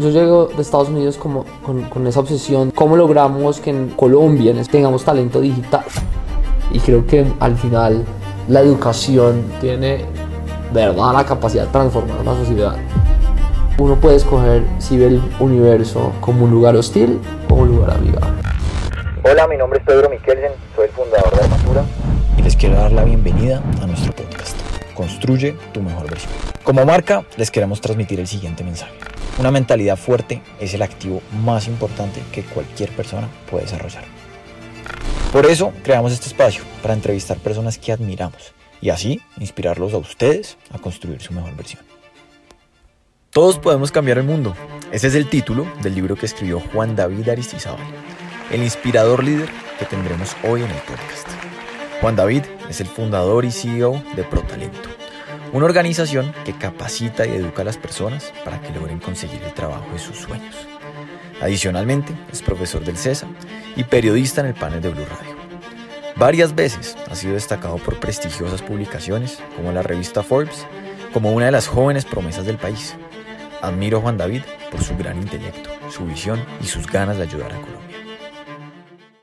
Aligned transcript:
yo 0.00 0.08
llego 0.08 0.46
de 0.46 0.62
Estados 0.62 0.88
Unidos 0.88 1.16
como, 1.18 1.44
con, 1.62 1.82
con 1.82 2.06
esa 2.06 2.20
obsesión, 2.20 2.70
cómo 2.70 2.96
logramos 2.96 3.60
que 3.60 3.70
en 3.70 3.90
Colombia 3.90 4.54
tengamos 4.70 5.04
talento 5.04 5.40
digital. 5.40 5.84
Y 6.72 6.78
creo 6.78 7.06
que 7.06 7.26
al 7.38 7.56
final 7.56 8.04
la 8.48 8.60
educación 8.60 9.44
tiene 9.60 9.98
de 10.72 10.86
verdad 10.86 11.12
la 11.12 11.24
capacidad 11.24 11.66
de 11.66 11.72
transformar 11.72 12.18
una 12.20 12.34
sociedad. 12.34 12.76
Uno 13.78 13.96
puede 13.96 14.16
escoger 14.16 14.62
si 14.78 14.96
ve 14.96 15.06
el 15.06 15.22
universo 15.38 16.12
como 16.20 16.44
un 16.44 16.50
lugar 16.50 16.76
hostil 16.76 17.20
o 17.50 17.54
un 17.54 17.68
lugar 17.68 17.90
amigable. 17.92 18.40
Hola, 19.22 19.46
mi 19.48 19.56
nombre 19.58 19.80
es 19.80 19.84
Pedro 19.84 20.08
Miquelsen, 20.08 20.52
soy 20.76 20.86
el 20.86 20.92
fundador 20.92 21.34
de 21.34 21.44
Armatura. 21.44 21.84
Y 22.38 22.42
les 22.42 22.56
quiero 22.56 22.76
dar 22.76 22.92
la 22.92 23.04
bienvenida 23.04 23.62
a 23.82 23.86
nuestro 23.86 24.14
podcast. 24.14 24.56
Construye 24.94 25.56
tu 25.72 25.82
mejor 25.82 26.08
versión. 26.08 26.32
Como 26.62 26.86
marca, 26.86 27.24
les 27.36 27.50
queremos 27.50 27.80
transmitir 27.80 28.18
el 28.20 28.26
siguiente 28.26 28.64
mensaje. 28.64 29.09
Una 29.40 29.50
mentalidad 29.50 29.96
fuerte 29.96 30.42
es 30.60 30.74
el 30.74 30.82
activo 30.82 31.22
más 31.42 31.66
importante 31.66 32.22
que 32.30 32.42
cualquier 32.42 32.90
persona 32.90 33.26
puede 33.50 33.64
desarrollar. 33.64 34.04
Por 35.32 35.46
eso 35.46 35.72
creamos 35.82 36.12
este 36.12 36.26
espacio 36.26 36.62
para 36.82 36.92
entrevistar 36.92 37.38
personas 37.38 37.78
que 37.78 37.90
admiramos 37.90 38.52
y 38.82 38.90
así 38.90 39.22
inspirarlos 39.38 39.94
a 39.94 39.96
ustedes 39.96 40.58
a 40.70 40.78
construir 40.78 41.22
su 41.22 41.32
mejor 41.32 41.56
versión. 41.56 41.82
Todos 43.30 43.58
podemos 43.58 43.90
cambiar 43.90 44.18
el 44.18 44.24
mundo. 44.24 44.54
Ese 44.92 45.06
es 45.06 45.14
el 45.14 45.26
título 45.30 45.66
del 45.82 45.94
libro 45.94 46.16
que 46.16 46.26
escribió 46.26 46.60
Juan 46.74 46.94
David 46.94 47.30
Aristizábal, 47.30 47.80
el 48.50 48.62
inspirador 48.62 49.24
líder 49.24 49.48
que 49.78 49.86
tendremos 49.86 50.36
hoy 50.44 50.64
en 50.64 50.70
el 50.70 50.82
podcast. 50.82 51.28
Juan 52.02 52.14
David 52.14 52.42
es 52.68 52.82
el 52.82 52.88
fundador 52.88 53.46
y 53.46 53.50
CEO 53.50 54.02
de 54.16 54.22
ProTalento, 54.24 54.99
una 55.52 55.64
organización 55.64 56.32
que 56.44 56.52
capacita 56.52 57.26
y 57.26 57.30
educa 57.30 57.62
a 57.62 57.64
las 57.64 57.76
personas 57.76 58.32
para 58.44 58.60
que 58.60 58.72
logren 58.72 59.00
conseguir 59.00 59.42
el 59.42 59.52
trabajo 59.52 59.86
de 59.92 59.98
sus 59.98 60.16
sueños. 60.16 60.54
Adicionalmente, 61.40 62.12
es 62.30 62.42
profesor 62.42 62.84
del 62.84 62.96
CESA 62.96 63.26
y 63.74 63.84
periodista 63.84 64.42
en 64.42 64.48
el 64.48 64.54
panel 64.54 64.80
de 64.80 64.90
Blue 64.90 65.04
Radio. 65.04 65.40
Varias 66.16 66.54
veces 66.54 66.96
ha 67.10 67.14
sido 67.14 67.34
destacado 67.34 67.78
por 67.78 67.98
prestigiosas 67.98 68.62
publicaciones 68.62 69.38
como 69.56 69.72
la 69.72 69.82
revista 69.82 70.22
Forbes, 70.22 70.66
como 71.12 71.32
una 71.32 71.46
de 71.46 71.52
las 71.52 71.66
jóvenes 71.66 72.04
promesas 72.04 72.44
del 72.44 72.58
país. 72.58 72.94
Admiro 73.62 73.98
a 73.98 74.00
Juan 74.02 74.18
David 74.18 74.42
por 74.70 74.82
su 74.82 74.96
gran 74.96 75.20
intelecto, 75.20 75.70
su 75.90 76.04
visión 76.04 76.38
y 76.60 76.66
sus 76.66 76.86
ganas 76.86 77.16
de 77.16 77.24
ayudar 77.24 77.52
a 77.52 77.60
Colombia. 77.60 77.96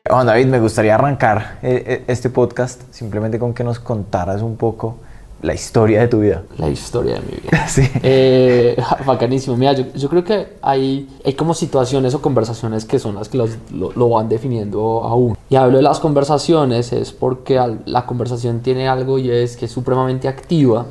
Juan 0.10 0.26
David, 0.26 0.48
me 0.48 0.60
gustaría 0.60 0.96
arrancar 0.96 1.60
eh, 1.62 1.84
eh, 1.86 2.04
este 2.08 2.30
podcast 2.30 2.82
simplemente 2.92 3.40
con 3.40 3.54
que 3.54 3.64
nos 3.64 3.80
contaras 3.80 4.42
un 4.42 4.58
poco 4.58 5.00
la 5.42 5.54
historia 5.54 6.02
de 6.02 6.08
tu 6.08 6.20
vida. 6.22 6.44
La 6.58 6.70
historia 6.70 7.16
de 7.16 7.22
mi 7.22 7.42
vida. 7.42 7.68
sí. 7.68 7.90
Eh, 8.02 8.76
bacanísimo. 9.06 9.56
Mira, 9.56 9.74
yo, 9.74 9.86
yo, 9.94 10.10
creo 10.10 10.24
que 10.24 10.58
hay, 10.62 11.08
hay 11.24 11.34
como 11.34 11.54
situaciones 11.54 12.14
o 12.16 12.22
conversaciones 12.22 12.86
que 12.86 13.00
son 13.00 13.16
las 13.16 13.30
que 13.30 13.38
los, 13.38 13.52
lo, 13.72 14.10
van 14.10 14.30
definiendo 14.30 15.04
aún. 15.04 15.38
Y 15.50 15.56
hablo 15.56 15.78
de 15.78 15.84
las 15.84 16.00
conversaciones 16.00 16.92
es 16.92 17.12
porque 17.12 17.62
la 17.86 18.06
conversación 18.06 18.62
tiene 18.62 18.88
algo 18.88 19.20
y 19.20 19.30
es 19.30 19.58
que 19.58 19.66
es 19.66 19.72
supremamente 19.72 20.28
activa 20.28 20.86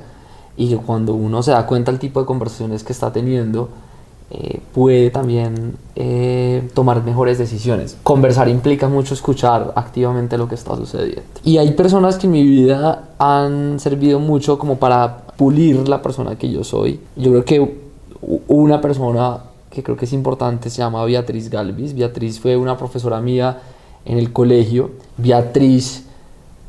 y 0.57 0.69
que 0.69 0.77
cuando 0.77 1.15
uno 1.15 1.43
se 1.43 1.51
da 1.51 1.67
cuenta 1.67 1.91
del 1.91 1.99
tipo 1.99 2.21
de 2.21 2.27
conversaciones 2.27 2.85
que 2.85 2.93
está 2.93 3.13
teniendo, 3.13 3.69
eh, 4.29 4.59
puede 4.75 5.11
también 5.11 5.77
eh, 5.95 6.69
tomar 6.75 7.05
mejores 7.05 7.39
decisiones. 7.39 7.97
Conversar 8.03 8.49
implica 8.49 8.89
mucho 8.89 9.15
escuchar 9.15 9.73
activamente 9.77 10.37
lo 10.37 10.49
que 10.49 10.57
está 10.57 10.75
sucediendo. 10.77 11.23
Y 11.45 11.59
hay 11.59 11.73
personas 11.73 12.19
que 12.19 12.27
en 12.27 12.33
mi 12.33 12.43
vida 12.43 13.11
han 13.19 13.79
servido 13.79 14.19
mucho 14.19 14.59
como 14.59 14.79
para 14.79 15.19
pulir 15.37 15.89
la 15.89 16.03
persona 16.03 16.37
que 16.37 16.51
yo 16.51 16.65
soy. 16.65 16.99
Yo 17.15 17.31
creo 17.31 17.45
que 17.45 17.77
una 18.49 18.81
persona 18.81 19.39
que 19.71 19.83
creo 19.83 19.97
que 19.97 20.07
es 20.07 20.13
importante 20.13 20.71
se 20.71 20.79
llama 20.79 21.05
Beatriz 21.05 21.49
Galvis. 21.49 21.95
Beatriz 21.95 22.41
fue 22.41 22.57
una 22.57 22.77
profesora 22.77 23.21
mía 23.21 23.61
en 24.05 24.19
el 24.19 24.33
colegio. 24.33 24.91
Beatriz 25.19 26.05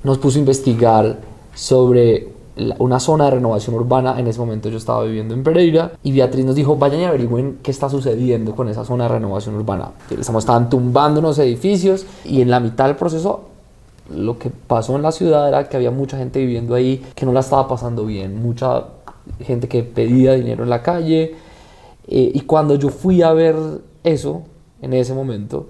nos 0.03 0.19
puso 0.19 0.37
a 0.37 0.41
investigar 0.41 1.17
sobre 1.55 2.36
una 2.79 2.99
zona 2.99 3.25
de 3.25 3.31
renovación 3.31 3.75
urbana. 3.75 4.19
En 4.19 4.27
ese 4.27 4.39
momento 4.39 4.69
yo 4.69 4.77
estaba 4.77 5.03
viviendo 5.03 5.33
en 5.33 5.43
Pereira 5.43 5.91
y 6.03 6.11
Beatriz 6.11 6.45
nos 6.45 6.55
dijo, 6.55 6.75
vayan 6.75 7.01
y 7.01 7.05
averigüen 7.05 7.59
qué 7.61 7.71
está 7.71 7.89
sucediendo 7.89 8.55
con 8.55 8.69
esa 8.69 8.83
zona 8.85 9.05
de 9.05 9.09
renovación 9.09 9.55
urbana. 9.55 9.91
Estamos, 10.09 10.43
estaban 10.43 10.69
tumbando 10.69 11.19
unos 11.19 11.39
edificios 11.39 12.05
y 12.25 12.41
en 12.41 12.49
la 12.49 12.59
mitad 12.59 12.85
del 12.85 12.95
proceso 12.95 13.41
lo 14.13 14.39
que 14.39 14.49
pasó 14.49 14.95
en 14.95 15.01
la 15.01 15.11
ciudad 15.11 15.47
era 15.47 15.67
que 15.67 15.75
había 15.75 15.91
mucha 15.91 16.17
gente 16.17 16.39
viviendo 16.39 16.75
ahí 16.75 17.03
que 17.13 17.25
no 17.25 17.33
la 17.33 17.41
estaba 17.41 17.67
pasando 17.67 18.05
bien, 18.05 18.41
mucha 18.41 18.85
gente 19.41 19.67
que 19.67 19.83
pedía 19.83 20.33
dinero 20.33 20.63
en 20.63 20.69
la 20.69 20.81
calle. 20.81 21.35
Eh, 22.07 22.31
y 22.33 22.41
cuando 22.41 22.75
yo 22.75 22.89
fui 22.89 23.21
a 23.21 23.33
ver 23.33 23.55
eso, 24.03 24.43
en 24.81 24.93
ese 24.93 25.13
momento, 25.13 25.67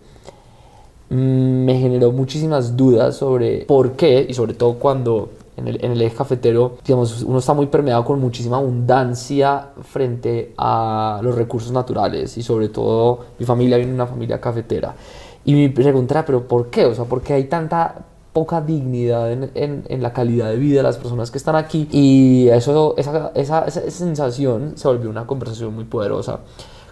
mm, 1.09 1.15
me 1.15 1.79
generó 1.79 2.11
muchísimas 2.11 2.77
dudas 2.77 3.15
sobre 3.15 3.65
por 3.65 3.93
qué 3.93 4.25
y 4.27 4.33
sobre 4.33 4.53
todo 4.53 4.75
cuando 4.75 5.29
en 5.57 5.67
el, 5.67 5.83
en 5.83 5.91
el, 5.91 6.01
eje 6.01 6.15
cafetero, 6.15 6.77
digamos, 6.85 7.23
uno 7.23 7.39
está 7.39 7.53
muy 7.53 7.65
permeado 7.65 8.05
con 8.05 8.19
muchísima 8.19 8.57
abundancia 8.57 9.69
frente 9.81 10.53
a 10.57 11.19
los 11.23 11.35
recursos 11.35 11.71
naturales 11.71 12.37
y 12.37 12.43
sobre 12.43 12.69
todo 12.69 13.25
mi 13.39 13.45
familia 13.45 13.77
viene 13.77 13.91
de 13.91 13.95
una 13.95 14.07
familia 14.07 14.39
cafetera. 14.39 14.95
Y 15.43 15.53
mi 15.53 15.69
pregunta 15.69 16.13
era, 16.13 16.25
¿pero 16.25 16.47
por 16.47 16.69
qué? 16.69 16.85
O 16.85 16.93
sea, 16.93 17.05
¿por 17.05 17.21
qué 17.21 17.33
hay 17.33 17.45
tanta 17.45 18.05
poca 18.33 18.61
dignidad 18.61 19.31
en, 19.31 19.49
en, 19.55 19.83
en, 19.87 20.03
la 20.03 20.13
calidad 20.13 20.49
de 20.49 20.57
vida 20.57 20.77
de 20.77 20.83
las 20.83 20.97
personas 20.97 21.31
que 21.31 21.37
están 21.37 21.55
aquí? 21.55 21.87
Y 21.91 22.47
eso, 22.49 22.93
esa, 22.97 23.31
esa, 23.33 23.65
esa 23.65 23.89
sensación 23.89 24.73
se 24.75 24.87
volvió 24.87 25.09
una 25.09 25.25
conversación 25.25 25.73
muy 25.73 25.85
poderosa 25.85 26.41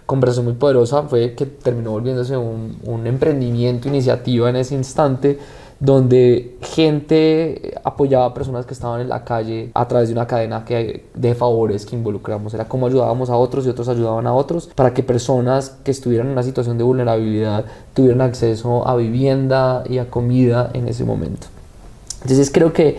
conversación 0.06 0.44
muy 0.46 0.54
poderosa 0.54 1.02
fue 1.02 1.34
que 1.34 1.46
terminó 1.46 1.90
volviéndose 1.90 2.36
un, 2.36 2.78
un 2.84 3.06
emprendimiento, 3.06 3.88
iniciativa 3.88 4.48
en 4.48 4.56
ese 4.56 4.76
instante 4.76 5.38
donde 5.78 6.56
gente 6.62 7.74
apoyaba 7.84 8.26
a 8.26 8.34
personas 8.34 8.64
que 8.64 8.72
estaban 8.72 9.00
en 9.00 9.08
la 9.08 9.24
calle 9.24 9.70
a 9.74 9.86
través 9.86 10.08
de 10.08 10.14
una 10.14 10.26
cadena 10.26 10.64
que, 10.64 11.04
de 11.14 11.34
favores 11.34 11.84
que 11.84 11.96
involucramos. 11.96 12.54
Era 12.54 12.66
como 12.66 12.86
ayudábamos 12.86 13.28
a 13.28 13.36
otros 13.36 13.66
y 13.66 13.68
otros 13.68 13.88
ayudaban 13.88 14.26
a 14.26 14.32
otros 14.32 14.68
para 14.74 14.94
que 14.94 15.02
personas 15.02 15.76
que 15.84 15.90
estuvieran 15.90 16.28
en 16.28 16.32
una 16.32 16.42
situación 16.42 16.78
de 16.78 16.84
vulnerabilidad 16.84 17.66
tuvieran 17.92 18.22
acceso 18.22 18.88
a 18.88 18.96
vivienda 18.96 19.84
y 19.88 19.98
a 19.98 20.08
comida 20.08 20.70
en 20.72 20.88
ese 20.88 21.04
momento. 21.04 21.48
Entonces 22.22 22.50
creo 22.50 22.72
que 22.72 22.98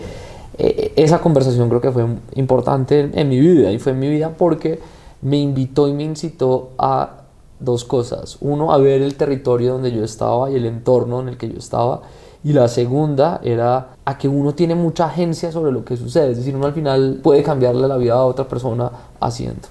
eh, 0.56 0.92
esa 0.96 1.20
conversación 1.20 1.68
creo 1.68 1.80
que 1.80 1.90
fue 1.90 2.06
importante 2.36 3.00
en, 3.00 3.18
en 3.18 3.28
mi 3.28 3.40
vida 3.40 3.72
y 3.72 3.78
fue 3.80 3.92
en 3.92 3.98
mi 3.98 4.08
vida 4.08 4.34
porque 4.38 4.78
me 5.20 5.38
invitó 5.38 5.88
y 5.88 5.92
me 5.92 6.04
incitó 6.04 6.70
a 6.78 7.22
dos 7.58 7.84
cosas. 7.84 8.38
Uno, 8.40 8.72
a 8.72 8.78
ver 8.78 9.02
el 9.02 9.16
territorio 9.16 9.72
donde 9.72 9.90
yo 9.90 10.04
estaba 10.04 10.48
y 10.48 10.54
el 10.54 10.64
entorno 10.64 11.20
en 11.20 11.28
el 11.28 11.36
que 11.36 11.48
yo 11.48 11.58
estaba 11.58 12.02
y 12.44 12.52
la 12.52 12.68
segunda 12.68 13.40
era 13.42 13.88
a 14.04 14.16
que 14.18 14.28
uno 14.28 14.54
tiene 14.54 14.74
mucha 14.74 15.06
agencia 15.06 15.50
sobre 15.50 15.72
lo 15.72 15.84
que 15.84 15.96
sucede, 15.96 16.32
es 16.32 16.38
decir, 16.38 16.54
uno 16.54 16.66
al 16.66 16.72
final 16.72 17.20
puede 17.22 17.42
cambiarle 17.42 17.88
la 17.88 17.96
vida 17.96 18.14
a 18.14 18.24
otra 18.24 18.46
persona 18.46 18.90
haciendo. 19.20 19.68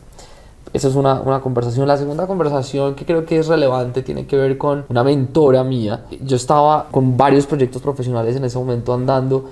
Esa 0.73 0.89
es 0.89 0.95
una, 0.95 1.21
una, 1.21 1.39
conversación. 1.39 1.87
La 1.87 1.95
segunda 1.95 2.27
conversación 2.27 2.93
que 2.93 3.05
creo 3.05 3.25
que 3.25 3.39
es 3.39 3.47
relevante 3.47 4.03
tiene 4.03 4.27
que 4.27 4.35
ver 4.35 4.57
con 4.57 4.85
una 4.89 5.01
mentora 5.03 5.63
mía. 5.63 6.03
Yo 6.21 6.35
estaba 6.35 6.87
con 6.91 7.15
varios 7.15 7.47
proyectos 7.47 7.81
profesionales 7.81 8.35
en 8.35 8.43
ese 8.43 8.57
momento 8.59 8.93
andando 8.93 9.45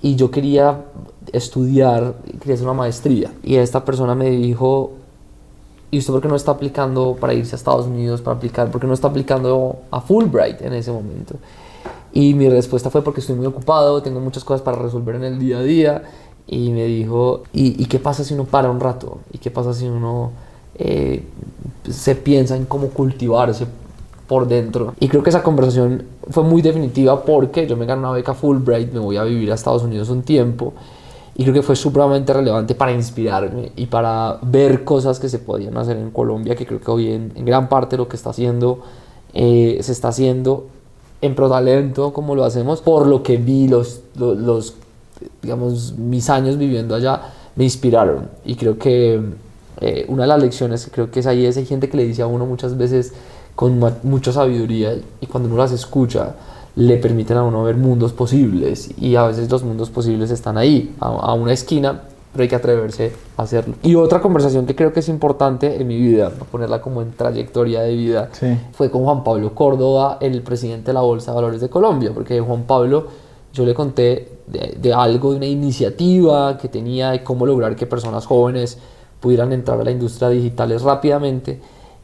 y 0.00 0.16
yo 0.16 0.30
quería 0.30 0.78
estudiar, 1.32 2.14
quería 2.38 2.54
hacer 2.54 2.66
una 2.66 2.74
maestría. 2.74 3.32
Y 3.42 3.56
esta 3.56 3.84
persona 3.84 4.14
me 4.14 4.30
dijo, 4.30 4.92
¿y 5.90 5.98
usted 5.98 6.12
por 6.12 6.22
qué 6.22 6.28
no 6.28 6.36
está 6.36 6.52
aplicando 6.52 7.16
para 7.18 7.34
irse 7.34 7.54
a 7.54 7.56
Estados 7.56 7.86
Unidos, 7.86 8.20
para 8.20 8.36
aplicar? 8.36 8.70
¿Por 8.70 8.80
qué 8.80 8.86
no 8.86 8.94
está 8.94 9.08
aplicando 9.08 9.76
a 9.90 10.00
Fulbright 10.00 10.62
en 10.62 10.74
ese 10.74 10.90
momento? 10.90 11.36
Y 12.12 12.34
mi 12.34 12.48
respuesta 12.48 12.90
fue 12.90 13.02
porque 13.02 13.20
estoy 13.20 13.36
muy 13.36 13.46
ocupado, 13.46 14.02
tengo 14.02 14.20
muchas 14.20 14.44
cosas 14.44 14.60
para 14.60 14.78
resolver 14.78 15.14
en 15.14 15.24
el 15.24 15.38
día 15.38 15.58
a 15.58 15.62
día. 15.62 16.02
Y 16.46 16.70
me 16.70 16.84
dijo, 16.84 17.44
¿y, 17.52 17.84
qué 17.86 17.98
pasa 17.98 18.24
si 18.24 18.34
uno 18.34 18.44
para 18.44 18.70
un 18.70 18.80
rato? 18.80 19.18
¿Y 19.32 19.38
qué 19.38 19.50
pasa 19.50 19.72
si 19.72 19.86
uno 19.86 20.32
eh, 20.74 21.24
se 21.88 22.14
piensa 22.14 22.56
en 22.56 22.66
cómo 22.66 22.88
cultivarse 22.88 23.66
por 24.26 24.46
dentro? 24.46 24.94
Y 25.00 25.08
creo 25.08 25.22
que 25.22 25.30
esa 25.30 25.42
conversación 25.42 26.04
fue 26.30 26.42
muy 26.42 26.60
definitiva 26.60 27.22
porque 27.24 27.66
yo 27.66 27.76
me 27.76 27.86
gané 27.86 28.00
una 28.00 28.12
beca 28.12 28.34
Fulbright, 28.34 28.92
me 28.92 28.98
voy 28.98 29.16
a 29.16 29.24
vivir 29.24 29.50
a 29.50 29.54
Estados 29.54 29.82
Unidos 29.82 30.10
un 30.10 30.22
tiempo. 30.22 30.74
Y 31.34 31.44
creo 31.44 31.54
que 31.54 31.62
fue 31.62 31.76
supremamente 31.76 32.34
relevante 32.34 32.74
para 32.74 32.92
inspirarme 32.92 33.72
y 33.74 33.86
para 33.86 34.38
ver 34.42 34.84
cosas 34.84 35.18
que 35.18 35.30
se 35.30 35.38
podían 35.38 35.78
hacer 35.78 35.96
en 35.96 36.10
Colombia, 36.10 36.54
que 36.54 36.66
creo 36.66 36.80
que 36.80 36.90
hoy 36.90 37.10
en, 37.10 37.32
gran 37.46 37.70
parte 37.70 37.96
lo 37.96 38.06
que 38.06 38.16
está 38.16 38.30
haciendo, 38.30 38.80
eh, 39.32 39.78
se 39.80 39.92
está 39.92 40.08
haciendo 40.08 40.66
en 41.22 41.34
ProTalento 41.34 42.12
como 42.12 42.34
lo 42.34 42.44
hacemos, 42.44 42.82
por 42.82 43.06
lo 43.06 43.22
que 43.22 43.38
vi 43.38 43.68
los, 43.68 44.00
los, 44.16 44.74
digamos, 45.40 45.94
mis 45.96 46.28
años 46.28 46.58
viviendo 46.58 46.94
allá, 46.94 47.22
me 47.56 47.64
inspiraron. 47.64 48.28
Y 48.44 48.56
creo 48.56 48.76
que 48.76 49.20
eh, 49.80 50.04
una 50.08 50.22
de 50.22 50.28
las 50.28 50.42
lecciones 50.42 50.84
que 50.84 50.90
creo 50.90 51.10
que 51.10 51.20
es 51.20 51.26
ahí 51.26 51.46
es 51.46 51.56
hay 51.56 51.64
gente 51.64 51.88
que 51.88 51.96
le 51.96 52.04
dice 52.04 52.22
a 52.22 52.26
uno 52.26 52.44
muchas 52.44 52.76
veces 52.76 53.12
con 53.54 53.80
mucha 54.02 54.32
sabiduría 54.32 54.96
y 55.20 55.26
cuando 55.26 55.48
uno 55.48 55.58
las 55.58 55.72
escucha 55.72 56.34
le 56.74 56.96
permiten 56.96 57.36
a 57.36 57.42
uno 57.42 57.62
ver 57.64 57.76
mundos 57.76 58.12
posibles 58.12 58.90
y 58.98 59.16
a 59.16 59.26
veces 59.26 59.50
los 59.50 59.62
mundos 59.62 59.90
posibles 59.90 60.30
están 60.30 60.56
ahí, 60.56 60.94
a, 61.00 61.34
una 61.34 61.52
esquina 61.52 62.02
pero 62.32 62.42
hay 62.42 62.48
que 62.48 62.56
atreverse 62.56 63.12
a 63.36 63.42
hacerlo. 63.42 63.74
Y 63.82 63.94
otra 63.94 64.20
conversación 64.20 64.66
que 64.66 64.74
creo 64.74 64.92
que 64.92 65.00
es 65.00 65.08
importante 65.08 65.80
en 65.80 65.86
mi 65.86 66.00
vida, 66.00 66.30
ponerla 66.50 66.80
como 66.80 67.02
en 67.02 67.12
trayectoria 67.12 67.82
de 67.82 67.94
vida, 67.94 68.30
fue 68.72 68.90
con 68.90 69.04
Juan 69.04 69.22
Pablo 69.22 69.54
Córdoba, 69.54 70.18
el 70.20 70.42
presidente 70.42 70.86
de 70.86 70.94
la 70.94 71.02
Bolsa 71.02 71.32
de 71.32 71.34
Valores 71.34 71.60
de 71.60 71.68
Colombia, 71.68 72.10
porque 72.14 72.40
Juan 72.40 72.62
Pablo, 72.62 73.06
yo 73.52 73.66
le 73.66 73.74
conté 73.74 74.38
de, 74.46 74.78
de 74.80 74.94
algo, 74.94 75.32
de 75.32 75.36
una 75.36 75.46
iniciativa 75.46 76.56
que 76.56 76.68
tenía 76.68 77.10
de 77.10 77.22
cómo 77.22 77.44
lograr 77.44 77.76
que 77.76 77.86
personas 77.86 78.24
jóvenes 78.24 78.78
pudieran 79.20 79.52
entrar 79.52 79.78
a 79.78 79.84
la 79.84 79.90
industria 79.90 80.30
digital 80.30 80.78
rápidamente. 80.80 81.60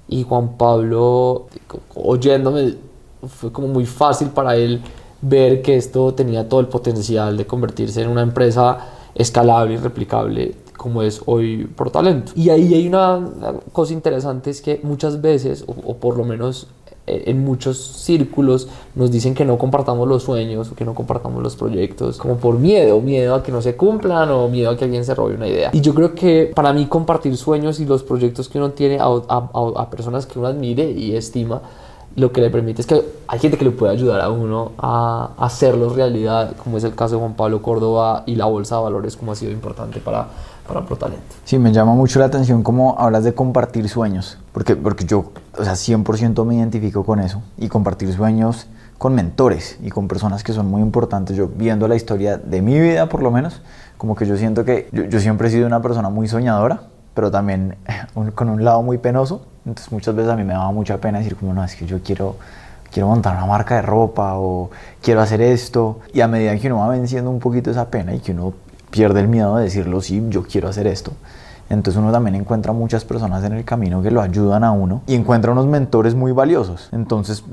Y 0.09 0.25
Juan 0.25 0.57
Pablo, 0.57 1.47
oyéndome, 1.95 2.75
fue 3.27 3.51
como 3.51 3.69
muy 3.69 3.87
fácil 3.87 4.29
para 4.29 4.57
él 4.57 4.83
ver 5.21 5.63
que 5.63 5.77
esto 5.77 6.15
tenía 6.15 6.49
todo 6.49 6.61
el 6.61 6.69
potencial 6.69 7.37
de 7.37 7.47
convertirse 7.47 8.03
en 8.03 8.09
una 8.09 8.23
empresa 8.23 8.98
escalable 9.19 9.75
y 9.75 9.77
replicable 9.77 10.55
como 10.79 11.03
es 11.03 11.21
hoy 11.27 11.67
por 11.67 11.91
talento. 11.91 12.33
Y 12.37 12.49
ahí 12.51 12.73
hay 12.73 12.89
una, 12.89 13.21
cosa 13.73 13.93
interesante, 13.93 14.49
es 14.49 14.63
que 14.63 14.81
muchas 14.83 15.21
veces, 15.21 15.65
o, 15.67 15.97
por 15.97 16.17
lo 16.17 16.25
menos 16.25 16.69
eh, 17.07 17.25
en 17.27 17.45
muchos 17.45 17.79
círculos 17.79 18.69
nos 18.95 19.11
dicen 19.11 19.35
que 19.35 19.45
no 19.45 19.59
compartamos 19.59 20.07
los 20.07 20.23
sueños 20.23 20.71
o 20.71 20.77
que 20.77 20.85
no 20.85 20.95
compartamos 20.95 21.43
los 21.43 21.57
proyectos 21.57 22.19
como 22.19 22.37
por 22.37 22.59
miedo, 22.59 23.01
miedo 23.01 23.35
a 23.35 23.43
que 23.43 23.51
no 23.51 23.61
se 23.61 23.77
cumplan 23.77 24.31
o 24.31 24.49
miedo 24.49 24.71
a 24.71 24.77
que 24.77 24.85
alguien 24.85 25.05
se 25.05 25.15
robe 25.15 25.35
una 25.35 25.49
idea. 25.49 25.71
Y 25.73 25.81
yo 25.81 25.95
creo 25.95 26.15
que 26.15 26.53
para 26.55 26.73
mí 26.73 26.87
compartir 26.87 27.37
sueños 27.37 27.81
y 27.81 27.85
los 27.85 28.05
proyectos 28.05 28.49
que 28.49 28.59
uno 28.59 28.71
tiene 28.71 28.99
a, 29.01 29.07
a, 29.07 29.49
a 29.77 29.91
personas 29.91 30.27
que 30.27 30.39
uno 30.39 30.47
admire 30.47 30.91
y 30.93 31.17
estima 31.17 31.61
lo 32.19 32.33
que 32.33 32.41
le 32.41 32.51
permite 32.51 32.83
es 32.83 32.87
que 32.87 33.03
hay 33.29 33.39
gente 33.39 33.57
que 33.57 33.65
le 33.65 33.71
puede 33.71 33.93
ayudar 33.93 34.21
a 34.21 34.29
uno 34.29 34.73
a 34.79 35.31
hacerlo 35.39 35.89
realidad, 35.95 36.57
como 36.57 36.77
es 36.77 36.85
el 36.85 36.95
caso 36.95 37.15
de 37.15 37.21
Juan 37.21 37.35
Pablo 37.35 37.63
Córdoba 37.63 38.25
y 38.27 38.35
la 38.35 38.47
Bolsa 38.47 38.77
de 38.77 38.83
Valores, 38.83 39.17
como 39.17 39.33
ha 39.33 39.37
sido 39.37 39.53
importante 39.53 40.01
para, 40.01 40.27
para 40.67 40.85
ProTalento. 40.85 41.37
Sí, 41.45 41.59
me 41.59 41.73
llama 41.73 41.95
mucho 41.95 42.19
la 42.19 42.27
atención 42.27 42.63
cómo 42.63 42.97
hablas 42.99 43.23
de 43.23 43.35
compartir 43.35 43.89
sueños, 43.89 44.37
porque, 44.53 44.75
porque 44.75 45.05
yo, 45.05 45.33
o 45.57 45.65
sea, 45.65 45.75
100% 45.75 46.45
me 46.45 46.57
identifico 46.57 47.05
con 47.05 47.21
eso, 47.21 47.41
y 47.57 47.69
compartir 47.69 48.13
sueños 48.13 48.67
con 48.99 49.15
mentores 49.15 49.79
y 49.81 49.91
con 49.91 50.09
personas 50.09 50.43
que 50.43 50.53
son 50.53 50.67
muy 50.67 50.83
importantes. 50.83 51.37
Yo 51.37 51.47
viendo 51.47 51.87
la 51.87 51.95
historia 51.95 52.37
de 52.37 52.61
mi 52.63 52.81
vida, 52.81 53.09
por 53.09 53.23
lo 53.23 53.31
menos, 53.31 53.63
como 53.97 54.17
que 54.17 54.27
yo 54.27 54.37
siento 54.37 54.65
que 54.65 54.89
yo, 54.91 55.05
yo 55.05 55.21
siempre 55.21 55.47
he 55.47 55.51
sido 55.53 55.69
una 55.69 55.81
persona 55.81 56.09
muy 56.09 56.27
soñadora, 56.27 56.83
pero 57.15 57.31
también 57.31 57.77
con 58.35 58.49
un 58.49 58.65
lado 58.65 58.83
muy 58.83 58.99
penoso 58.99 59.43
entonces 59.69 59.93
muchas 59.93 60.15
veces 60.15 60.31
a 60.31 60.37
mí 60.37 60.45
me 60.45 60.53
daba 60.53 60.71
mucha 60.73 60.99
pena 60.99 61.19
decir 61.19 61.37
como 61.37 61.53
no, 61.53 61.63
es 61.65 61.75
que 61.75 61.87
yo 61.87 62.03
quiero, 62.03 62.37
quiero 62.91 63.09
montar 63.09 63.37
una 63.37 63.47
marca 63.47 63.77
de 63.77 63.83
ropa 63.83 64.35
o 64.37 64.71
quiero 65.03 65.21
hacer 65.21 65.41
esto. 65.41 66.01
Y 66.13 66.21
a 66.21 66.29
medida 66.29 66.57
que 66.59 66.67
uno 66.69 66.79
va 66.79 66.89
venciendo 66.89 67.31
un 67.31 67.39
poquito 67.39 67.71
esa 67.71 67.89
pena 67.89 68.15
y 68.15 68.21
que 68.21 68.33
uno 68.33 68.55
pierde 68.91 69.21
el 69.21 69.29
miedo 69.29 69.57
de 69.57 69.65
decirlo, 69.65 70.01
sí, 70.01 70.25
yo 70.29 70.43
quiero 70.43 70.69
hacer 70.69 70.87
esto, 70.87 71.13
entonces 71.71 72.01
uno 72.01 72.11
también 72.11 72.35
encuentra 72.35 72.73
muchas 72.73 73.05
personas 73.05 73.45
en 73.45 73.53
el 73.53 73.65
camino 73.65 74.03
que 74.03 74.11
lo 74.11 74.21
ayudan 74.21 74.65
a 74.65 74.73
uno 74.73 75.03
y 75.07 75.15
encuentra 75.15 75.53
unos 75.53 75.67
mentores 75.67 76.15
muy 76.15 76.33
valiosos. 76.33 76.89
Entonces 76.93 77.45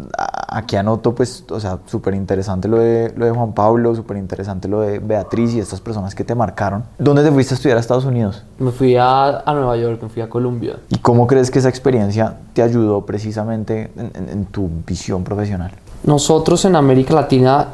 aquí 0.47 0.75
anoto 0.75 1.13
pues, 1.13 1.44
o 1.50 1.59
sea, 1.59 1.79
súper 1.85 2.15
interesante 2.15 2.67
lo 2.67 2.77
de, 2.77 3.13
lo 3.15 3.25
de 3.25 3.31
Juan 3.31 3.53
Pablo, 3.53 3.94
súper 3.94 4.17
interesante 4.17 4.67
lo 4.67 4.81
de 4.81 5.00
Beatriz 5.00 5.53
y 5.53 5.59
estas 5.59 5.81
personas 5.81 6.15
que 6.15 6.23
te 6.23 6.35
marcaron. 6.35 6.83
¿Dónde 6.97 7.23
te 7.23 7.31
fuiste 7.31 7.53
a 7.53 7.56
estudiar 7.56 7.77
a 7.77 7.81
Estados 7.81 8.06
Unidos? 8.06 8.44
Me 8.57 8.71
fui 8.71 8.95
a, 8.95 9.39
a 9.39 9.53
Nueva 9.53 9.75
York, 9.77 10.01
me 10.01 10.09
fui 10.09 10.21
a 10.21 10.29
Colombia. 10.29 10.77
¿Y 10.89 10.97
cómo 11.00 11.27
crees 11.27 11.51
que 11.51 11.59
esa 11.59 11.69
experiencia 11.69 12.38
te 12.53 12.62
ayudó 12.62 13.06
precisamente 13.06 13.91
en, 13.95 14.45
tu 14.45 14.69
visión 14.85 15.23
profesional? 15.23 15.71
Nosotros 16.03 16.63
en 16.65 16.75
América 16.75 17.13
Latina 17.13 17.67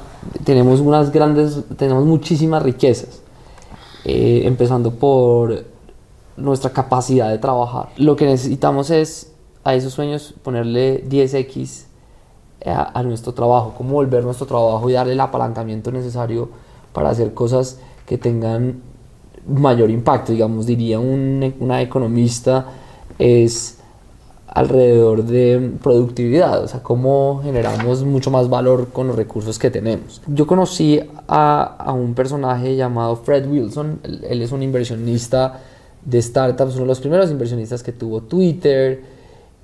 tenemos 0.44 0.80
unas 0.80 1.12
grandes, 1.12 1.60
tenemos 1.78 2.06
muchísimas 2.06 2.64
riquezas. 2.64 3.22
Eh, 4.04 4.42
empezando 4.46 4.92
por 4.92 5.64
nuestra 6.38 6.72
capacidad 6.72 7.30
de 7.30 7.38
trabajar. 7.38 7.90
Lo 7.98 8.16
que 8.16 8.26
necesitamos 8.26 8.90
es 8.90 9.32
a 9.64 9.76
esos 9.76 9.94
sueños 9.94 10.34
ponerle 10.44 11.04
10x 11.08 11.86
a, 12.66 13.04
nuestro 13.04 13.34
trabajo, 13.34 13.74
cómo 13.78 13.94
volver 13.94 14.24
nuestro 14.24 14.46
trabajo 14.46 14.90
y 14.90 14.94
darle 14.94 15.14
el 15.14 15.20
apalancamiento 15.20 15.92
necesario 15.92 16.50
para 16.94 17.10
hacer 17.10 17.34
cosas 17.34 17.80
que 18.06 18.18
tengan 18.18 18.82
mayor 19.48 19.90
impacto. 19.90 20.32
Digamos, 20.32 20.66
diría 20.66 21.00
un, 21.00 21.56
una 21.60 21.82
economista, 21.82 22.68
es 23.18 23.78
alrededor 24.48 25.24
de 25.24 25.72
productividad, 25.82 26.64
o 26.64 26.68
sea, 26.68 26.84
cómo 26.84 27.40
generamos 27.42 28.04
mucho 28.04 28.32
más 28.32 28.50
valor 28.50 28.90
con 28.90 29.08
los 29.08 29.16
recursos 29.16 29.58
que 29.58 29.72
tenemos. 29.72 30.22
Yo 30.28 30.46
conocí 30.46 31.00
a, 31.28 31.64
a 31.64 31.94
un 31.94 32.14
personaje 32.14 32.76
llamado 32.76 33.16
Fred 33.16 33.50
Wilson, 33.50 34.02
él 34.04 34.42
es 34.42 34.52
un 34.52 34.62
inversionista 34.62 35.62
de 36.06 36.22
startups, 36.22 36.74
uno 36.74 36.82
de 36.82 36.88
los 36.88 37.00
primeros 37.00 37.30
inversionistas 37.32 37.84
que 37.84 37.92
tuvo 37.92 38.22
Twitter. 38.22 39.02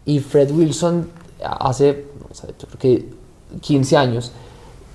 Y 0.06 0.20
Fred 0.20 0.52
Wilson 0.52 1.10
hace, 1.44 2.06
creo 2.58 2.80
que 2.80 3.10
15 3.62 3.98
años, 3.98 4.32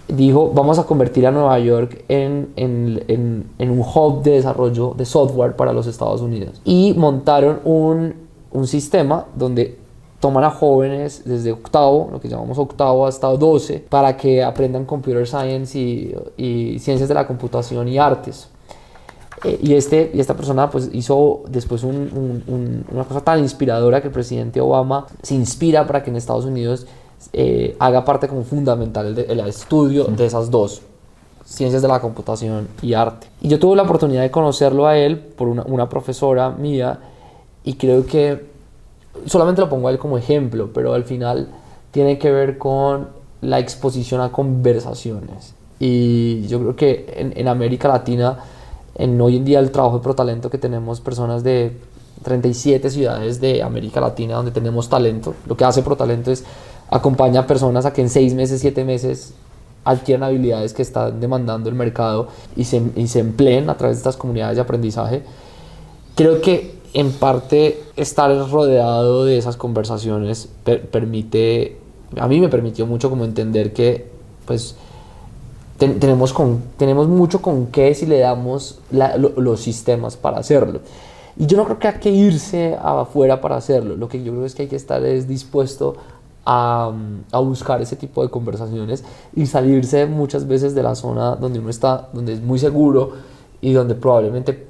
dijo, 0.08 0.50
vamos 0.54 0.78
a 0.78 0.84
convertir 0.84 1.26
a 1.26 1.30
Nueva 1.30 1.58
York 1.58 2.04
en, 2.08 2.52
en, 2.56 3.46
en, 3.58 3.70
un 3.70 3.80
hub 3.80 4.22
de 4.22 4.32
desarrollo 4.32 4.94
de 4.96 5.04
software 5.04 5.56
para 5.56 5.72
los 5.72 5.86
Estados 5.86 6.20
Unidos. 6.20 6.60
Y 6.64 6.94
montaron 6.94 7.60
un, 7.64 8.14
un 8.50 8.66
sistema 8.66 9.26
donde 9.34 9.78
toman 10.20 10.44
a 10.44 10.50
jóvenes 10.50 11.22
desde 11.24 11.50
octavo, 11.52 12.08
lo 12.12 12.20
que 12.20 12.28
llamamos 12.28 12.58
octavo 12.58 13.06
hasta 13.06 13.28
12, 13.28 13.84
para 13.88 14.16
que 14.16 14.42
aprendan 14.42 14.84
computer 14.84 15.26
science 15.26 15.76
y, 15.78 16.14
y 16.36 16.78
ciencias 16.78 17.08
de 17.08 17.14
la 17.14 17.26
computación 17.26 17.88
y 17.88 17.98
artes. 17.98 18.48
Eh, 19.44 19.58
y, 19.62 19.74
este, 19.74 20.10
y 20.14 20.20
esta 20.20 20.34
persona 20.36 20.70
pues 20.70 20.90
hizo 20.92 21.42
después 21.48 21.82
una 21.82 23.04
cosa 23.04 23.20
tan 23.22 23.40
inspiradora 23.40 24.00
que 24.00 24.08
el 24.08 24.12
presidente 24.12 24.60
Obama 24.60 25.06
se 25.22 25.34
inspira 25.34 25.86
para 25.86 26.02
que 26.02 26.10
en 26.10 26.16
Estados 26.16 26.44
Unidos 26.44 26.86
eh, 27.32 27.76
haga 27.78 28.04
parte 28.04 28.28
como 28.28 28.44
fundamental 28.44 29.14
del 29.14 29.40
estudio 29.40 30.04
de 30.04 30.26
esas 30.26 30.50
dos, 30.50 30.82
ciencias 31.44 31.82
de 31.82 31.88
la 31.88 32.00
computación 32.00 32.68
y 32.82 32.94
arte. 32.94 33.26
Y 33.40 33.48
yo 33.48 33.58
tuve 33.58 33.76
la 33.76 33.82
oportunidad 33.82 34.22
de 34.22 34.30
conocerlo 34.30 34.86
a 34.86 34.96
él 34.96 35.18
por 35.18 35.48
una, 35.48 35.62
una 35.64 35.88
profesora 35.88 36.50
mía 36.50 36.98
y 37.64 37.74
creo 37.74 38.06
que 38.06 38.44
solamente 39.26 39.60
lo 39.60 39.68
pongo 39.68 39.88
a 39.88 39.90
él 39.90 39.98
como 39.98 40.18
ejemplo, 40.18 40.70
pero 40.72 40.94
al 40.94 41.04
final 41.04 41.48
tiene 41.90 42.18
que 42.18 42.30
ver 42.30 42.58
con 42.58 43.08
la 43.40 43.58
exposición 43.58 44.20
a 44.20 44.30
conversaciones. 44.30 45.54
Y 45.80 46.46
yo 46.46 46.60
creo 46.60 46.76
que 46.76 47.12
en, 47.16 47.32
en 47.36 47.48
América 47.48 47.88
Latina 47.88 48.38
en 48.94 49.20
hoy 49.20 49.36
en 49.36 49.44
día 49.44 49.58
el 49.58 49.70
trabajo 49.70 49.98
de 49.98 50.02
ProTalento 50.02 50.50
que 50.50 50.58
tenemos 50.58 51.00
personas 51.00 51.42
de 51.42 51.76
37 52.22 52.90
ciudades 52.90 53.40
de 53.40 53.62
América 53.62 54.00
Latina 54.00 54.36
donde 54.36 54.50
tenemos 54.50 54.88
talento. 54.88 55.34
Lo 55.46 55.56
que 55.56 55.64
hace 55.64 55.82
ProTalento 55.82 56.30
es 56.30 56.44
acompaña 56.90 57.40
a 57.40 57.46
personas 57.46 57.86
a 57.86 57.92
que 57.92 58.02
en 58.02 58.10
6 58.10 58.34
meses, 58.34 58.60
7 58.60 58.84
meses 58.84 59.34
adquieran 59.84 60.22
habilidades 60.22 60.74
que 60.74 60.82
están 60.82 61.20
demandando 61.20 61.68
el 61.68 61.74
mercado 61.74 62.28
y 62.56 62.64
se, 62.64 62.82
y 62.96 63.08
se 63.08 63.20
empleen 63.20 63.68
a 63.70 63.76
través 63.76 63.96
de 63.96 64.00
estas 64.00 64.16
comunidades 64.16 64.56
de 64.56 64.62
aprendizaje. 64.62 65.22
Creo 66.14 66.40
que 66.40 66.82
en 66.94 67.12
parte 67.12 67.82
estar 67.96 68.30
rodeado 68.50 69.24
de 69.24 69.38
esas 69.38 69.56
conversaciones 69.56 70.48
permite, 70.90 71.78
a 72.18 72.28
mí 72.28 72.40
me 72.40 72.48
permitió 72.48 72.86
mucho 72.86 73.08
como 73.08 73.24
entender 73.24 73.72
que 73.72 74.10
pues 74.44 74.76
tenemos, 75.88 76.32
con, 76.32 76.62
tenemos 76.76 77.08
mucho 77.08 77.42
con 77.42 77.66
qué 77.66 77.94
si 77.94 78.06
le 78.06 78.18
damos 78.18 78.80
los 78.90 79.60
sistemas 79.60 80.16
para 80.16 80.38
hacerlo. 80.38 80.80
Y 81.36 81.46
yo 81.46 81.56
no 81.56 81.64
creo 81.64 81.78
que 81.78 81.88
hay 81.88 81.98
que 81.98 82.10
irse 82.10 82.76
afuera 82.80 83.40
para 83.40 83.56
hacerlo. 83.56 83.96
Lo 83.96 84.08
que 84.08 84.22
yo 84.22 84.32
creo 84.32 84.44
es 84.44 84.54
que 84.54 84.62
hay 84.62 84.68
que 84.68 84.76
estar 84.76 85.02
es 85.04 85.26
dispuesto 85.26 85.96
a, 86.44 86.92
a, 87.30 87.38
buscar 87.38 87.80
ese 87.80 87.96
tipo 87.96 88.22
de 88.22 88.28
conversaciones 88.28 89.04
y 89.34 89.46
salirse 89.46 90.06
muchas 90.06 90.46
veces 90.46 90.74
de 90.74 90.82
la 90.82 90.94
zona 90.94 91.36
donde 91.36 91.58
uno 91.58 91.70
está, 91.70 92.08
donde 92.12 92.34
es 92.34 92.42
muy 92.42 92.58
seguro 92.58 93.12
y 93.60 93.72
donde 93.72 93.94
probablemente, 93.94 94.66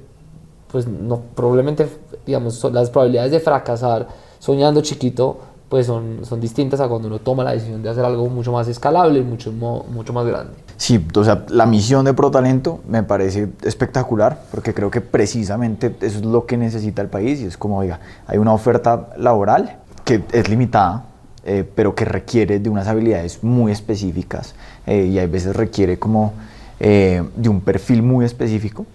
pues 0.71 0.87
no, 0.87 1.21
probablemente, 1.35 1.87
digamos, 2.25 2.63
las 2.71 2.89
probabilidades 2.89 3.31
de 3.31 3.39
fracasar 3.39 4.07
soñando 4.39 4.81
chiquito 4.81 5.37
pues 5.73 5.87
son, 5.87 6.23
son 6.23 6.39
distintas 6.39 6.79
a 6.81 6.87
cuando 6.87 7.07
uno 7.07 7.17
toma 7.17 7.43
la 7.43 7.53
decisión 7.53 7.81
de 7.81 7.89
hacer 7.89 8.05
algo 8.05 8.29
mucho 8.29 8.51
más 8.51 8.67
escalable 8.67 9.23
mucho, 9.23 9.51
mucho 9.51 10.13
más 10.13 10.23
grande. 10.23 10.53
Sí, 10.77 11.03
o 11.15 11.23
sea, 11.23 11.47
la 11.49 11.65
misión 11.65 12.05
de 12.05 12.13
ProTalento 12.13 12.81
me 12.87 13.01
parece 13.01 13.49
espectacular 13.63 14.39
porque 14.51 14.75
creo 14.75 14.91
que 14.91 15.01
precisamente 15.01 15.87
eso 16.01 16.19
es 16.19 16.25
lo 16.25 16.45
que 16.45 16.57
necesita 16.57 17.01
el 17.01 17.07
país 17.07 17.41
y 17.41 17.45
es 17.45 17.57
como, 17.57 17.79
oiga, 17.79 17.99
hay 18.27 18.37
una 18.37 18.53
oferta 18.53 19.09
laboral 19.17 19.77
que 20.05 20.21
es 20.31 20.47
limitada, 20.47 21.05
eh, 21.43 21.67
pero 21.73 21.95
que 21.95 22.05
requiere 22.05 22.59
de 22.59 22.69
unas 22.69 22.87
habilidades 22.87 23.43
muy 23.43 23.71
específicas 23.71 24.53
eh, 24.85 25.05
y 25.05 25.17
a 25.17 25.25
veces 25.25 25.55
requiere 25.55 25.97
como 25.97 26.33
eh, 26.79 27.23
de 27.35 27.49
un 27.49 27.61
perfil 27.61 28.03
muy 28.03 28.25
específico. 28.25 28.85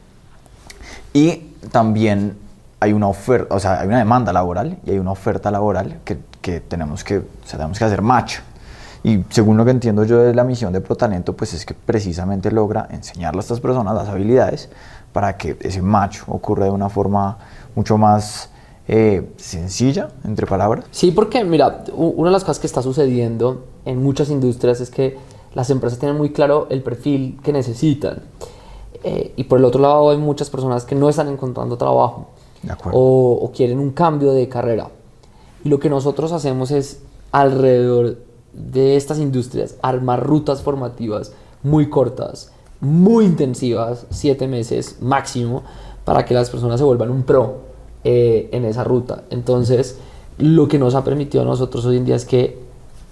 Y 1.12 1.54
también 1.72 2.36
hay 2.80 2.92
una 2.92 3.08
oferta, 3.08 3.54
o 3.54 3.60
sea, 3.60 3.80
hay 3.80 3.88
una 3.88 3.98
demanda 3.98 4.32
laboral 4.32 4.78
y 4.84 4.90
hay 4.90 4.98
una 4.98 5.12
oferta 5.12 5.50
laboral 5.50 5.98
que 6.04 6.18
que 6.40 6.60
tenemos 6.60 7.04
que, 7.04 7.22
tenemos 7.50 7.78
que 7.78 7.84
hacer 7.84 8.02
match. 8.02 8.38
Y 9.04 9.20
según 9.28 9.56
lo 9.56 9.64
que 9.64 9.70
entiendo 9.70 10.04
yo 10.04 10.18
de 10.18 10.34
la 10.34 10.44
misión 10.44 10.72
de 10.72 10.80
ProTalento, 10.80 11.36
pues 11.36 11.54
es 11.54 11.64
que 11.64 11.74
precisamente 11.74 12.50
logra 12.50 12.88
enseñarle 12.90 13.38
a 13.38 13.42
estas 13.42 13.60
personas 13.60 13.94
las 13.94 14.08
habilidades 14.08 14.68
para 15.12 15.36
que 15.36 15.56
ese 15.60 15.82
match 15.82 16.20
ocurra 16.26 16.64
de 16.64 16.70
una 16.70 16.88
forma 16.88 17.38
mucho 17.74 17.96
más 17.96 18.50
eh, 18.88 19.30
sencilla, 19.36 20.08
entre 20.24 20.46
palabras? 20.46 20.86
Sí, 20.90 21.12
porque 21.12 21.44
mira, 21.44 21.84
una 21.94 22.30
de 22.30 22.32
las 22.32 22.44
cosas 22.44 22.58
que 22.58 22.66
está 22.66 22.82
sucediendo 22.82 23.66
en 23.84 24.02
muchas 24.02 24.30
industrias 24.30 24.80
es 24.80 24.90
que 24.90 25.16
las 25.54 25.70
empresas 25.70 25.98
tienen 25.98 26.16
muy 26.16 26.32
claro 26.32 26.66
el 26.70 26.82
perfil 26.82 27.38
que 27.42 27.52
necesitan. 27.52 28.22
Eh, 29.04 29.32
y 29.36 29.44
por 29.44 29.58
el 29.58 29.64
otro 29.64 29.80
lado 29.80 30.10
hay 30.10 30.16
muchas 30.16 30.50
personas 30.50 30.84
que 30.84 30.96
no 30.96 31.08
están 31.08 31.28
encontrando 31.28 31.76
trabajo 31.76 32.30
o, 32.92 33.38
o, 33.42 33.52
quieren 33.52 33.78
un 33.78 33.90
cambio 33.90 34.32
de 34.32 34.48
carrera. 34.48 34.88
Y 35.64 35.68
lo 35.68 35.78
que 35.78 35.90
nosotros 35.90 36.32
hacemos 36.32 36.70
es 36.70 37.02
alrededor 37.32 38.18
de 38.52 38.96
estas 38.96 39.18
industrias 39.18 39.76
armar 39.82 40.24
rutas 40.26 40.62
formativas 40.62 41.32
muy 41.62 41.88
cortas, 41.90 42.52
muy 42.80 43.24
intensivas, 43.24 44.06
siete 44.10 44.46
meses 44.46 44.96
máximo, 45.00 45.62
para 46.04 46.24
que 46.24 46.34
las 46.34 46.50
personas 46.50 46.78
se 46.78 46.84
vuelvan 46.84 47.10
un 47.10 47.22
pro 47.22 47.58
eh, 48.04 48.48
en 48.52 48.64
esa 48.64 48.84
ruta. 48.84 49.24
Entonces, 49.30 49.98
lo 50.38 50.68
que 50.68 50.78
nos 50.78 50.94
ha 50.94 51.04
permitido 51.04 51.42
a 51.42 51.46
nosotros 51.46 51.84
hoy 51.84 51.96
en 51.96 52.04
día 52.04 52.16
es 52.16 52.24
que 52.24 52.58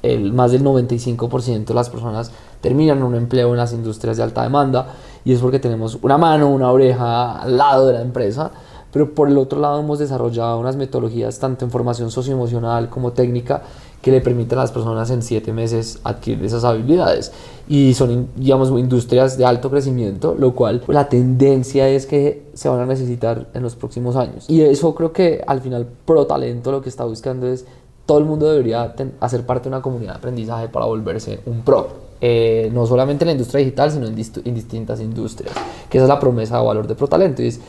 el, 0.02 0.32
más 0.32 0.52
del 0.52 0.62
95% 0.62 1.64
de 1.64 1.74
las 1.74 1.90
personas 1.90 2.30
terminan 2.60 3.02
un 3.02 3.14
empleo 3.14 3.50
en 3.50 3.56
las 3.56 3.72
industrias 3.72 4.16
de 4.16 4.22
alta 4.22 4.42
demanda 4.42 4.94
y 5.24 5.32
es 5.32 5.40
porque 5.40 5.58
tenemos 5.58 5.98
una 6.02 6.16
mano, 6.16 6.48
una 6.48 6.70
oreja 6.70 7.40
al 7.40 7.56
lado 7.56 7.88
de 7.88 7.94
la 7.94 8.02
empresa, 8.02 8.52
pero 8.92 9.14
por 9.14 9.28
el 9.28 9.38
otro 9.38 9.60
lado 9.60 9.80
hemos 9.80 9.98
desarrollado 9.98 10.58
unas 10.58 10.76
metodologías 10.76 11.38
tanto 11.38 11.64
en 11.64 11.70
formación 11.70 12.10
socioemocional 12.10 12.88
como 12.88 13.12
técnica 13.12 13.62
que 14.06 14.10
le 14.12 14.20
permiten 14.20 14.58
a 14.58 14.62
las 14.62 14.72
personas 14.72 15.10
en 15.10 15.20
siete 15.22 15.52
meses 15.52 15.98
adquirir 16.04 16.44
esas 16.44 16.62
habilidades. 16.62 17.32
Y 17.68 17.94
son, 17.94 18.28
digamos, 18.36 18.70
industrias 18.70 19.36
de 19.36 19.44
alto 19.44 19.68
crecimiento, 19.68 20.36
lo 20.38 20.54
cual 20.54 20.82
la 20.86 21.08
tendencia 21.08 21.88
es 21.88 22.06
que 22.06 22.44
se 22.54 22.68
van 22.68 22.80
a 22.80 22.86
necesitar 22.86 23.48
en 23.52 23.62
los 23.62 23.74
próximos 23.74 24.14
años. 24.14 24.48
Y 24.48 24.60
eso 24.62 24.94
creo 24.94 25.12
que 25.12 25.42
al 25.46 25.60
final 25.60 25.88
Pro 26.04 26.26
Talento 26.26 26.70
lo 26.70 26.82
que 26.82 26.88
está 26.88 27.04
buscando 27.04 27.48
es 27.48 27.64
todo 28.06 28.18
el 28.18 28.24
mundo 28.24 28.48
debería 28.48 28.94
hacer 29.18 29.44
parte 29.44 29.64
de 29.64 29.70
una 29.70 29.82
comunidad 29.82 30.12
de 30.12 30.18
aprendizaje 30.18 30.68
para 30.68 30.86
volverse 30.86 31.40
un 31.44 31.62
pro. 31.62 32.06
Eh, 32.20 32.70
no 32.72 32.86
solamente 32.86 33.24
en 33.24 33.26
la 33.26 33.32
industria 33.32 33.58
digital, 33.58 33.90
sino 33.90 34.06
en, 34.06 34.14
distintas 34.14 35.00
industrias. 35.00 35.52
Que 35.90 35.98
esa 35.98 36.04
es 36.04 36.08
la 36.08 36.18
promesa 36.18 36.58
de 36.58 36.64
valor 36.64 36.86
de 36.86 36.94
Pro 36.94 37.08
Talento. 37.08 37.42
Y 37.42 37.48
es, 37.48 37.60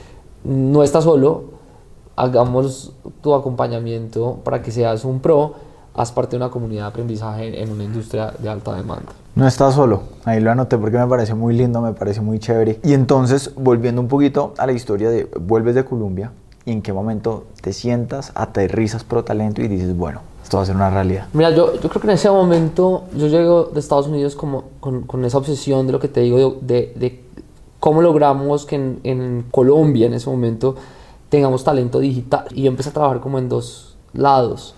no 0.48 0.84
estás 0.84 1.04
solo, 1.04 1.44
hagamos 2.16 2.94
tu 3.22 3.36
acompañamiento 3.36 4.40
para 4.44 4.62
que 4.62 4.72
seas 4.72 5.06
un 5.06 5.20
pro 5.20 5.68
haz 5.98 6.12
parte 6.12 6.32
de 6.32 6.38
una 6.38 6.50
comunidad 6.50 6.84
de 6.84 6.88
aprendizaje 6.90 7.62
en 7.62 7.72
una 7.72 7.84
industria 7.84 8.32
de 8.38 8.48
alta 8.48 8.76
demanda. 8.76 9.12
No 9.36 9.48
estás 9.48 9.74
solo, 9.74 10.04
ahí 10.26 10.40
lo 10.40 10.52
anoté 10.52 10.78
porque 10.78 10.98
me 10.98 11.08
parece 11.08 11.34
muy 11.34 11.56
lindo, 11.56 11.82
me 11.82 11.94
parece 11.94 12.22
muy 12.22 12.40
chévere. 12.40 12.80
Y 12.84 12.94
entonces, 12.94 13.52
volviendo 13.56 14.00
un 14.00 14.08
poquito 14.08 14.54
a 14.58 14.66
la 14.66 14.72
historia 14.72 15.10
de 15.10 15.28
vuelves 15.40 15.76
de 15.76 15.84
Colombia, 15.84 16.32
¿y 16.66 16.72
en 16.72 16.82
qué 16.82 16.94
momento 16.94 17.46
te 17.62 17.74
sientas, 17.74 18.32
aterrizas 18.36 19.04
pro 19.04 19.24
talento 19.24 19.62
y 19.62 19.68
dices, 19.68 19.96
bueno, 19.98 20.22
esto 20.44 20.58
va 20.58 20.64
a 20.64 20.66
ser 20.68 20.76
una 20.76 20.90
realidad? 20.90 21.28
Mira, 21.34 21.50
yo, 21.52 21.74
yo 21.80 21.90
creo 21.90 22.02
que 22.02 22.08
en 22.08 22.14
ese 22.14 22.30
momento 22.30 23.06
yo 23.16 23.28
llego 23.28 23.66
de 23.66 23.80
Estados 23.80 24.08
Unidos 24.08 24.36
como 24.36 24.66
con, 24.80 25.02
con 25.02 25.26
esa 25.26 25.40
obsesión 25.40 25.88
de 25.88 25.94
lo 25.94 26.00
que 26.00 26.08
te 26.08 26.22
digo, 26.22 26.58
de, 26.62 26.94
de 26.96 27.27
cómo 27.88 28.02
logramos 28.02 28.66
que 28.66 28.76
en, 28.76 29.00
en, 29.06 29.46
Colombia 29.50 30.08
en 30.08 30.14
ese 30.14 30.30
momento 30.30 30.76
tengamos 31.30 31.64
talento 31.64 32.00
digital. 32.00 32.44
Y 32.54 32.64
yo 32.64 32.68
empecé 32.68 32.90
a 32.90 32.92
trabajar 32.92 33.22
como 33.22 33.40
en 33.40 33.48
dos 33.48 33.96
lados. 34.12 34.76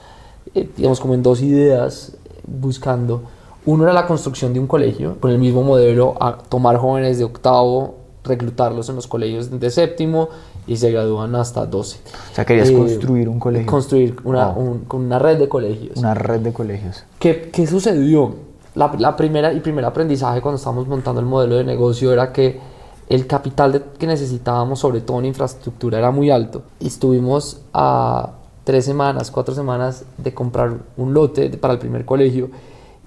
Eh, 0.53 0.69
digamos, 0.77 0.99
como 0.99 1.15
en 1.15 1.23
dos 1.23 1.41
ideas 1.41 2.15
buscando. 2.45 3.23
Uno 3.65 3.85
era 3.85 3.93
la 3.93 4.05
construcción 4.05 4.53
de 4.53 4.59
un 4.59 4.67
colegio, 4.67 5.19
con 5.19 5.31
el 5.31 5.39
mismo 5.39 5.63
modelo, 5.63 6.21
a 6.21 6.37
tomar 6.37 6.77
jóvenes 6.77 7.17
de 7.17 7.23
octavo, 7.23 7.95
reclutarlos 8.23 8.89
en 8.89 8.95
los 8.97 9.07
colegios 9.07 9.59
de 9.59 9.71
séptimo 9.71 10.29
y 10.67 10.77
se 10.77 10.91
gradúan 10.91 11.33
hasta 11.33 11.65
12. 11.65 11.97
O 12.31 12.35
sea, 12.35 12.45
querías 12.45 12.69
eh, 12.69 12.75
construir 12.75 13.27
un 13.27 13.39
colegio. 13.39 13.71
Construir 13.71 14.17
una, 14.23 14.53
con 14.87 15.01
una 15.01 15.17
red 15.17 15.39
de 15.39 15.49
colegios. 15.49 15.97
Una 15.97 16.13
red 16.13 16.41
de 16.41 16.53
colegios. 16.53 17.05
¿Qué, 17.17 17.49
qué 17.51 17.65
sucedió? 17.65 18.35
La, 18.75 18.93
la, 18.99 19.17
primera 19.17 19.51
y 19.51 19.61
primer 19.61 19.83
aprendizaje 19.83 20.41
cuando 20.41 20.57
estábamos 20.57 20.87
montando 20.87 21.19
el 21.19 21.25
modelo 21.25 21.55
de 21.55 21.63
negocio 21.63 22.13
era 22.13 22.31
que 22.31 22.69
el 23.09 23.25
capital 23.25 23.85
que 23.97 24.07
necesitábamos, 24.07 24.79
sobre 24.79 25.01
todo 25.01 25.19
en 25.19 25.25
infraestructura, 25.25 25.97
era 25.97 26.11
muy 26.11 26.29
alto. 26.29 26.61
Y 26.79 26.87
estuvimos 26.87 27.61
a 27.73 28.29
tres 28.63 28.85
semanas, 28.85 29.31
cuatro 29.31 29.55
semanas 29.55 30.05
de 30.17 30.33
comprar 30.33 30.77
un 30.95 31.13
lote 31.13 31.49
para 31.57 31.73
el 31.73 31.79
primer 31.79 32.05
colegio 32.05 32.49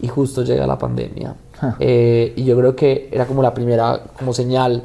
y 0.00 0.09
justo 0.09 0.42
llega 0.42 0.66
la 0.66 0.76
pandemia. 0.76 1.37
Eh, 1.78 2.32
y 2.35 2.44
yo 2.44 2.56
creo 2.59 2.75
que 2.75 3.09
era 3.12 3.25
como 3.26 3.40
la 3.40 3.54
primera 3.54 4.02
como 4.18 4.35
señal 4.35 4.82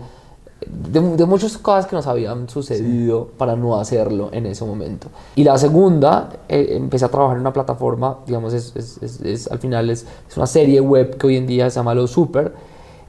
de, 0.67 1.25
muchas 1.25 1.57
cosas 1.57 1.87
que 1.87 1.95
nos 1.95 2.05
habían 2.05 2.49
sucedido 2.49 3.27
para 3.37 3.55
no 3.55 3.79
hacerlo 3.79 4.29
en 4.31 4.45
ese 4.45 4.65
momento. 4.65 5.07
Y 5.35 5.43
la 5.43 5.57
segunda, 5.57 6.29
eh, 6.47 6.73
empecé 6.73 7.05
a 7.05 7.09
trabajar 7.09 7.37
en 7.37 7.41
una 7.41 7.53
plataforma, 7.53 8.19
digamos, 8.25 8.53
es, 8.53 8.75
es, 8.75 9.21
es, 9.23 9.47
al 9.51 9.59
final 9.59 9.89
es, 9.89 10.05
una 10.35 10.45
serie 10.47 10.79
web 10.79 11.17
que 11.17 11.27
hoy 11.27 11.37
en 11.37 11.47
día 11.47 11.69
se 11.69 11.77
llama 11.77 11.95
Lo 11.95 12.07
Super, 12.07 12.53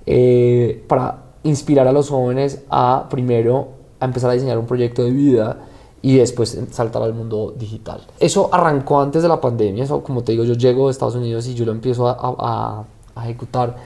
eh, 0.07 0.85
para 0.89 1.28
inspirar 1.43 1.87
a 1.87 1.93
los 1.93 2.11
jóvenes 2.11 2.63
a 2.71 3.07
primero 3.11 3.79
a 4.01 4.05
empezar 4.05 4.31
a 4.31 4.35
diseñar 4.35 4.59
un 4.59 4.67
proyecto 4.67 5.03
de 5.03 5.11
vida 5.11 5.59
y 6.01 6.17
después 6.17 6.59
saltar 6.71 7.03
al 7.03 7.15
mundo 7.15 7.55
digital. 7.59 8.01
Eso 8.21 8.49
arrancó 8.53 9.01
antes 9.01 9.23
de 9.23 9.29
la 9.29 9.41
pandemia, 9.41 9.85
eso 9.85 10.03
como 10.03 10.23
te 10.23 10.33
digo, 10.33 10.45
yo 10.45 10.55
llego 10.55 10.87
de 10.87 10.93
Estados 10.93 11.17
Unidos 11.17 11.47
y 11.49 11.55
yo 11.55 11.65
lo 11.65 11.73
empiezo 11.73 12.09
a, 12.09 12.85
a, 13.17 13.25
ejecutar, 13.25 13.77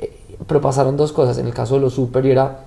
eh, 0.00 0.36
pero 0.46 0.60
pasaron 0.60 0.96
dos 0.96 1.12
cosas, 1.12 1.38
en 1.38 1.46
el 1.46 1.54
caso 1.54 1.74
de 1.74 1.80
lo 1.80 1.90
super 1.90 2.24
era 2.24 2.66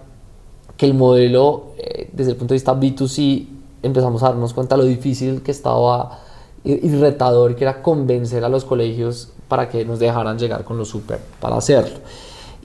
que 0.75 0.85
el 0.85 0.93
modelo 0.93 1.67
eh, 1.77 2.09
desde 2.11 2.31
el 2.31 2.37
punto 2.37 2.53
de 2.53 2.55
vista 2.55 2.75
B2C 2.75 3.47
empezamos 3.81 4.21
a 4.23 4.27
darnos 4.27 4.53
cuenta 4.53 4.75
de 4.75 4.83
lo 4.83 4.87
difícil 4.87 5.41
que 5.41 5.51
estaba 5.51 6.19
y 6.61 6.89
retador 6.95 7.55
que 7.55 7.63
era 7.63 7.81
convencer 7.81 8.43
a 8.43 8.49
los 8.49 8.65
colegios 8.65 9.31
para 9.47 9.69
que 9.69 9.85
nos 9.85 9.99
dejaran 9.99 10.37
llegar 10.37 10.65
con 10.65 10.77
lo 10.77 10.83
super 10.83 11.17
para 11.39 11.55
hacerlo 11.55 11.99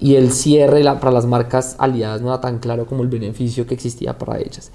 y 0.04 0.16
el 0.16 0.32
cierre 0.32 0.84
para 1.00 1.10
las 1.10 1.24
marcas 1.24 1.76
aliadas 1.78 2.20
no 2.20 2.28
era 2.28 2.38
tan 2.38 2.58
claro 2.58 2.84
como 2.84 3.02
el 3.02 3.08
beneficio 3.08 3.66
que 3.66 3.72
existía 3.72 4.18
para 4.18 4.38
ellas. 4.38 4.70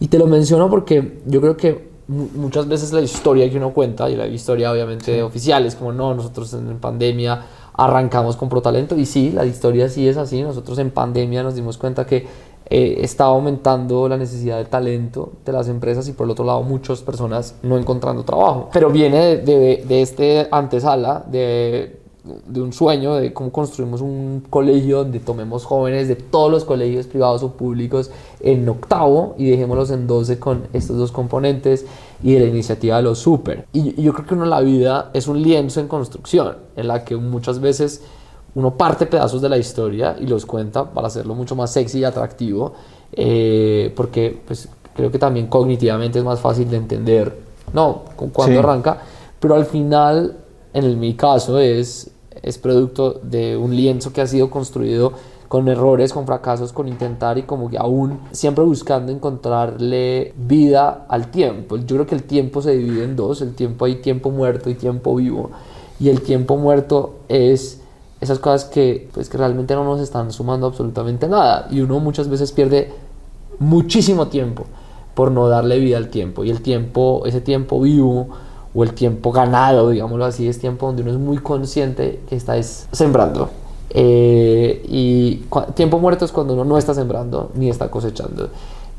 Y 0.00 0.08
te 0.08 0.18
lo 0.18 0.26
menciono 0.26 0.70
porque 0.70 1.20
yo 1.26 1.42
creo 1.42 1.54
que 1.54 1.90
muchas 2.08 2.66
veces 2.66 2.90
la 2.90 3.02
historia 3.02 3.50
que 3.50 3.58
uno 3.58 3.74
cuenta, 3.74 4.08
y 4.08 4.16
la 4.16 4.26
historia 4.26 4.72
obviamente 4.72 5.22
oficial, 5.22 5.66
es 5.66 5.74
como 5.74 5.92
no, 5.92 6.14
nosotros 6.14 6.54
en 6.54 6.78
pandemia 6.78 7.42
arrancamos 7.74 8.36
con 8.36 8.48
ProTalento, 8.48 8.96
y 8.96 9.04
sí, 9.04 9.32
la 9.32 9.44
historia 9.44 9.86
sí 9.90 10.08
es 10.08 10.16
así, 10.16 10.42
nosotros 10.42 10.78
en 10.78 10.90
pandemia 10.92 11.42
nos 11.42 11.54
dimos 11.54 11.76
cuenta 11.76 12.06
que 12.06 12.26
eh, 12.70 13.00
estaba 13.02 13.32
aumentando 13.32 14.08
la 14.08 14.16
necesidad 14.16 14.56
de 14.56 14.64
talento 14.64 15.32
de 15.44 15.52
las 15.52 15.68
empresas 15.68 16.08
y 16.08 16.12
por 16.12 16.24
el 16.24 16.30
otro 16.30 16.46
lado 16.46 16.62
muchas 16.62 17.02
personas 17.02 17.54
no 17.62 17.76
encontrando 17.76 18.24
trabajo. 18.24 18.70
Pero 18.72 18.88
viene 18.88 19.18
de, 19.18 19.36
de, 19.36 19.84
de 19.86 20.00
este 20.00 20.48
antesala 20.50 21.22
de 21.30 21.99
de 22.46 22.60
un 22.60 22.72
sueño 22.72 23.14
de 23.14 23.32
cómo 23.32 23.50
construimos 23.52 24.00
un 24.00 24.44
colegio 24.50 24.98
donde 24.98 25.20
tomemos 25.20 25.64
jóvenes 25.64 26.08
de 26.08 26.16
todos 26.16 26.50
los 26.50 26.64
colegios 26.64 27.06
privados 27.06 27.42
o 27.42 27.52
públicos 27.52 28.10
en 28.40 28.68
octavo 28.68 29.34
y 29.38 29.50
dejémoslos 29.50 29.90
en 29.90 30.06
12 30.06 30.38
con 30.38 30.62
estos 30.72 30.96
dos 30.96 31.12
componentes 31.12 31.86
y 32.22 32.34
de 32.34 32.40
la 32.40 32.46
iniciativa 32.46 32.96
de 32.96 33.02
los 33.02 33.18
super. 33.18 33.66
Y, 33.72 34.00
yo 34.00 34.12
creo 34.12 34.26
que 34.26 34.34
uno 34.34 34.46
la 34.46 34.60
vida 34.60 35.10
es 35.12 35.28
un 35.28 35.42
lienzo 35.42 35.80
en 35.80 35.88
construcción 35.88 36.56
en 36.76 36.88
la 36.88 37.04
que 37.04 37.16
muchas 37.16 37.60
veces 37.60 38.02
uno 38.54 38.76
parte 38.76 39.06
pedazos 39.06 39.40
de 39.42 39.48
la 39.48 39.58
historia 39.58 40.16
y 40.18 40.26
los 40.26 40.44
cuenta 40.46 40.90
para 40.90 41.06
hacerlo 41.06 41.34
mucho 41.34 41.54
más 41.54 41.72
sexy 41.72 42.00
y 42.00 42.04
atractivo 42.04 42.74
eh, 43.12 43.92
porque 43.94 44.40
pues 44.46 44.68
creo 44.94 45.10
que 45.10 45.18
también 45.18 45.46
cognitivamente 45.46 46.18
es 46.18 46.24
más 46.24 46.40
fácil 46.40 46.68
de 46.68 46.76
entender 46.76 47.36
no 47.72 48.02
cuando 48.32 48.58
arranca 48.58 48.98
pero 49.38 49.54
al 49.54 49.66
final 49.66 50.36
en 50.72 51.00
mi 51.00 51.14
caso 51.14 51.58
es, 51.58 52.10
es 52.42 52.58
producto 52.58 53.20
de 53.22 53.56
un 53.56 53.74
lienzo 53.74 54.12
que 54.12 54.20
ha 54.20 54.26
sido 54.26 54.50
construido 54.50 55.12
con 55.48 55.66
errores, 55.68 56.12
con 56.12 56.26
fracasos, 56.26 56.72
con 56.72 56.86
intentar 56.86 57.36
y 57.36 57.42
como 57.42 57.68
que 57.68 57.76
aún 57.76 58.20
siempre 58.30 58.62
buscando 58.64 59.10
encontrarle 59.10 60.32
vida 60.36 61.06
al 61.08 61.32
tiempo. 61.32 61.76
Yo 61.76 61.96
creo 61.96 62.06
que 62.06 62.14
el 62.14 62.22
tiempo 62.22 62.62
se 62.62 62.76
divide 62.76 63.02
en 63.02 63.16
dos, 63.16 63.42
el 63.42 63.54
tiempo 63.54 63.84
hay 63.84 63.96
tiempo 63.96 64.30
muerto 64.30 64.70
y 64.70 64.74
tiempo 64.74 65.16
vivo. 65.16 65.50
Y 65.98 66.08
el 66.08 66.22
tiempo 66.22 66.56
muerto 66.56 67.16
es 67.28 67.80
esas 68.20 68.38
cosas 68.38 68.66
que, 68.66 69.08
pues, 69.12 69.28
que 69.28 69.38
realmente 69.38 69.74
no 69.74 69.82
nos 69.82 70.00
están 70.00 70.30
sumando 70.30 70.68
absolutamente 70.68 71.26
nada. 71.26 71.66
Y 71.70 71.80
uno 71.80 71.98
muchas 71.98 72.28
veces 72.28 72.52
pierde 72.52 72.92
muchísimo 73.58 74.28
tiempo 74.28 74.66
por 75.14 75.32
no 75.32 75.48
darle 75.48 75.80
vida 75.80 75.96
al 75.96 76.10
tiempo. 76.10 76.44
Y 76.44 76.50
el 76.50 76.62
tiempo, 76.62 77.22
ese 77.26 77.40
tiempo 77.40 77.80
vivo, 77.80 78.28
o 78.74 78.84
el 78.84 78.94
tiempo 78.94 79.32
ganado, 79.32 79.90
digámoslo 79.90 80.24
así, 80.24 80.48
es 80.48 80.58
tiempo 80.58 80.86
donde 80.86 81.02
uno 81.02 81.10
es 81.10 81.18
muy 81.18 81.38
consciente 81.38 82.20
que 82.28 82.36
está 82.36 82.60
sembrando. 82.62 83.50
Eh, 83.92 84.84
y 84.88 85.42
tiempo 85.74 85.98
muerto 85.98 86.24
es 86.24 86.30
cuando 86.30 86.54
uno 86.54 86.64
no 86.64 86.78
está 86.78 86.94
sembrando 86.94 87.50
ni 87.54 87.68
está 87.68 87.90
cosechando. 87.90 88.48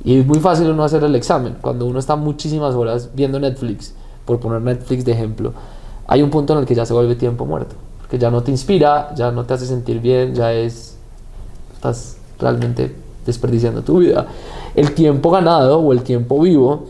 Y 0.04 0.20
es 0.20 0.26
muy 0.26 0.40
fácil 0.40 0.70
uno 0.70 0.84
hacer 0.84 1.04
el 1.04 1.16
examen. 1.16 1.58
Cuando 1.62 1.86
uno 1.86 2.00
está 2.00 2.16
muchísimas 2.16 2.76
horas 2.76 3.10
viendo 3.14 3.40
Netflix, 3.40 3.94
por 4.26 4.40
poner 4.40 4.62
Netflix 4.62 5.06
de 5.06 5.14
ejemplo, 5.14 5.54
hay 6.08 6.22
un 6.22 6.30
punto 6.30 6.54
en 6.54 6.60
el 6.60 6.66
que 6.66 6.76
ya 6.76 6.86
se 6.86 6.94
vuelve 6.94 7.16
tiempo 7.16 7.46
muerto. 7.46 7.76
Porque 8.00 8.18
ya 8.18 8.30
no 8.30 8.44
te 8.44 8.52
inspira, 8.52 9.14
ya 9.16 9.32
no 9.32 9.46
te 9.46 9.54
hace 9.54 9.66
sentir 9.66 10.02
bien, 10.02 10.36
ya 10.36 10.52
es. 10.52 10.98
Estás 11.76 12.18
realmente 12.40 12.94
desperdiciando 13.26 13.82
tu 13.84 14.00
vida. 14.00 14.28
El 14.76 14.94
tiempo 14.94 15.32
ganado 15.32 15.80
o 15.80 15.94
el 15.94 16.04
tiempo 16.04 16.40
vivo, 16.40 16.88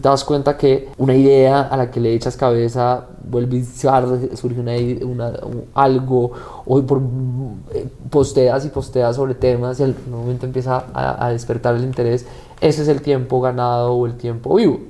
te 0.00 0.08
das 0.08 0.24
cuenta 0.24 0.56
que 0.56 0.88
una 0.98 1.14
idea 1.14 1.62
a 1.62 1.76
la 1.76 1.90
que 1.90 2.00
le 2.00 2.14
echas 2.14 2.36
cabeza 2.36 3.06
vuelve 3.22 3.64
a 3.88 4.36
surge 4.36 4.60
una, 5.04 5.32
algo, 5.74 6.32
o 6.66 6.82
por, 6.82 7.00
eh, 7.72 7.86
posteas 8.10 8.66
y 8.66 8.68
posteas 8.68 9.16
sobre 9.16 9.34
temas 9.34 9.80
y 9.80 9.84
al 9.84 9.94
momento 10.10 10.46
empieza 10.46 10.84
a, 10.92 11.26
a 11.26 11.30
despertar 11.30 11.74
el 11.74 11.84
interés. 11.84 12.26
Ese 12.60 12.82
es 12.82 12.88
el 12.88 13.02
tiempo 13.02 13.40
ganado 13.40 13.92
o 13.92 14.06
el 14.06 14.14
tiempo 14.14 14.54
vivo. 14.54 14.80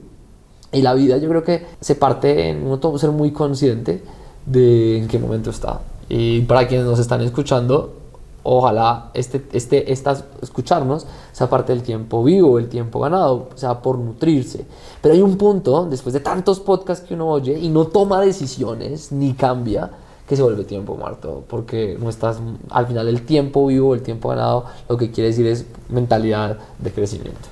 Y 0.73 0.83
la 0.83 0.95
vida 0.95 1.19
yo 1.19 1.29
creo 1.29 1.45
que 1.45 1.65
se 1.81 1.95
parte 1.95 2.51
en 2.51 2.67
uno 2.67 2.99
ser 2.99 3.11
muy 3.11 3.31
consciente 3.31 4.03
de 4.45 4.99
en 4.99 5.09
qué 5.09 5.19
momento 5.19 5.51
está. 5.51 5.81
Y 6.09 6.41
para 6.43 6.67
quienes 6.67 6.87
nos 6.87 6.99
están 6.99 7.21
escuchando, 7.23 8.04
ojalá 8.45 9.11
este, 9.15 9.45
este, 9.53 9.93
estas, 9.93 10.25
escucharnos 10.41 11.07
sea 11.33 11.51
parte 11.51 11.73
del 11.73 11.83
tiempo 11.83 12.23
vivo, 12.23 12.59
el 12.59 12.69
tiempo 12.69 13.01
ganado, 13.01 13.49
sea 13.57 13.83
por 13.83 13.99
nutrirse. 13.99 14.65
Pero 15.03 15.15
hay 15.15 15.23
un 15.23 15.37
punto, 15.37 15.87
después 15.87 16.13
de 16.13 16.21
tantos 16.21 16.61
podcasts 16.61 17.07
que 17.07 17.15
uno 17.15 17.29
oye 17.29 17.59
y 17.59 17.69
no 17.69 17.87
toma 17.87 18.21
decisiones 18.21 19.11
ni 19.11 19.33
cambia, 19.33 19.91
que 20.29 20.37
se 20.37 20.43
vuelve 20.43 20.65
tiempo 20.65 20.97
muerto, 20.97 21.45
porque 21.49 21.99
no 22.01 22.09
estás, 22.09 22.39
al 22.71 22.87
final 22.87 23.09
el 23.09 23.27
tiempo 23.27 23.67
vivo, 23.67 23.95
el 23.95 24.03
tiempo 24.03 24.31
ganado, 24.31 24.65
lo 24.89 24.97
que 24.97 25.11
quiere 25.11 25.29
decir 25.29 25.47
es 25.47 25.67
mentalidad 25.89 26.59
de 26.79 26.93
crecimiento. 26.93 27.49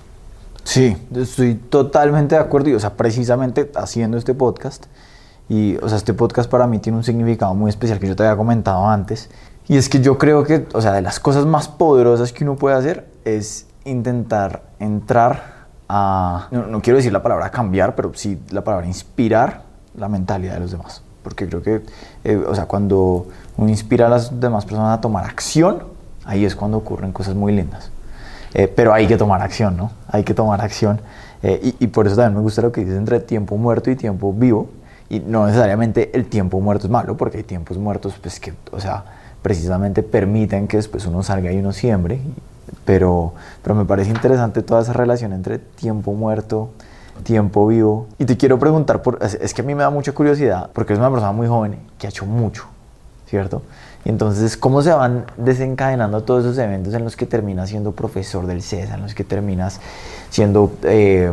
Sí, 0.64 0.96
estoy 1.14 1.54
totalmente 1.54 2.36
de 2.36 2.40
acuerdo 2.40 2.70
y, 2.70 2.74
o 2.74 2.80
sea, 2.80 2.94
precisamente 2.96 3.70
haciendo 3.74 4.16
este 4.16 4.32
podcast, 4.32 4.86
y, 5.48 5.76
o 5.82 5.88
sea, 5.88 5.98
este 5.98 6.14
podcast 6.14 6.48
para 6.48 6.66
mí 6.66 6.78
tiene 6.78 6.96
un 6.96 7.04
significado 7.04 7.52
muy 7.54 7.68
especial 7.68 7.98
que 7.98 8.08
yo 8.08 8.16
te 8.16 8.22
había 8.22 8.36
comentado 8.36 8.86
antes, 8.86 9.28
y 9.68 9.76
es 9.76 9.88
que 9.88 10.00
yo 10.00 10.18
creo 10.18 10.44
que, 10.44 10.66
o 10.72 10.80
sea, 10.80 10.92
de 10.92 11.02
las 11.02 11.20
cosas 11.20 11.46
más 11.46 11.68
poderosas 11.68 12.32
que 12.32 12.44
uno 12.44 12.56
puede 12.56 12.76
hacer 12.76 13.06
es 13.24 13.66
intentar 13.84 14.62
entrar 14.78 15.62
a, 15.88 16.48
no, 16.50 16.80
quiero 16.80 16.96
decir 16.96 17.12
la 17.12 17.22
palabra 17.22 17.50
cambiar, 17.50 17.94
pero 17.94 18.12
sí 18.14 18.40
la 18.50 18.64
palabra 18.64 18.86
inspirar 18.86 19.62
la 19.96 20.08
mentalidad 20.08 20.54
de 20.54 20.60
los 20.60 20.70
demás. 20.70 21.02
Porque 21.22 21.46
creo 21.46 21.62
que, 21.62 21.82
eh, 22.24 22.36
o 22.36 22.54
sea, 22.54 22.66
cuando 22.66 23.28
uno 23.56 23.68
inspira 23.68 24.06
a 24.06 24.08
las 24.08 24.40
demás 24.40 24.64
personas 24.64 24.98
a 24.98 25.00
tomar 25.00 25.24
acción, 25.24 25.84
ahí 26.24 26.44
es 26.44 26.56
cuando 26.56 26.78
ocurren 26.78 27.12
cosas 27.12 27.34
muy 27.34 27.52
lindas. 27.52 27.90
Eh, 28.54 28.68
pero 28.68 28.92
hay 28.92 29.06
que 29.06 29.16
tomar 29.16 29.40
acción, 29.40 29.76
¿no? 29.76 29.92
Hay 30.08 30.24
que 30.24 30.34
tomar 30.34 30.60
acción. 30.60 31.00
Eh, 31.42 31.60
y, 31.62 31.84
y, 31.84 31.86
por 31.88 32.06
eso 32.06 32.16
también 32.16 32.34
me 32.34 32.40
gusta 32.40 32.62
lo 32.62 32.72
que 32.72 32.82
dices 32.82 32.96
entre 32.96 33.20
tiempo 33.20 33.56
muerto 33.56 33.90
y 33.90 33.96
tiempo 33.96 34.32
vivo. 34.32 34.68
Y 35.08 35.20
no 35.20 35.46
necesariamente 35.46 36.10
el 36.14 36.26
tiempo 36.26 36.60
muerto 36.60 36.86
es 36.86 36.90
malo, 36.90 37.16
porque 37.16 37.38
hay 37.38 37.44
tiempos 37.44 37.78
muertos, 37.78 38.14
pues 38.20 38.40
que, 38.40 38.54
o 38.70 38.80
sea, 38.80 39.04
precisamente 39.42 40.02
permiten 40.02 40.68
que 40.68 40.78
después 40.78 41.04
uno 41.06 41.22
salga 41.22 41.52
y 41.52 41.58
uno 41.58 41.72
siembre. 41.72 42.20
Pero, 42.84 43.34
pero 43.62 43.74
me 43.74 43.84
parece 43.84 44.10
interesante 44.10 44.62
toda 44.62 44.82
esa 44.82 44.92
relación 44.92 45.32
entre 45.32 45.58
tiempo 45.58 46.12
muerto, 46.14 46.70
tiempo 47.22 47.66
vivo. 47.66 48.06
Y 48.18 48.24
te 48.24 48.36
quiero 48.36 48.58
preguntar, 48.58 49.02
por, 49.02 49.18
es, 49.20 49.54
que 49.54 49.62
a 49.62 49.64
mí 49.64 49.74
me 49.74 49.82
da 49.82 49.90
mucha 49.90 50.12
curiosidad, 50.12 50.70
porque 50.72 50.92
es 50.92 50.98
una 50.98 51.10
persona 51.10 51.32
muy 51.32 51.46
joven 51.46 51.78
que 51.98 52.06
ha 52.06 52.10
hecho 52.10 52.24
mucho, 52.24 52.64
¿cierto? 53.26 53.62
Y 54.04 54.08
entonces, 54.08 54.56
¿cómo 54.56 54.82
se 54.82 54.92
van 54.92 55.26
desencadenando 55.36 56.22
todos 56.22 56.44
esos 56.44 56.58
eventos 56.58 56.94
en 56.94 57.04
los 57.04 57.14
que 57.14 57.26
terminas 57.26 57.68
siendo 57.68 57.92
profesor 57.92 58.46
del 58.46 58.62
CESA, 58.62 58.94
en 58.94 59.02
los 59.02 59.14
que 59.14 59.22
terminas 59.22 59.80
siendo 60.30 60.72
eh, 60.82 61.30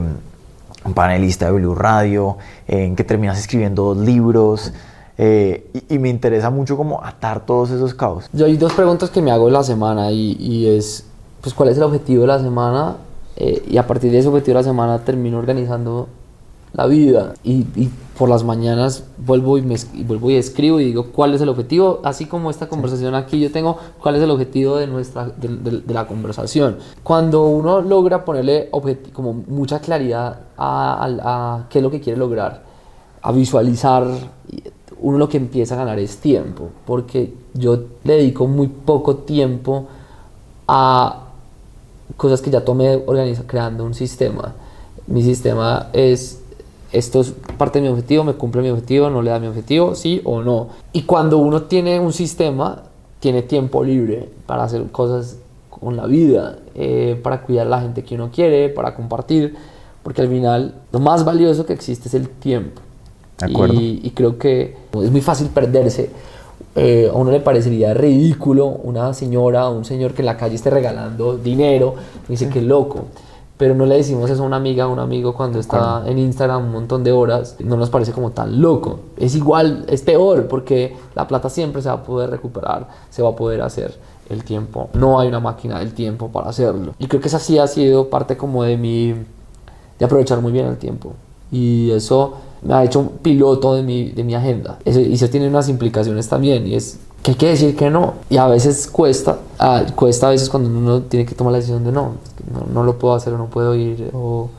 panelista 0.93 1.45
de 1.45 1.53
Blue 1.53 1.73
Radio, 1.73 2.37
en 2.67 2.95
que 2.95 3.03
terminas 3.03 3.39
escribiendo 3.39 3.95
dos 3.95 4.05
libros? 4.05 4.73
Eh, 5.21 5.69
y, 5.89 5.99
me 5.99 6.07
interesa 6.07 6.49
mucho 6.49 6.77
como 6.77 7.03
atar 7.03 7.45
todos 7.45 7.71
esos 7.71 7.93
cabos. 7.93 8.29
Yo 8.31 8.45
hay 8.45 8.55
dos 8.55 8.71
preguntas 8.71 9.09
que 9.09 9.21
me 9.21 9.31
hago 9.31 9.47
en 9.47 9.53
la 9.53 9.63
semana 9.63 10.13
y, 10.13 10.37
y 10.39 10.67
es, 10.67 11.03
pues, 11.41 11.53
¿cuál 11.53 11.67
es 11.67 11.75
el 11.75 11.83
objetivo 11.83 12.21
de 12.21 12.27
la 12.27 12.39
semana? 12.39 12.95
Eh, 13.35 13.61
y 13.69 13.75
a 13.75 13.85
partir 13.85 14.13
de 14.13 14.19
ese 14.19 14.29
objetivo 14.29 14.55
de 14.55 14.63
la 14.63 14.69
semana 14.69 14.99
termino 14.99 15.37
organizando 15.37 16.07
la 16.71 16.85
vida 16.85 17.33
y, 17.43 17.67
y 17.75 17.89
por 18.17 18.29
las 18.29 18.45
mañanas 18.45 19.03
vuelvo 19.17 19.57
y, 19.57 19.61
me, 19.61 19.75
vuelvo 20.05 20.29
y 20.29 20.35
escribo 20.35 20.79
y 20.79 20.85
digo 20.85 21.07
cuál 21.11 21.33
es 21.33 21.41
el 21.41 21.49
objetivo, 21.49 21.99
así 22.05 22.25
como 22.25 22.49
esta 22.49 22.69
conversación 22.69 23.13
aquí 23.13 23.41
yo 23.41 23.51
tengo 23.51 23.77
cuál 24.01 24.15
es 24.15 24.21
el 24.21 24.31
objetivo 24.31 24.77
de, 24.77 24.87
nuestra, 24.87 25.25
de, 25.25 25.81
de, 25.81 25.93
la 25.93 26.07
conversación. 26.07 26.77
Cuando 27.03 27.45
uno 27.45 27.81
logra 27.81 28.23
ponerle 28.23 28.69
como 29.11 29.33
mucha 29.33 29.81
claridad 29.81 30.39
a, 30.55 31.05
a, 31.05 31.55
a 31.55 31.69
qué 31.69 31.79
es 31.79 31.83
lo 31.83 31.91
que 31.91 31.99
quiere 31.99 32.17
lograr, 32.17 32.63
a 33.21 33.33
visualizar 33.33 34.05
uno 35.01 35.17
lo 35.17 35.29
que 35.29 35.37
empieza 35.37 35.75
a 35.75 35.77
ganar 35.77 35.99
es 35.99 36.17
tiempo, 36.17 36.69
porque 36.85 37.33
yo 37.53 37.83
le 38.03 38.15
dedico 38.15 38.47
muy 38.47 38.67
poco 38.67 39.17
tiempo 39.17 39.87
a 40.67 41.23
cosas 42.17 42.41
que 42.41 42.49
ya 42.49 42.65
tomé 42.65 43.03
creando 43.47 43.85
un 43.85 43.93
sistema. 43.93 44.53
Mi 45.07 45.23
sistema 45.23 45.89
es, 45.93 46.41
esto 46.91 47.21
es 47.21 47.33
parte 47.57 47.79
de 47.79 47.83
mi 47.83 47.89
objetivo, 47.89 48.23
me 48.23 48.33
cumple 48.33 48.61
mi 48.61 48.69
objetivo, 48.69 49.09
no 49.09 49.21
le 49.21 49.31
da 49.31 49.39
mi 49.39 49.47
objetivo, 49.47 49.95
sí 49.95 50.21
o 50.23 50.41
no. 50.41 50.69
Y 50.91 51.03
cuando 51.03 51.37
uno 51.37 51.63
tiene 51.63 51.99
un 51.99 52.13
sistema, 52.13 52.83
tiene 53.19 53.41
tiempo 53.41 53.83
libre 53.83 54.29
para 54.45 54.63
hacer 54.63 54.91
cosas 54.91 55.37
con 55.69 55.95
la 55.95 56.05
vida, 56.05 56.59
eh, 56.75 57.19
para 57.23 57.41
cuidar 57.41 57.67
a 57.67 57.69
la 57.69 57.81
gente 57.81 58.03
que 58.03 58.15
uno 58.15 58.29
quiere, 58.31 58.69
para 58.69 58.95
compartir, 58.95 59.55
porque 60.03 60.21
al 60.21 60.27
final 60.27 60.75
lo 60.91 60.99
más 60.99 61.23
valioso 61.23 61.65
que 61.65 61.73
existe 61.73 62.09
es 62.09 62.13
el 62.13 62.29
tiempo. 62.29 62.81
Y, 63.47 64.11
creo 64.11 64.37
que 64.37 64.75
es 65.01 65.11
muy 65.11 65.21
fácil 65.21 65.47
perderse. 65.47 66.09
Eh, 66.75 67.09
a 67.11 67.17
uno 67.17 67.31
le 67.31 67.39
parecería 67.39 67.93
ridículo 67.93 68.67
una 68.67 69.13
señora 69.13 69.69
o 69.69 69.77
un 69.77 69.85
señor 69.85 70.13
que 70.13 70.21
en 70.21 70.27
la 70.27 70.37
calle 70.37 70.55
esté 70.55 70.69
regalando 70.69 71.37
dinero, 71.37 71.95
dice 72.27 72.49
que 72.49 72.61
loco. 72.61 73.05
Pero 73.57 73.75
no 73.75 73.85
le 73.85 73.95
decimos 73.95 74.29
eso 74.29 74.43
a 74.43 74.45
una 74.45 74.55
amiga 74.55 74.87
o 74.87 74.93
un 74.93 74.99
amigo 74.99 75.33
cuando 75.33 75.59
está 75.59 76.03
en 76.05 76.17
Instagram 76.17 76.65
un 76.65 76.71
montón 76.71 77.03
de 77.03 77.11
horas, 77.11 77.57
no 77.59 77.75
nos 77.75 77.89
parece 77.89 78.13
como 78.13 78.31
tan 78.31 78.61
loco. 78.61 78.99
Es 79.17 79.35
igual, 79.35 79.85
es 79.89 80.01
peor, 80.01 80.47
porque 80.47 80.95
la 81.13 81.27
plata 81.27 81.49
siempre 81.49 81.81
se 81.81 81.89
va 81.89 81.95
a 81.95 82.03
poder 82.03 82.29
recuperar, 82.29 82.87
se 83.09 83.21
va 83.21 83.29
a 83.29 83.35
poder 83.35 83.61
hacer 83.61 83.93
el 84.29 84.45
tiempo. 84.45 84.89
No 84.93 85.19
hay 85.19 85.27
una 85.27 85.41
máquina 85.41 85.79
del 85.79 85.93
tiempo 85.93 86.29
para 86.29 86.49
hacerlo. 86.49 86.93
Y 86.99 87.07
creo 87.07 87.21
que 87.21 87.27
esa 87.27 87.39
sí 87.39 87.57
ha 87.57 87.67
sido 87.67 88.09
parte 88.09 88.37
como 88.37 88.63
de 88.63 88.77
mi, 88.77 89.11
de 89.11 90.05
aprovechar 90.05 90.39
muy 90.39 90.53
bien 90.53 90.67
el 90.67 90.77
tiempo. 90.77 91.13
Y 91.51 91.91
eso 91.91 92.35
me 92.61 92.73
ha 92.73 92.83
hecho 92.83 92.99
un 92.99 93.09
piloto 93.21 93.75
de 93.75 93.83
mi, 93.83 94.11
de 94.11 94.23
mi 94.23 94.35
agenda. 94.35 94.79
Y 94.85 95.13
eso 95.13 95.29
tiene 95.29 95.47
unas 95.47 95.69
implicaciones 95.69 96.27
también 96.27 96.67
y 96.67 96.75
es 96.75 96.99
que 97.23 97.31
hay 97.31 97.37
que 97.37 97.47
decir 97.47 97.75
que 97.75 97.89
no. 97.89 98.15
Y 98.29 98.37
a 98.37 98.47
veces 98.47 98.87
cuesta, 98.87 99.39
ah, 99.57 99.83
cuesta 99.95 100.27
a 100.27 100.29
veces 100.31 100.49
cuando 100.49 100.69
uno 100.69 101.01
tiene 101.03 101.25
que 101.25 101.35
tomar 101.35 101.51
la 101.51 101.57
decisión 101.57 101.83
de 101.83 101.91
no, 101.91 102.13
no, 102.73 102.83
lo 102.83 102.97
puedo 102.97 103.13
hacer 103.15 103.33
o 103.33 103.37
no 103.37 103.47
puedo 103.47 103.75
ir 103.75 104.09
o 104.13 104.49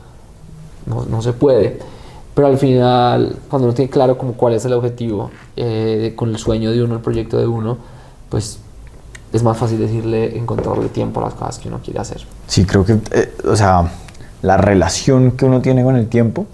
no, 0.85 1.05
no, 1.05 1.21
se 1.21 1.33
puede. 1.33 1.79
Pero 2.33 2.47
al 2.47 2.57
final, 2.57 3.35
cuando 3.49 3.67
uno 3.67 3.75
tiene 3.75 3.89
claro 3.89 4.17
como 4.17 4.33
cuál 4.33 4.53
es 4.53 4.65
el 4.65 4.73
objetivo, 4.73 5.31
eh, 5.55 6.13
con 6.15 6.29
el 6.29 6.37
sueño 6.37 6.71
de 6.71 6.83
uno, 6.83 6.95
el 6.95 7.01
proyecto 7.01 7.37
de 7.37 7.45
uno, 7.45 7.77
pues 8.29 8.59
es 9.33 9.43
más 9.43 9.57
fácil 9.57 9.79
decirle, 9.79 10.37
encontrarle 10.37 10.89
tiempo 10.89 11.19
a 11.19 11.25
las 11.25 11.33
cosas 11.33 11.59
que 11.59 11.67
uno 11.67 11.79
quiere 11.83 11.99
hacer. 11.99 12.21
Sí, 12.47 12.65
creo 12.65 12.85
que, 12.85 12.99
eh, 13.11 13.33
o 13.45 13.55
sea, 13.55 13.91
la 14.41 14.57
relación 14.57 15.31
que 15.31 15.45
uno 15.45 15.61
tiene 15.61 15.83
con 15.83 15.95
el 15.95 16.07
tiempo 16.07 16.45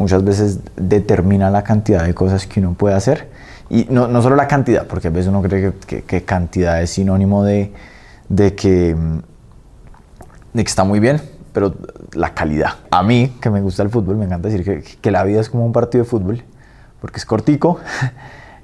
muchas 0.00 0.24
veces 0.24 0.60
determina 0.76 1.50
la 1.50 1.62
cantidad 1.62 2.04
de 2.04 2.14
cosas 2.14 2.46
que 2.46 2.58
uno 2.58 2.72
puede 2.72 2.94
hacer. 2.94 3.28
Y 3.68 3.86
no, 3.90 4.08
no 4.08 4.22
solo 4.22 4.34
la 4.34 4.48
cantidad, 4.48 4.86
porque 4.86 5.08
a 5.08 5.10
veces 5.10 5.28
uno 5.28 5.42
cree 5.42 5.74
que, 5.86 6.02
que, 6.02 6.22
cantidad 6.24 6.82
es 6.82 6.90
sinónimo 6.90 7.44
de, 7.44 7.72
de, 8.30 8.54
que, 8.54 8.96
de 10.54 10.64
que 10.64 10.68
está 10.68 10.84
muy 10.84 11.00
bien, 11.00 11.20
pero 11.52 11.74
la 12.14 12.32
calidad. 12.32 12.76
A 12.90 13.02
mí, 13.02 13.36
que 13.42 13.50
me 13.50 13.60
gusta 13.60 13.82
el 13.82 13.90
fútbol, 13.90 14.16
me 14.16 14.24
encanta 14.24 14.48
decir 14.48 14.64
que, 14.64 14.82
que 14.82 15.10
la 15.10 15.22
vida 15.22 15.38
es 15.38 15.50
como 15.50 15.66
un 15.66 15.72
partido 15.72 16.02
de 16.02 16.10
fútbol, 16.10 16.42
porque 17.00 17.18
es 17.18 17.26
cortico. 17.26 17.78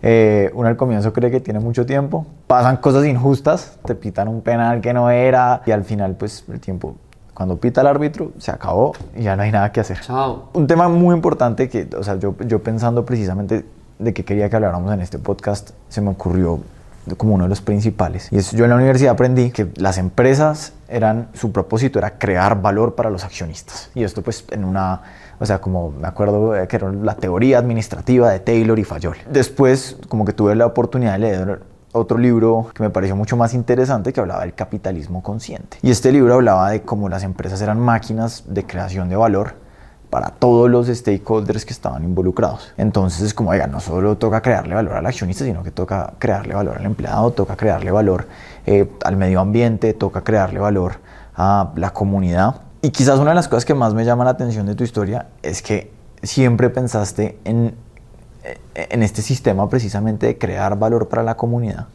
Eh, 0.02 0.52
uno 0.54 0.68
al 0.68 0.76
comienzo 0.76 1.12
cree 1.12 1.30
que 1.30 1.40
tiene 1.40 1.58
mucho 1.58 1.86
tiempo, 1.86 2.26
pasan 2.46 2.76
cosas 2.76 3.06
injustas, 3.06 3.78
te 3.84 3.94
pitan 3.94 4.28
un 4.28 4.42
penal 4.42 4.82
que 4.82 4.92
no 4.92 5.10
era 5.10 5.62
y 5.64 5.70
al 5.70 5.84
final 5.84 6.14
pues 6.16 6.44
el 6.52 6.60
tiempo 6.60 6.96
cuando 7.36 7.58
pita 7.58 7.82
el 7.82 7.86
árbitro, 7.86 8.32
se 8.38 8.50
acabó 8.50 8.94
y 9.14 9.24
ya 9.24 9.36
no 9.36 9.42
hay 9.42 9.52
nada 9.52 9.70
que 9.70 9.80
hacer. 9.80 10.00
Chao. 10.00 10.48
Un 10.54 10.66
tema 10.66 10.88
muy 10.88 11.14
importante 11.14 11.68
que, 11.68 11.86
o 11.94 12.02
sea, 12.02 12.18
yo, 12.18 12.34
yo 12.46 12.62
pensando 12.62 13.04
precisamente 13.04 13.66
de 13.98 14.14
que 14.14 14.24
quería 14.24 14.48
que 14.48 14.56
habláramos 14.56 14.90
en 14.94 15.02
este 15.02 15.18
podcast, 15.18 15.72
se 15.90 16.00
me 16.00 16.08
ocurrió 16.08 16.60
como 17.18 17.34
uno 17.34 17.44
de 17.44 17.50
los 17.50 17.60
principales. 17.60 18.32
Y 18.32 18.38
es, 18.38 18.52
yo 18.52 18.64
en 18.64 18.70
la 18.70 18.76
universidad 18.76 19.12
aprendí 19.12 19.50
que 19.50 19.68
las 19.76 19.98
empresas 19.98 20.72
eran, 20.88 21.28
su 21.34 21.52
propósito 21.52 21.98
era 21.98 22.18
crear 22.18 22.62
valor 22.62 22.94
para 22.94 23.10
los 23.10 23.22
accionistas. 23.22 23.90
Y 23.94 24.02
esto 24.02 24.22
pues 24.22 24.46
en 24.50 24.64
una, 24.64 25.02
o 25.38 25.44
sea, 25.44 25.60
como 25.60 25.90
me 25.90 26.08
acuerdo 26.08 26.54
que 26.66 26.76
era 26.76 26.90
la 26.90 27.16
teoría 27.16 27.58
administrativa 27.58 28.30
de 28.30 28.40
Taylor 28.40 28.78
y 28.78 28.84
Fayol. 28.84 29.18
Después 29.30 29.98
como 30.08 30.24
que 30.24 30.32
tuve 30.32 30.54
la 30.54 30.64
oportunidad 30.64 31.12
de 31.12 31.18
leer 31.18 31.60
otro 31.96 32.18
libro 32.18 32.68
que 32.74 32.82
me 32.82 32.90
pareció 32.90 33.16
mucho 33.16 33.36
más 33.36 33.54
interesante 33.54 34.12
que 34.12 34.20
hablaba 34.20 34.42
del 34.42 34.54
capitalismo 34.54 35.22
consciente. 35.22 35.78
Y 35.82 35.90
este 35.90 36.12
libro 36.12 36.34
hablaba 36.34 36.70
de 36.70 36.82
cómo 36.82 37.08
las 37.08 37.22
empresas 37.22 37.60
eran 37.60 37.80
máquinas 37.80 38.44
de 38.46 38.64
creación 38.64 39.08
de 39.08 39.16
valor 39.16 39.66
para 40.10 40.30
todos 40.30 40.70
los 40.70 40.86
stakeholders 40.86 41.64
que 41.64 41.72
estaban 41.72 42.04
involucrados. 42.04 42.72
Entonces 42.76 43.22
es 43.22 43.34
como, 43.34 43.50
oiga, 43.50 43.66
no 43.66 43.80
solo 43.80 44.16
toca 44.16 44.40
crearle 44.40 44.74
valor 44.74 44.94
al 44.94 45.06
accionista, 45.06 45.44
sino 45.44 45.62
que 45.62 45.70
toca 45.70 46.14
crearle 46.18 46.54
valor 46.54 46.78
al 46.78 46.86
empleado, 46.86 47.32
toca 47.32 47.56
crearle 47.56 47.90
valor 47.90 48.26
eh, 48.66 48.90
al 49.04 49.16
medio 49.16 49.40
ambiente, 49.40 49.94
toca 49.94 50.22
crearle 50.22 50.60
valor 50.60 51.00
a 51.34 51.72
la 51.76 51.90
comunidad. 51.90 52.62
Y 52.82 52.90
quizás 52.90 53.18
una 53.18 53.30
de 53.30 53.36
las 53.36 53.48
cosas 53.48 53.64
que 53.64 53.74
más 53.74 53.94
me 53.94 54.04
llama 54.04 54.24
la 54.24 54.30
atención 54.30 54.66
de 54.66 54.74
tu 54.74 54.84
historia 54.84 55.26
es 55.42 55.60
que 55.60 55.92
siempre 56.22 56.70
pensaste 56.70 57.38
en, 57.44 57.74
en 58.74 59.02
este 59.02 59.22
sistema 59.22 59.68
precisamente 59.68 60.26
de 60.26 60.38
crear 60.38 60.78
valor 60.78 61.08
para 61.08 61.22
la 61.22 61.36
comunidad. 61.36 61.86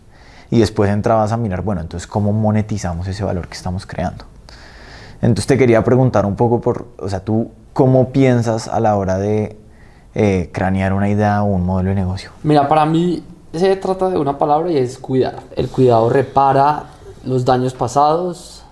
Y 0.50 0.60
después 0.60 0.90
entrabas 0.92 1.32
a 1.32 1.38
mirar, 1.38 1.62
bueno, 1.62 1.82
entonces, 1.82 2.08
¿cómo 2.08 2.34
monetizamos 2.34 3.08
ese 3.08 3.24
valor 3.24 3.48
que 3.48 3.56
estamos 3.56 3.86
creando? 3.86 4.26
Entonces 5.22 5.48
te 5.48 5.58
quería 5.58 5.84
preguntar 5.84 6.26
un 6.26 6.36
poco 6.36 6.60
por, 6.60 6.88
o 6.98 7.08
sea, 7.08 7.24
tú, 7.24 7.52
¿cómo 7.74 8.10
piensas 8.10 8.68
a 8.68 8.80
la 8.80 8.96
hora 8.98 9.18
de 9.18 9.58
eh, 10.14 10.50
cranear 10.52 10.94
una 10.94 11.10
idea 11.10 11.44
o 11.44 11.46
un 11.46 11.66
modelo 11.66 11.90
de 11.90 11.96
negocio? 11.96 12.32
Mira, 12.44 12.68
para 12.68 12.86
mí 12.86 13.24
se 13.54 13.76
trata 13.76 14.10
de 14.10 14.18
una 14.18 14.38
palabra 14.38 14.72
y 14.72 14.78
es 14.78 14.98
cuidar. 14.98 15.44
El 15.56 15.70
cuidado 15.70 16.10
repara 16.10 16.86
los 17.24 17.46
daños 17.46 17.74
pasados 17.74 18.66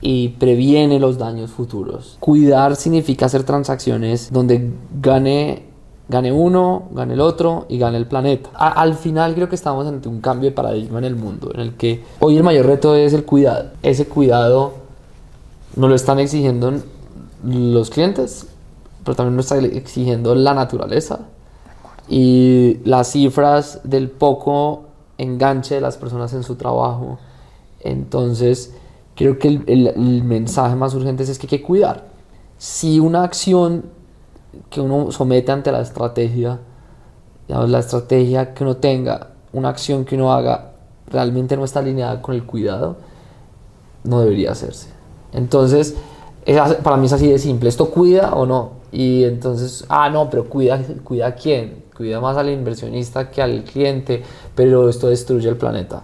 y 0.00 0.30
previene 0.30 0.98
los 0.98 1.18
daños 1.18 1.50
futuros. 1.50 2.16
Cuidar 2.20 2.76
significa 2.76 3.26
hacer 3.26 3.44
transacciones 3.44 4.30
donde 4.32 4.72
gane, 5.00 5.64
gane 6.08 6.32
uno, 6.32 6.88
gane 6.92 7.14
el 7.14 7.20
otro 7.20 7.66
y 7.68 7.78
gane 7.78 7.96
el 7.96 8.06
planeta. 8.06 8.50
al 8.54 8.94
final 8.94 9.34
creo 9.34 9.48
que 9.48 9.54
estamos 9.54 9.86
ante 9.86 10.08
un 10.08 10.20
cambio 10.20 10.50
de 10.50 10.54
paradigma 10.54 10.98
en 10.98 11.04
el 11.04 11.16
mundo, 11.16 11.50
en 11.54 11.60
el 11.60 11.74
que 11.74 12.02
hoy 12.20 12.36
el 12.36 12.42
mayor 12.42 12.66
reto 12.66 12.94
es 12.94 13.12
el 13.12 13.24
cuidado. 13.24 13.70
Ese 13.82 14.06
cuidado 14.06 14.74
no 15.76 15.88
lo 15.88 15.94
están 15.94 16.18
exigiendo 16.18 16.72
los 17.44 17.90
clientes, 17.90 18.46
pero 19.04 19.16
también 19.16 19.36
nos 19.36 19.50
está 19.50 19.58
exigiendo 19.58 20.34
la 20.34 20.54
naturaleza 20.54 21.20
y 22.08 22.78
las 22.84 23.12
cifras 23.12 23.80
del 23.84 24.10
poco 24.10 24.84
enganche 25.18 25.76
de 25.76 25.80
las 25.80 25.96
personas 25.96 26.32
en 26.34 26.42
su 26.42 26.56
trabajo. 26.56 27.18
Entonces, 27.80 28.74
creo 29.16 29.38
que 29.38 29.48
el, 29.48 30.22
mensaje 30.24 30.76
más 30.76 30.94
urgente 30.94 31.22
es 31.22 31.38
que 31.38 31.46
hay 31.46 31.58
que 31.58 31.62
cuidar. 31.62 32.06
Si 32.58 33.00
una 33.00 33.24
acción 33.24 33.86
que 34.70 34.80
uno 34.80 35.10
somete 35.12 35.52
ante 35.52 35.72
la 35.72 35.80
estrategia, 35.80 36.58
la 37.48 37.78
estrategia 37.78 38.54
que 38.54 38.64
uno 38.64 38.76
tenga, 38.76 39.28
una 39.52 39.68
acción 39.68 40.04
que 40.04 40.14
uno 40.14 40.32
haga, 40.32 40.72
realmente 41.08 41.56
no 41.56 41.64
está 41.64 41.80
alineada 41.80 42.22
con 42.22 42.34
el 42.34 42.44
cuidado, 42.44 42.96
no 44.04 44.20
debería 44.20 44.52
hacerse. 44.52 44.88
Entonces, 45.32 45.94
para 46.82 46.96
mí 46.96 47.06
es 47.06 47.12
así 47.12 47.28
de 47.28 47.38
simple. 47.38 47.68
¿Esto 47.68 47.90
cuida 47.90 48.34
o 48.34 48.46
no? 48.46 48.82
Y 48.90 49.24
entonces, 49.24 49.84
ah, 49.88 50.10
no, 50.10 50.28
pero 50.28 50.48
cuida, 50.48 50.80
cuida 51.04 51.28
a 51.28 51.34
quién? 51.34 51.84
Cuida 51.96 52.20
más 52.20 52.36
al 52.36 52.50
inversionista 52.50 53.30
que 53.30 53.42
al 53.42 53.64
cliente, 53.64 54.22
pero 54.54 54.88
esto 54.88 55.08
destruye 55.08 55.48
el 55.48 55.56
planeta. 55.56 56.02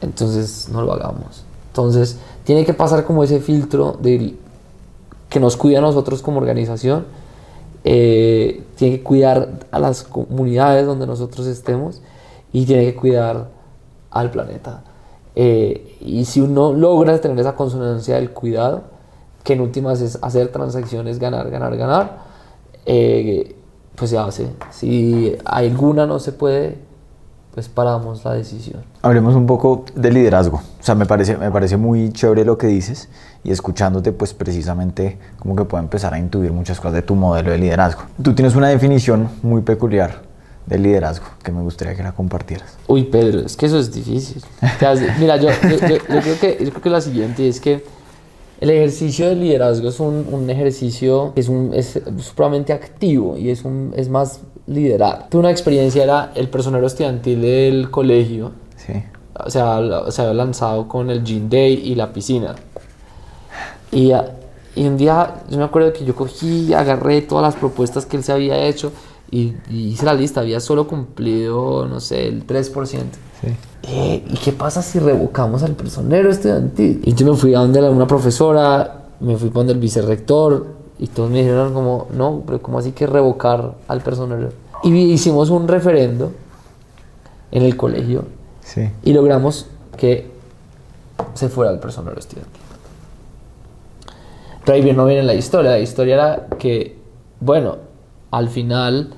Entonces, 0.00 0.68
no 0.70 0.82
lo 0.82 0.92
hagamos. 0.92 1.44
Entonces, 1.68 2.18
tiene 2.44 2.64
que 2.64 2.74
pasar 2.74 3.04
como 3.04 3.24
ese 3.24 3.40
filtro 3.40 3.98
de 4.00 4.36
que 5.28 5.40
nos 5.40 5.56
cuida 5.56 5.78
a 5.78 5.82
nosotros 5.82 6.22
como 6.22 6.38
organización. 6.38 7.04
Eh, 7.84 8.64
tiene 8.76 8.98
que 8.98 9.02
cuidar 9.02 9.60
a 9.70 9.78
las 9.78 10.02
comunidades 10.02 10.86
donde 10.86 11.06
nosotros 11.06 11.46
estemos 11.46 12.02
y 12.52 12.66
tiene 12.66 12.84
que 12.84 12.94
cuidar 12.94 13.48
al 14.10 14.30
planeta. 14.30 14.82
Eh, 15.36 15.96
y 16.00 16.24
si 16.24 16.40
uno 16.40 16.72
logra 16.72 17.20
tener 17.20 17.38
esa 17.38 17.54
consonancia 17.54 18.16
del 18.16 18.30
cuidado, 18.30 18.82
que 19.44 19.52
en 19.52 19.60
últimas 19.60 20.00
es 20.00 20.18
hacer 20.22 20.48
transacciones, 20.48 21.18
ganar, 21.18 21.50
ganar, 21.50 21.76
ganar, 21.76 22.18
eh, 22.86 23.54
pues 23.94 24.10
se 24.10 24.18
hace. 24.18 24.48
Si 24.70 25.36
alguna 25.44 26.06
no 26.06 26.18
se 26.18 26.32
puede, 26.32 26.78
pues 27.54 27.68
paramos 27.68 28.24
la 28.24 28.34
decisión. 28.34 28.82
Hablemos 29.02 29.34
un 29.34 29.46
poco 29.46 29.84
de 29.94 30.12
liderazgo. 30.12 30.58
O 30.58 30.82
sea, 30.82 30.94
me 30.94 31.06
parece, 31.06 31.36
me 31.36 31.50
parece 31.50 31.76
muy 31.76 32.12
chévere 32.12 32.44
lo 32.44 32.56
que 32.58 32.66
dices 32.66 33.08
y 33.44 33.50
escuchándote, 33.50 34.12
pues 34.12 34.34
precisamente 34.34 35.18
como 35.38 35.56
que 35.56 35.64
puedo 35.64 35.82
empezar 35.82 36.14
a 36.14 36.18
intuir 36.18 36.52
muchas 36.52 36.78
cosas 36.78 36.94
de 36.94 37.02
tu 37.02 37.14
modelo 37.14 37.50
de 37.50 37.58
liderazgo. 37.58 38.02
Tú 38.22 38.34
tienes 38.34 38.54
una 38.54 38.68
definición 38.68 39.28
muy 39.42 39.62
peculiar 39.62 40.22
de 40.66 40.78
liderazgo 40.78 41.26
que 41.42 41.50
me 41.50 41.62
gustaría 41.62 41.94
que 41.94 42.02
la 42.02 42.12
compartieras. 42.12 42.76
Uy, 42.86 43.04
Pedro, 43.04 43.40
es 43.40 43.56
que 43.56 43.66
eso 43.66 43.78
es 43.78 43.92
difícil. 43.92 44.42
Mira, 45.18 45.36
yo, 45.36 45.48
yo, 45.48 45.78
yo, 45.88 46.20
creo 46.20 46.38
que, 46.38 46.58
yo 46.64 46.70
creo 46.70 46.82
que 46.82 46.90
la 46.90 47.00
siguiente 47.00 47.48
es 47.48 47.60
que 47.60 47.84
el 48.60 48.70
ejercicio 48.70 49.28
de 49.28 49.36
liderazgo 49.36 49.88
es 49.88 50.00
un, 50.00 50.26
un 50.30 50.50
ejercicio 50.50 51.32
que 51.34 51.40
es, 51.40 51.48
un, 51.48 51.72
es 51.74 52.00
supremamente 52.18 52.72
activo 52.72 53.36
y 53.36 53.50
es, 53.50 53.64
un, 53.64 53.92
es 53.96 54.08
más 54.08 54.40
liderar. 54.68 55.28
Tuve 55.28 55.40
una 55.40 55.50
experiencia, 55.50 56.04
era 56.04 56.32
el 56.34 56.48
personero 56.48 56.86
estudiantil 56.86 57.40
del 57.40 57.90
colegio. 57.90 58.52
Sí. 58.76 58.92
O 59.34 59.50
sea, 59.50 59.80
se 60.10 60.22
había 60.22 60.34
lanzado 60.34 60.88
con 60.88 61.10
el 61.10 61.24
Gym 61.24 61.48
Day 61.48 61.74
y 61.84 61.94
la 61.94 62.12
piscina. 62.12 62.54
Y, 63.90 64.12
y 64.74 64.86
un 64.86 64.96
día, 64.96 65.42
yo 65.48 65.58
me 65.58 65.64
acuerdo 65.64 65.92
que 65.92 66.04
yo 66.04 66.14
cogí, 66.14 66.74
agarré 66.74 67.22
todas 67.22 67.42
las 67.42 67.56
propuestas 67.56 68.04
que 68.04 68.16
él 68.16 68.24
se 68.24 68.32
había 68.32 68.66
hecho 68.66 68.92
y, 69.30 69.54
hice 69.70 70.04
la 70.04 70.14
lista, 70.14 70.40
había 70.40 70.60
solo 70.60 70.86
cumplido, 70.86 71.86
no 71.86 72.00
sé, 72.00 72.28
el 72.28 72.46
3%. 72.46 72.72
Sí. 72.86 73.48
Eh, 73.84 74.24
¿y 74.28 74.36
qué 74.38 74.52
pasa 74.52 74.82
si 74.82 74.98
revocamos 74.98 75.62
al 75.62 75.72
personero 75.72 76.30
estudiantil? 76.30 77.00
Y 77.04 77.14
yo 77.14 77.26
me 77.26 77.36
fui 77.36 77.54
a 77.54 77.60
donde 77.60 77.80
una 77.88 78.06
profesora, 78.06 79.06
me 79.20 79.36
fui 79.36 79.50
con 79.50 79.68
el 79.70 79.78
vicerrector 79.78 80.77
y 80.98 81.06
todos 81.06 81.30
me 81.30 81.38
dijeron 81.38 81.72
como, 81.72 82.08
no, 82.12 82.42
pero 82.44 82.60
¿cómo 82.60 82.78
así 82.78 82.92
que 82.92 83.06
revocar 83.06 83.74
al 83.86 84.00
personero? 84.00 84.50
Y 84.82 84.92
hicimos 84.94 85.50
un 85.50 85.68
referendo 85.68 86.32
en 87.50 87.62
el 87.62 87.76
colegio 87.76 88.24
sí. 88.60 88.90
y 89.02 89.12
logramos 89.12 89.66
que 89.96 90.30
se 91.34 91.48
fuera 91.48 91.70
el 91.70 91.78
personero 91.78 92.18
estudiantil. 92.18 92.62
Pero 94.64 94.76
ahí 94.76 94.82
bien 94.82 94.96
no 94.96 95.06
viene 95.06 95.22
la 95.22 95.34
historia, 95.34 95.70
la 95.70 95.78
historia 95.78 96.14
era 96.14 96.46
que, 96.58 96.98
bueno, 97.40 97.76
al 98.30 98.48
final, 98.48 99.14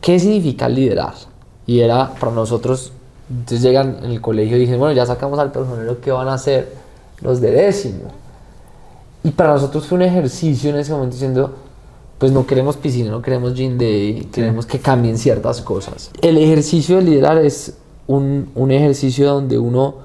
¿qué 0.00 0.18
significa 0.18 0.68
liderar? 0.68 1.14
Y 1.66 1.80
era 1.80 2.12
para 2.14 2.32
nosotros, 2.32 2.92
entonces 3.30 3.62
llegan 3.62 3.98
en 4.02 4.10
el 4.10 4.20
colegio 4.20 4.56
y 4.56 4.60
dicen, 4.60 4.78
bueno, 4.78 4.92
ya 4.92 5.06
sacamos 5.06 5.38
al 5.38 5.52
personero, 5.52 6.00
¿qué 6.00 6.10
van 6.10 6.28
a 6.28 6.34
hacer 6.34 6.74
los 7.22 7.40
de 7.40 7.52
décimo? 7.52 8.19
Y 9.22 9.30
para 9.30 9.52
nosotros 9.52 9.86
fue 9.86 9.96
un 9.96 10.02
ejercicio 10.02 10.70
en 10.70 10.76
ese 10.76 10.92
momento 10.92 11.14
diciendo, 11.14 11.54
pues 12.18 12.32
no 12.32 12.46
queremos 12.46 12.76
piscina, 12.76 13.10
no 13.10 13.22
queremos 13.22 13.54
gym 13.54 13.78
day, 13.78 14.28
queremos 14.32 14.66
que 14.66 14.78
cambien 14.78 15.18
ciertas 15.18 15.60
cosas. 15.60 16.10
El 16.22 16.38
ejercicio 16.38 16.96
de 16.96 17.02
liderar 17.02 17.38
es 17.38 17.78
un, 18.06 18.50
un, 18.54 18.70
ejercicio 18.70 19.32
donde 19.32 19.58
uno 19.58 19.96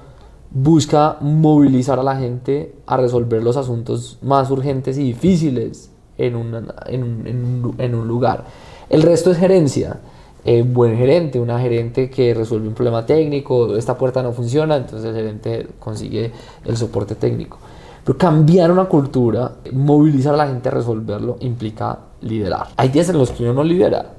busca 0.50 1.16
movilizar 1.20 1.98
a 1.98 2.02
la 2.02 2.16
gente 2.16 2.74
a 2.86 2.96
resolver 2.96 3.42
los 3.42 3.56
asuntos 3.56 4.18
más 4.22 4.50
urgentes 4.50 4.96
y 4.98 5.04
difíciles 5.04 5.90
en, 6.18 6.34
en, 6.86 7.02
un, 7.02 7.74
en 7.78 7.94
un 7.94 8.08
lugar. 8.08 8.44
El 8.88 9.02
resto 9.02 9.30
es 9.30 9.38
gerencia 9.38 9.98
eh, 10.48 10.62
buen 10.62 10.96
gerente, 10.96 11.40
una 11.40 11.58
gerente 11.58 12.08
que 12.08 12.32
resuelve 12.32 12.68
un 12.68 12.74
problema 12.74 13.04
técnico, 13.04 13.76
esta 13.76 13.98
puerta 13.98 14.22
no 14.22 14.32
funciona, 14.32 14.76
entonces 14.76 15.08
el 15.08 15.16
gerente 15.16 15.66
consigue 15.80 16.30
el 16.64 16.76
soporte 16.76 17.16
técnico. 17.16 17.58
Pero 18.06 18.18
cambiar 18.18 18.70
una 18.70 18.84
cultura, 18.84 19.50
movilizar 19.72 20.34
a 20.34 20.36
la 20.36 20.46
gente 20.46 20.68
a 20.68 20.72
resolverlo, 20.72 21.38
implica 21.40 21.98
liderar. 22.20 22.68
Hay 22.76 22.90
días 22.90 23.08
en 23.08 23.18
los 23.18 23.32
que 23.32 23.42
uno 23.42 23.52
no 23.52 23.64
lidera. 23.64 24.12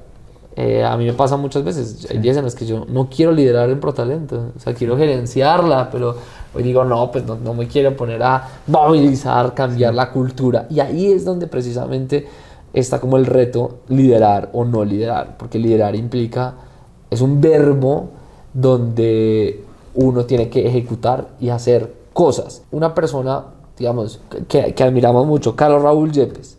Eh, 0.56 0.84
a 0.84 0.94
mí 0.98 1.06
me 1.06 1.14
pasa 1.14 1.38
muchas 1.38 1.64
veces. 1.64 2.06
Hay 2.10 2.18
días 2.18 2.36
en 2.36 2.44
los 2.44 2.54
que 2.54 2.66
yo 2.66 2.84
no 2.86 3.08
quiero 3.08 3.32
liderar 3.32 3.70
en 3.70 3.80
ProTalento. 3.80 4.50
O 4.54 4.60
sea, 4.60 4.74
quiero 4.74 4.98
gerenciarla, 4.98 5.88
pero 5.90 6.16
hoy 6.54 6.64
digo, 6.64 6.84
no, 6.84 7.10
pues 7.10 7.24
no, 7.24 7.36
no 7.36 7.54
me 7.54 7.66
quiero 7.66 7.96
poner 7.96 8.22
a 8.22 8.46
movilizar, 8.66 9.54
cambiar 9.54 9.94
la 9.94 10.10
cultura. 10.10 10.66
Y 10.68 10.80
ahí 10.80 11.10
es 11.10 11.24
donde 11.24 11.46
precisamente 11.46 12.28
está 12.74 13.00
como 13.00 13.16
el 13.16 13.24
reto 13.24 13.78
liderar 13.88 14.50
o 14.52 14.66
no 14.66 14.84
liderar, 14.84 15.38
porque 15.38 15.58
liderar 15.58 15.96
implica, 15.96 16.56
es 17.08 17.22
un 17.22 17.40
verbo 17.40 18.10
donde 18.52 19.64
uno 19.94 20.26
tiene 20.26 20.50
que 20.50 20.66
ejecutar 20.66 21.28
y 21.40 21.48
hacer 21.48 21.94
cosas. 22.12 22.64
Una 22.70 22.94
persona, 22.94 23.44
digamos, 23.78 24.20
que, 24.48 24.74
admiramos 24.82 25.26
mucho, 25.26 25.54
Carlos 25.56 25.82
Raúl 25.82 26.12
Yepes, 26.12 26.58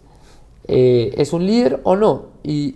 eh, 0.67 1.13
¿es 1.17 1.33
un 1.33 1.45
líder 1.45 1.81
o 1.83 1.95
no? 1.95 2.23
Y, 2.43 2.75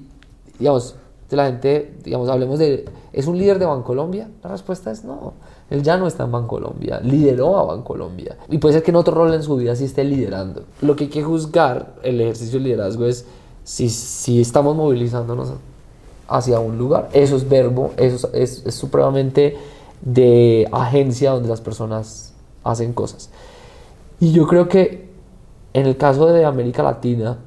digamos, 0.59 0.95
de 1.29 1.37
la 1.37 1.45
gente, 1.45 1.95
digamos, 2.03 2.29
hablemos 2.29 2.59
de, 2.59 2.85
¿es 3.11 3.27
un 3.27 3.37
líder 3.37 3.59
de 3.59 3.65
Bancolombia? 3.65 4.29
La 4.43 4.49
respuesta 4.49 4.91
es 4.91 5.03
no. 5.03 5.33
Él 5.69 5.81
ya 5.81 5.97
no 5.97 6.07
está 6.07 6.25
en 6.25 6.31
Bancolombia, 6.31 6.99
lideró 6.99 7.57
a 7.57 7.63
Bancolombia. 7.63 8.37
Y 8.49 8.59
puede 8.59 8.75
ser 8.75 8.83
que 8.83 8.91
en 8.91 8.97
otro 8.97 9.15
rol 9.15 9.33
en 9.33 9.41
su 9.41 9.55
vida 9.55 9.75
sí 9.75 9.85
esté 9.85 10.03
liderando. 10.03 10.63
Lo 10.81 10.95
que 10.95 11.05
hay 11.05 11.09
que 11.09 11.23
juzgar 11.23 11.95
el 12.03 12.21
ejercicio 12.21 12.59
de 12.59 12.65
liderazgo 12.65 13.05
es 13.05 13.25
si, 13.63 13.89
si 13.89 14.41
estamos 14.41 14.75
movilizándonos 14.75 15.53
hacia 16.27 16.59
un 16.59 16.77
lugar. 16.77 17.09
Eso 17.13 17.35
es 17.35 17.47
verbo, 17.47 17.91
eso 17.97 18.29
es, 18.33 18.63
es, 18.65 18.75
supremamente 18.75 19.57
de 20.01 20.67
agencia 20.71 21.31
donde 21.31 21.49
las 21.49 21.61
personas 21.61 22.33
hacen 22.63 22.93
cosas. 22.93 23.29
Y 24.23 24.31
yo 24.31 24.47
creo 24.47 24.69
que 24.69 25.09
en 25.73 25.85
el 25.85 25.97
caso 25.97 26.27
de 26.27 26.45
América 26.45 26.81
Latina 26.81 27.39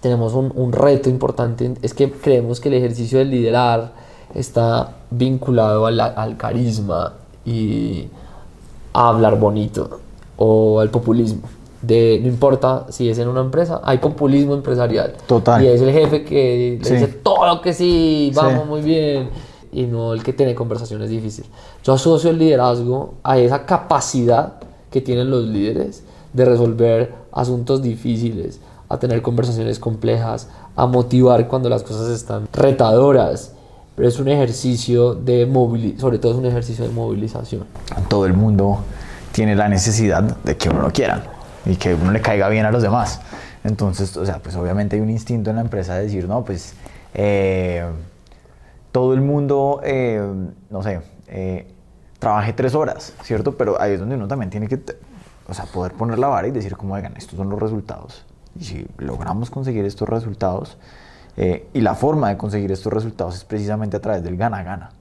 tenemos 0.00 0.32
un, 0.32 0.50
un 0.54 0.72
reto 0.72 1.10
importante, 1.10 1.74
es 1.82 1.92
que 1.92 2.10
creemos 2.10 2.60
que 2.60 2.70
el 2.70 2.76
ejercicio 2.76 3.18
de 3.18 3.26
liderar, 3.26 3.92
está 4.34 4.94
vinculado 5.10 5.84
al, 5.84 6.00
al 6.00 6.38
carisma 6.38 7.12
y, 7.44 8.08
a 8.94 9.08
hablar 9.10 9.38
bonito 9.38 10.00
o 10.38 10.80
al 10.80 10.88
populismo. 10.88 11.42
De, 11.82 12.20
no 12.22 12.28
importa 12.28 12.86
si 12.88 13.10
es 13.10 13.18
en 13.18 13.28
una 13.28 13.42
empresa, 13.42 13.82
hay 13.84 13.98
populismo 13.98 14.54
empresarial. 14.54 15.12
Total. 15.26 15.62
Y 15.62 15.66
es 15.66 15.82
el 15.82 15.92
jefe 15.92 16.24
que 16.24 16.78
le 16.82 16.90
dice 16.90 17.08
todo 17.22 17.60
que 17.60 17.74
sí, 17.74 18.32
vamos 18.34 18.66
muy 18.66 18.80
bien, 18.80 19.28
y 19.72 19.82
no 19.82 20.14
el 20.14 20.22
que 20.22 20.32
tiene 20.32 20.54
conversaciones 20.54 21.10
difíciles. 21.10 21.50
Yo 21.82 21.92
asocio 21.92 22.30
el 22.30 22.38
liderazgo 22.38 23.16
a 23.22 23.36
esa 23.36 23.66
capacidad 23.66 24.54
que 24.94 25.00
tienen 25.00 25.28
los 25.28 25.44
líderes 25.44 26.04
de 26.34 26.44
resolver 26.44 27.12
asuntos 27.32 27.82
difíciles, 27.82 28.60
a 28.88 28.96
tener 29.00 29.22
conversaciones 29.22 29.80
complejas, 29.80 30.48
a 30.76 30.86
motivar 30.86 31.48
cuando 31.48 31.68
las 31.68 31.82
cosas 31.82 32.10
están 32.10 32.46
retadoras. 32.52 33.54
Pero 33.96 34.06
es 34.06 34.20
un 34.20 34.28
ejercicio 34.28 35.16
de 35.16 35.46
movilización, 35.46 36.00
sobre 36.00 36.18
todo 36.18 36.30
es 36.30 36.38
un 36.38 36.46
ejercicio 36.46 36.84
de 36.84 36.92
movilización. 36.92 37.64
Todo 38.08 38.26
el 38.26 38.34
mundo 38.34 38.84
tiene 39.32 39.56
la 39.56 39.68
necesidad 39.68 40.22
de 40.22 40.56
que 40.56 40.68
uno 40.68 40.82
lo 40.82 40.92
quiera 40.92 41.24
y 41.66 41.74
que 41.74 41.92
uno 41.92 42.12
le 42.12 42.20
caiga 42.20 42.48
bien 42.48 42.64
a 42.64 42.70
los 42.70 42.84
demás. 42.84 43.20
Entonces, 43.64 44.16
o 44.16 44.24
sea, 44.24 44.38
pues 44.38 44.54
obviamente 44.54 44.94
hay 44.94 45.02
un 45.02 45.10
instinto 45.10 45.50
en 45.50 45.56
la 45.56 45.62
empresa 45.62 45.96
de 45.96 46.04
decir, 46.04 46.28
no, 46.28 46.44
pues 46.44 46.74
eh, 47.14 47.84
todo 48.92 49.12
el 49.12 49.22
mundo, 49.22 49.80
eh, 49.82 50.22
no 50.70 50.84
sé, 50.84 51.00
eh, 51.26 51.73
trabaje 52.24 52.54
tres 52.54 52.74
horas, 52.74 53.12
¿cierto? 53.22 53.54
Pero 53.54 53.78
ahí 53.78 53.92
es 53.92 54.00
donde 54.00 54.16
uno 54.16 54.26
también 54.26 54.48
tiene 54.48 54.66
que, 54.66 54.80
o 55.46 55.52
sea, 55.52 55.66
poder 55.66 55.92
poner 55.92 56.18
la 56.18 56.28
vara 56.28 56.48
y 56.48 56.52
decir, 56.52 56.74
como, 56.74 56.94
oigan, 56.94 57.14
estos 57.18 57.36
son 57.36 57.50
los 57.50 57.60
resultados. 57.60 58.24
Y 58.58 58.64
si 58.64 58.86
logramos 58.96 59.50
conseguir 59.50 59.84
estos 59.84 60.08
resultados, 60.08 60.78
y 61.36 61.80
la 61.82 61.94
forma 61.94 62.30
de 62.30 62.38
conseguir 62.38 62.72
estos 62.72 62.90
resultados 62.90 63.34
es 63.34 63.44
precisamente 63.44 63.98
a 63.98 64.00
través 64.00 64.22
del 64.22 64.38
gana-gana. 64.38 64.92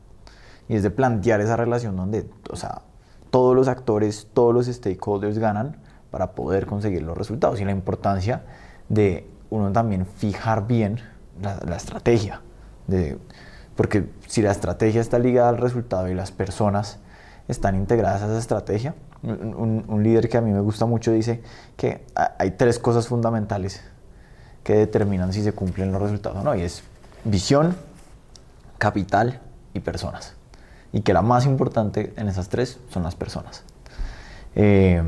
Y 0.67 0.75
es 0.75 0.83
de 0.83 0.89
plantear 0.89 1.39
esa 1.39 1.55
relación 1.55 1.95
donde, 1.95 2.29
o 2.49 2.57
sea, 2.57 2.81
todos 3.29 3.55
los 3.55 3.69
actores, 3.69 4.27
todos 4.33 4.53
los 4.53 4.65
stakeholders 4.65 5.38
ganan 5.38 5.77
para 6.12 6.31
poder 6.31 6.65
conseguir 6.65 7.03
los 7.03 7.17
resultados 7.17 7.62
y 7.62 7.65
la 7.65 7.71
importancia 7.71 8.43
de 8.89 9.29
uno 9.49 9.71
también 9.71 10.05
fijar 10.05 10.67
bien 10.67 10.99
la, 11.41 11.75
estrategia. 11.77 12.41
De, 12.88 13.17
porque 13.77 14.09
si 14.27 14.41
la 14.41 14.51
estrategia 14.51 14.99
está 14.99 15.19
ligada 15.19 15.47
al 15.47 15.57
resultado 15.57 16.09
y 16.09 16.13
las 16.13 16.31
personas 16.31 16.99
están 17.47 17.75
integradas 17.75 18.21
a 18.21 18.25
esa 18.25 18.38
estrategia, 18.38 18.95
un, 19.23 20.03
líder 20.03 20.29
que 20.29 20.38
a 20.38 20.41
mí 20.41 20.51
me 20.51 20.60
gusta 20.60 20.86
mucho 20.86 21.12
dice 21.12 21.41
que 21.77 22.06
hay 22.15 22.51
tres 22.51 22.77
cosas 22.79 23.08
fundamentales 23.08 23.82
que 24.63 24.75
determinan 24.75 25.32
si 25.34 25.43
se 25.43 25.53
cumplen 25.53 25.91
los 25.91 26.01
resultados 26.01 26.39
o 26.39 26.43
no, 26.43 26.56
y 26.56 26.62
es 26.62 26.84
visión, 27.23 27.75
capital 28.77 29.41
y 29.73 29.79
personas. 29.79 30.36
Y 30.91 31.01
que 31.01 31.13
la 31.13 31.21
más 31.21 31.45
importante 31.45 32.13
en 32.17 32.27
esas 32.27 32.49
tres 32.49 32.79
son 32.89 33.03
las 33.03 33.15
personas. 33.15 33.63
Eh, 34.56 35.01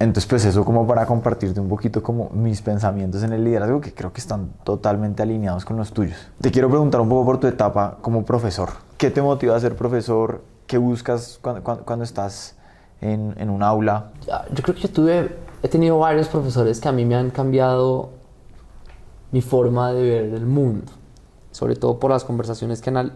entonces, 0.00 0.26
pues 0.26 0.44
eso 0.44 0.64
como 0.64 0.86
para 0.86 1.06
compartirte 1.06 1.58
un 1.58 1.68
poquito 1.68 2.02
como 2.02 2.30
mis 2.30 2.62
pensamientos 2.62 3.24
en 3.24 3.32
el 3.32 3.42
liderazgo 3.44 3.80
que 3.80 3.92
creo 3.92 4.12
que 4.12 4.20
están 4.20 4.50
totalmente 4.62 5.22
alineados 5.22 5.64
con 5.64 5.76
los 5.76 5.92
tuyos. 5.92 6.30
Te 6.40 6.52
quiero 6.52 6.70
preguntar 6.70 7.00
un 7.00 7.08
poco 7.08 7.26
por 7.26 7.40
tu 7.40 7.48
etapa 7.48 7.98
como 8.00 8.24
profesor. 8.24 8.87
¿Qué 8.98 9.12
te 9.12 9.22
motiva 9.22 9.54
a 9.54 9.60
ser 9.60 9.76
profesor? 9.76 10.42
¿Qué 10.66 10.76
buscas 10.76 11.38
cuando, 11.40 11.62
cuando, 11.62 12.04
estás 12.04 12.56
en, 13.00 13.32
en, 13.38 13.48
un 13.48 13.62
aula? 13.62 14.10
Yo 14.52 14.62
creo 14.62 14.74
que 14.74 14.82
yo 14.82 14.90
tuve, 14.90 15.36
he 15.62 15.68
tenido 15.68 16.00
varios 16.00 16.26
profesores 16.26 16.80
que 16.80 16.88
a 16.88 16.92
mí 16.92 17.04
me 17.04 17.14
han 17.14 17.30
cambiado 17.30 18.10
mi 19.30 19.40
forma 19.40 19.92
de 19.92 20.02
ver 20.02 20.24
el 20.34 20.46
mundo, 20.46 20.90
sobre 21.52 21.76
todo 21.76 22.00
por 22.00 22.10
las 22.10 22.24
conversaciones 22.24 22.80
que 22.80 22.90
han 22.90 23.12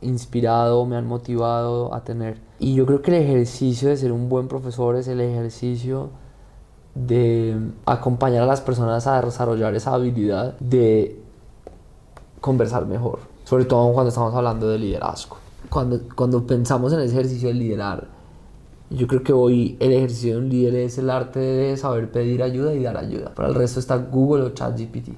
inspirado, 0.00 0.84
me 0.86 0.96
han 0.96 1.06
motivado 1.06 1.94
a 1.94 2.02
tener. 2.02 2.38
Y 2.58 2.74
yo 2.74 2.84
creo 2.84 3.00
que 3.00 3.16
el 3.16 3.22
ejercicio 3.22 3.90
de 3.90 3.96
ser 3.96 4.10
un 4.10 4.28
buen 4.28 4.48
profesor 4.48 4.96
es 4.96 5.06
el 5.06 5.20
ejercicio 5.20 6.10
de 6.94 7.56
acompañar 7.86 8.42
a 8.42 8.46
las 8.46 8.60
personas 8.60 9.06
a 9.06 9.22
desarrollar 9.22 9.74
esa 9.74 9.94
habilidad 9.94 10.58
de 10.58 11.22
conversar 12.40 12.86
mejor, 12.86 13.20
sobre 13.52 13.66
todo 13.66 13.92
cuando 13.92 14.08
estamos 14.08 14.34
hablando 14.34 14.66
de 14.66 14.78
liderazgo. 14.78 15.36
Cuando, 15.68 16.00
cuando 16.16 16.46
pensamos 16.46 16.90
en 16.94 17.00
ese 17.00 17.12
ejercicio 17.12 17.48
de 17.48 17.54
liderar, 17.54 18.08
yo 18.88 19.06
creo 19.06 19.22
que 19.22 19.34
hoy 19.34 19.76
el 19.78 19.92
ejercicio 19.92 20.32
de 20.32 20.38
un 20.38 20.48
líder 20.48 20.76
es 20.76 20.96
el 20.96 21.10
arte 21.10 21.38
de 21.38 21.76
saber 21.76 22.10
pedir 22.10 22.42
ayuda 22.42 22.72
y 22.72 22.82
dar 22.82 22.96
ayuda. 22.96 23.34
Para 23.34 23.48
el 23.48 23.54
resto 23.54 23.78
está 23.78 23.98
Google 23.98 24.44
o 24.44 24.48
ChatGPT. 24.54 25.10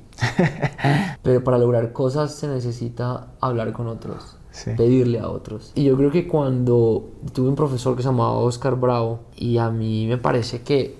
Pero 1.23 1.45
para 1.45 1.59
lograr 1.59 1.93
cosas 1.93 2.35
se 2.35 2.49
necesita 2.49 3.29
hablar 3.39 3.73
con 3.73 3.87
otros 3.87 4.37
pedirle 4.77 5.21
a 5.21 5.29
otros. 5.29 5.71
Y 5.77 5.85
yo 5.85 5.97
creo 5.97 6.11
que 6.11 6.27
cuando 6.27 7.11
tuve 7.33 7.49
un 7.49 7.55
profesor 7.55 7.95
que 7.95 8.03
se 8.03 8.09
llamaba 8.09 8.33
Oscar 8.33 8.75
Bravo, 8.75 9.21
y 9.37 9.59
a 9.59 9.71
mí 9.71 10.09
me 10.09 10.19
parece 10.19 10.63
que 10.63 10.97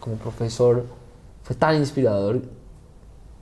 como 0.00 0.16
profesor 0.16 0.84
fue 1.44 1.56
tan 1.56 1.76
inspirador 1.76 2.42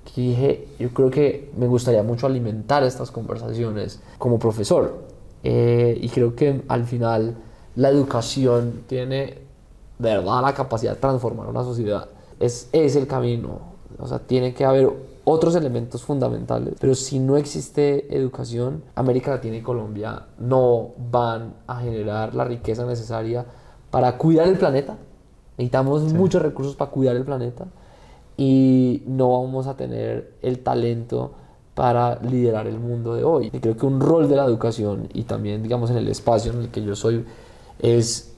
que 0.05 0.21
dije, 0.21 0.69
yo 0.79 0.91
creo 0.91 1.11
que 1.11 1.51
me 1.57 1.67
gustaría 1.67 2.03
mucho 2.03 2.27
alimentar 2.27 2.83
estas 2.83 3.11
conversaciones 3.11 4.01
como 4.19 4.39
profesor. 4.39 5.13
Eh, 5.45 5.99
y 6.01 6.09
creo 6.09 6.35
que 6.35 6.63
al 6.69 6.85
final 6.85 7.37
la 7.77 7.89
educación 7.89 8.83
tiene 8.87 9.39
de 9.99 10.17
verdad 10.17 10.43
la 10.43 10.55
capacidad 10.55 10.95
de 10.95 11.01
transformar 11.01 11.49
una 11.49 11.63
sociedad. 11.63 12.09
Es, 12.41 12.69
es 12.73 12.97
el 12.97 13.07
camino. 13.07 13.61
O 13.99 14.07
sea, 14.07 14.19
tiene 14.19 14.53
que 14.53 14.65
haber 14.65 14.91
otros 15.25 15.55
elementos 15.55 16.03
fundamentales. 16.03 16.75
Pero 16.81 16.95
si 16.95 17.19
no 17.19 17.37
existe 17.37 18.15
educación, 18.15 18.83
América 18.95 19.31
Latina 19.31 19.57
y 19.57 19.63
Colombia 19.63 20.27
no 20.39 20.91
van 21.11 21.55
a 21.67 21.81
generar 21.81 22.35
la 22.35 22.45
riqueza 22.45 22.85
necesaria 22.85 23.47
para 23.91 24.19
cuidar 24.19 24.49
el 24.49 24.59
planeta. 24.59 24.97
Necesitamos 25.57 26.13
muchos 26.13 26.43
recursos 26.43 26.75
para 26.75 26.91
cuidar 26.91 27.15
el 27.15 27.25
planeta 27.25 27.67
y 28.37 29.03
no 29.07 29.43
vamos 29.43 29.67
a 29.67 29.77
tener 29.77 30.35
el 30.43 30.61
talento 30.61 31.33
para 31.75 32.21
liderar 32.23 32.67
el 32.67 32.79
mundo 32.79 33.15
de 33.15 33.25
hoy. 33.25 33.51
Y 33.53 33.61
creo 33.61 33.77
que 33.77 33.87
un 33.87 34.01
rol 34.01 34.29
de 34.29 34.37
la 34.37 34.45
educación 34.45 35.09
y 35.13 35.25
también, 35.25 35.63
digamos, 35.63 35.91
en 35.91 35.97
el 35.97 36.09
espacio 36.09 36.53
en 36.53 36.61
el 36.61 36.69
que 36.69 36.83
yo 36.85 36.95
soy, 36.95 37.25
es 37.79 38.35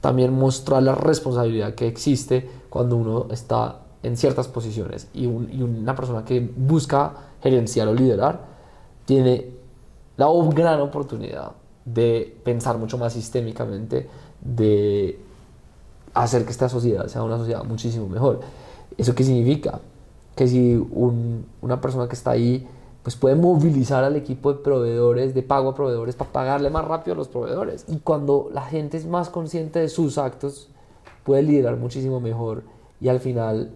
también 0.00 0.32
mostrar 0.32 0.82
la 0.82 0.94
responsabilidad 0.94 1.74
que 1.74 1.86
existe 1.86 2.48
cuando 2.68 2.96
uno 2.96 3.26
está 3.30 3.80
en 4.02 4.16
ciertas 4.16 4.46
posiciones 4.48 5.08
y, 5.14 5.26
una 5.26 5.94
persona 5.96 6.24
que 6.24 6.40
busca 6.56 7.12
gerenciar 7.42 7.88
o 7.88 7.94
liderar 7.94 8.40
tiene 9.04 9.50
la 10.16 10.28
gran 10.54 10.80
oportunidad 10.80 11.52
de 11.84 12.36
pensar 12.44 12.78
mucho 12.78 12.98
más 12.98 13.12
sistémicamente, 13.12 14.08
de 14.40 15.18
hacer 16.14 16.44
que 16.44 16.50
esta 16.50 16.68
sociedad 16.68 17.06
sea 17.06 17.22
una 17.22 17.38
sociedad 17.38 17.64
muchísimo 17.64 18.08
mejor. 18.08 18.40
¿Eso 18.96 19.14
qué 19.14 19.24
significa? 19.24 19.80
Que 20.34 20.48
si 20.48 20.76
una 21.60 21.80
persona 21.80 22.08
que 22.08 22.14
está 22.14 22.32
ahí 22.32 22.66
pues 23.02 23.14
puede 23.14 23.36
movilizar 23.36 24.02
al 24.02 24.16
equipo 24.16 24.52
de 24.52 24.58
proveedores, 24.58 25.32
de 25.32 25.42
pago 25.42 25.70
a 25.70 25.74
proveedores, 25.76 26.16
para 26.16 26.32
pagarle 26.32 26.70
más 26.70 26.84
rápido 26.84 27.14
a 27.14 27.16
los 27.16 27.28
proveedores. 27.28 27.84
Y 27.86 27.98
cuando 27.98 28.50
la 28.52 28.62
gente 28.62 28.96
es 28.96 29.06
más 29.06 29.30
consciente 29.30 29.78
de 29.78 29.88
sus 29.88 30.18
actos, 30.18 30.68
puede 31.22 31.42
liderar 31.42 31.76
muchísimo 31.76 32.18
mejor 32.18 32.64
y 33.00 33.06
al 33.08 33.20
final 33.20 33.70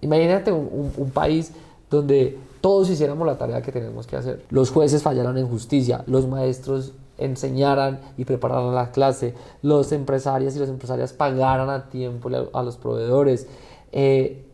Imagínate 0.00 0.52
un, 0.52 1.10
país 1.12 1.52
donde 1.90 2.38
todos 2.60 2.90
hiciéramos 2.90 3.26
la 3.26 3.38
tarea 3.38 3.62
que 3.62 3.72
tenemos 3.72 4.06
que 4.06 4.16
hacer. 4.16 4.44
Los 4.50 4.70
jueces 4.70 5.02
fallaran 5.02 5.38
en 5.38 5.48
justicia, 5.48 6.04
los 6.06 6.26
maestros 6.28 6.92
enseñaran 7.18 8.00
y 8.18 8.26
prepararan 8.26 8.74
la 8.74 8.90
clase, 8.90 9.34
los 9.62 9.90
empresarios 9.92 10.54
y 10.54 10.58
las 10.58 10.68
empresarias 10.68 11.14
pagaran 11.14 11.70
a 11.70 11.88
tiempo 11.88 12.28
a 12.52 12.62
los 12.62 12.76
proveedores, 12.76 13.46
eh, 13.92 14.44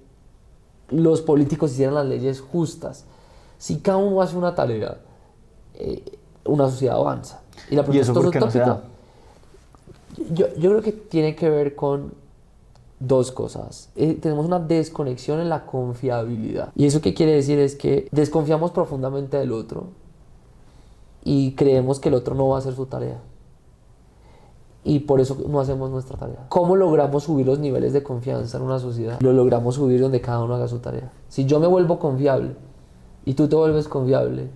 los 0.89 1.23
políticos 1.23 1.73
hicieran 1.73 1.95
las 1.95 2.07
leyes 2.07 2.41
justas. 2.41 3.05
Si 3.59 3.79
cada 3.79 3.99
uno 3.99 4.21
hace 4.21 4.37
una 4.37 4.55
tarea, 4.55 4.99
eh, 5.75 6.03
una 6.45 6.69
sociedad 6.69 6.97
avanza. 6.97 7.41
Y, 7.71 7.77
la 7.77 7.85
¿Y 7.91 7.99
eso 7.99 8.13
por 8.13 8.31
qué 8.31 8.41
no 8.41 8.93
yo, 10.35 10.47
yo 10.57 10.71
creo 10.71 10.83
que 10.83 10.93
tiene 10.93 11.35
que 11.35 11.49
ver 11.49 11.75
con 11.75 12.13
dos 13.07 13.33
cosas. 13.33 13.91
Eh, 13.97 14.15
tenemos 14.15 14.47
una 14.47 14.59
desconexión 14.59 15.41
en 15.41 15.49
la 15.49 15.67
confiabilidad. 15.67 16.71
¿Y 16.77 16.87
eso 16.87 17.01
qué 17.01 17.15
quiere 17.15 17.33
decir? 17.33 17.59
Es 17.59 17.75
que 17.75 18.09
desconfiamos 18.13 18.71
profundamente 18.71 19.37
del 19.37 19.53
otro 19.53 19.89
y 21.25 21.53
creemos 21.53 21.99
que 21.99 22.09
el 22.09 22.15
otro 22.15 22.35
no 22.35 22.49
va 22.49 22.57
a 22.57 22.59
hacer 22.61 22.75
su 22.75 22.87
tarea. 22.87 23.21
Y 24.85 25.01
por 25.01 25.21
eso 25.21 25.37
no 25.49 25.61
hacemos 25.61 25.91
nuestra 25.91 26.17
tarea. 26.17 26.47
¿Cómo 26.49 26.75
logramos 26.75 27.25
subir 27.25 27.47
los 27.47 27.59
niveles 27.59 27.93
de 27.93 28.03
confianza 28.03 28.57
en 28.57 28.65
una 28.65 28.79
sociedad? 28.79 29.21
Lo 29.21 29.33
logramos 29.33 29.77
subir 29.77 30.01
donde 30.01 30.21
cada 30.21 30.43
uno 30.43 30.55
haga 30.55 30.67
su 30.67 30.81
tarea. 30.81 31.13
Si 31.29 31.45
yo 31.47 31.61
me 31.61 31.69
vuelvo 31.69 31.99
confiable 31.99 32.57
y 33.25 33.35
tú 33.35 33.49
te 33.49 33.55
vuelves 33.55 33.87
confiable, 33.87 34.51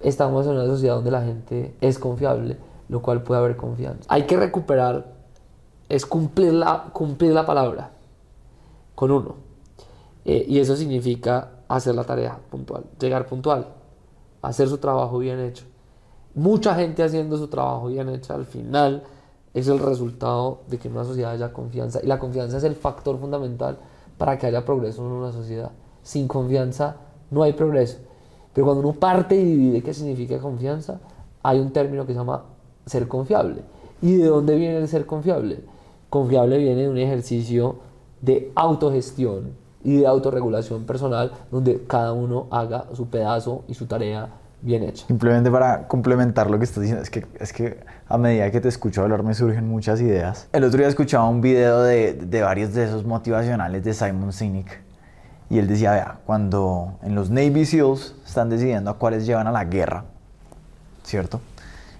estamos 0.00 0.46
en 0.46 0.52
una 0.52 0.66
sociedad 0.66 0.96
donde 0.96 1.12
la 1.12 1.22
gente 1.22 1.76
es 1.80 1.98
confiable, 1.98 2.56
lo 2.88 3.02
cual 3.02 3.22
puede 3.22 3.40
haber 3.40 3.56
confianza. 3.56 4.04
Hay 4.08 4.26
que 4.26 4.36
recuperar 4.36 5.22
es 5.92 6.06
cumplir 6.06 6.54
la, 6.54 6.84
cumplir 6.90 7.32
la 7.32 7.44
palabra 7.44 7.90
con 8.94 9.10
uno. 9.10 9.34
Eh, 10.24 10.46
y 10.48 10.58
eso 10.58 10.74
significa 10.74 11.50
hacer 11.68 11.94
la 11.94 12.04
tarea 12.04 12.38
puntual, 12.50 12.84
llegar 12.98 13.26
puntual, 13.26 13.66
hacer 14.40 14.68
su 14.68 14.78
trabajo 14.78 15.18
bien 15.18 15.38
hecho. 15.40 15.66
Mucha 16.34 16.74
gente 16.76 17.02
haciendo 17.02 17.36
su 17.36 17.48
trabajo 17.48 17.88
bien 17.88 18.08
hecho 18.08 18.32
al 18.32 18.46
final 18.46 19.02
es 19.54 19.68
el 19.68 19.78
resultado 19.78 20.60
de 20.68 20.78
que 20.78 20.88
en 20.88 20.94
una 20.94 21.04
sociedad 21.04 21.32
haya 21.32 21.52
confianza. 21.52 22.00
Y 22.02 22.06
la 22.06 22.18
confianza 22.18 22.56
es 22.56 22.64
el 22.64 22.74
factor 22.74 23.18
fundamental 23.18 23.78
para 24.18 24.38
que 24.38 24.46
haya 24.46 24.64
progreso 24.64 25.04
en 25.04 25.12
una 25.12 25.32
sociedad. 25.32 25.72
Sin 26.02 26.26
confianza 26.26 26.96
no 27.30 27.42
hay 27.42 27.52
progreso. 27.52 27.98
Pero 28.52 28.66
cuando 28.66 28.86
uno 28.86 28.98
parte 28.98 29.36
y 29.36 29.44
divide 29.44 29.82
qué 29.82 29.94
significa 29.94 30.38
confianza, 30.38 31.00
hay 31.42 31.58
un 31.58 31.72
término 31.72 32.06
que 32.06 32.12
se 32.12 32.18
llama 32.18 32.44
ser 32.86 33.08
confiable. 33.08 33.62
¿Y 34.00 34.16
de 34.16 34.26
dónde 34.26 34.56
viene 34.56 34.78
el 34.78 34.88
ser 34.88 35.06
confiable? 35.06 35.60
Confiable 36.10 36.58
viene 36.58 36.82
de 36.82 36.88
un 36.88 36.98
ejercicio 36.98 37.76
de 38.20 38.52
autogestión 38.54 39.52
y 39.84 39.98
de 39.98 40.06
autorregulación 40.06 40.84
personal 40.84 41.32
donde 41.50 41.84
cada 41.86 42.12
uno 42.12 42.46
haga 42.50 42.86
su 42.94 43.06
pedazo 43.06 43.64
y 43.68 43.74
su 43.74 43.86
tarea 43.86 44.41
bien 44.62 44.82
hecha. 44.84 45.06
Simplemente 45.06 45.50
para 45.50 45.86
complementar 45.86 46.50
lo 46.50 46.58
que 46.58 46.64
estás 46.64 46.80
diciendo, 46.82 47.02
es 47.02 47.10
que, 47.10 47.26
es 47.38 47.52
que 47.52 47.80
a 48.08 48.16
medida 48.16 48.50
que 48.50 48.60
te 48.60 48.68
escucho 48.68 49.02
hablar 49.02 49.22
me 49.22 49.34
surgen 49.34 49.68
muchas 49.68 50.00
ideas. 50.00 50.48
El 50.52 50.64
otro 50.64 50.78
día 50.78 50.88
escuchaba 50.88 51.28
un 51.28 51.40
video 51.40 51.82
de, 51.82 52.14
de 52.14 52.42
varios 52.42 52.72
de 52.72 52.84
esos 52.84 53.04
motivacionales 53.04 53.84
de 53.84 53.92
Simon 53.92 54.32
Sinek 54.32 54.80
y 55.52 55.58
él 55.58 55.68
decía, 55.68 55.92
vea, 55.92 56.18
cuando 56.24 56.98
en 57.02 57.14
los 57.14 57.28
Navy 57.28 57.66
SEALs 57.66 58.14
están 58.24 58.48
decidiendo 58.48 58.90
a 58.90 58.96
cuáles 58.96 59.26
llevan 59.26 59.46
a 59.46 59.52
la 59.52 59.66
guerra, 59.66 60.04
¿cierto? 61.02 61.42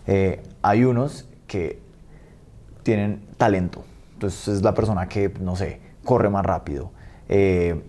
Eh, 0.07 0.43
hay 0.63 0.85
unos 0.85 1.29
que 1.47 1.79
tienen 2.83 3.23
talento. 3.37 3.85
Entonces 4.15 4.49
es 4.49 4.63
la 4.63 4.73
persona 4.73 5.07
que, 5.07 5.31
no 5.39 5.55
sé, 5.55 5.81
corre 6.03 6.31
más 6.31 6.47
rápido. 6.47 6.93
Eh, 7.29 7.83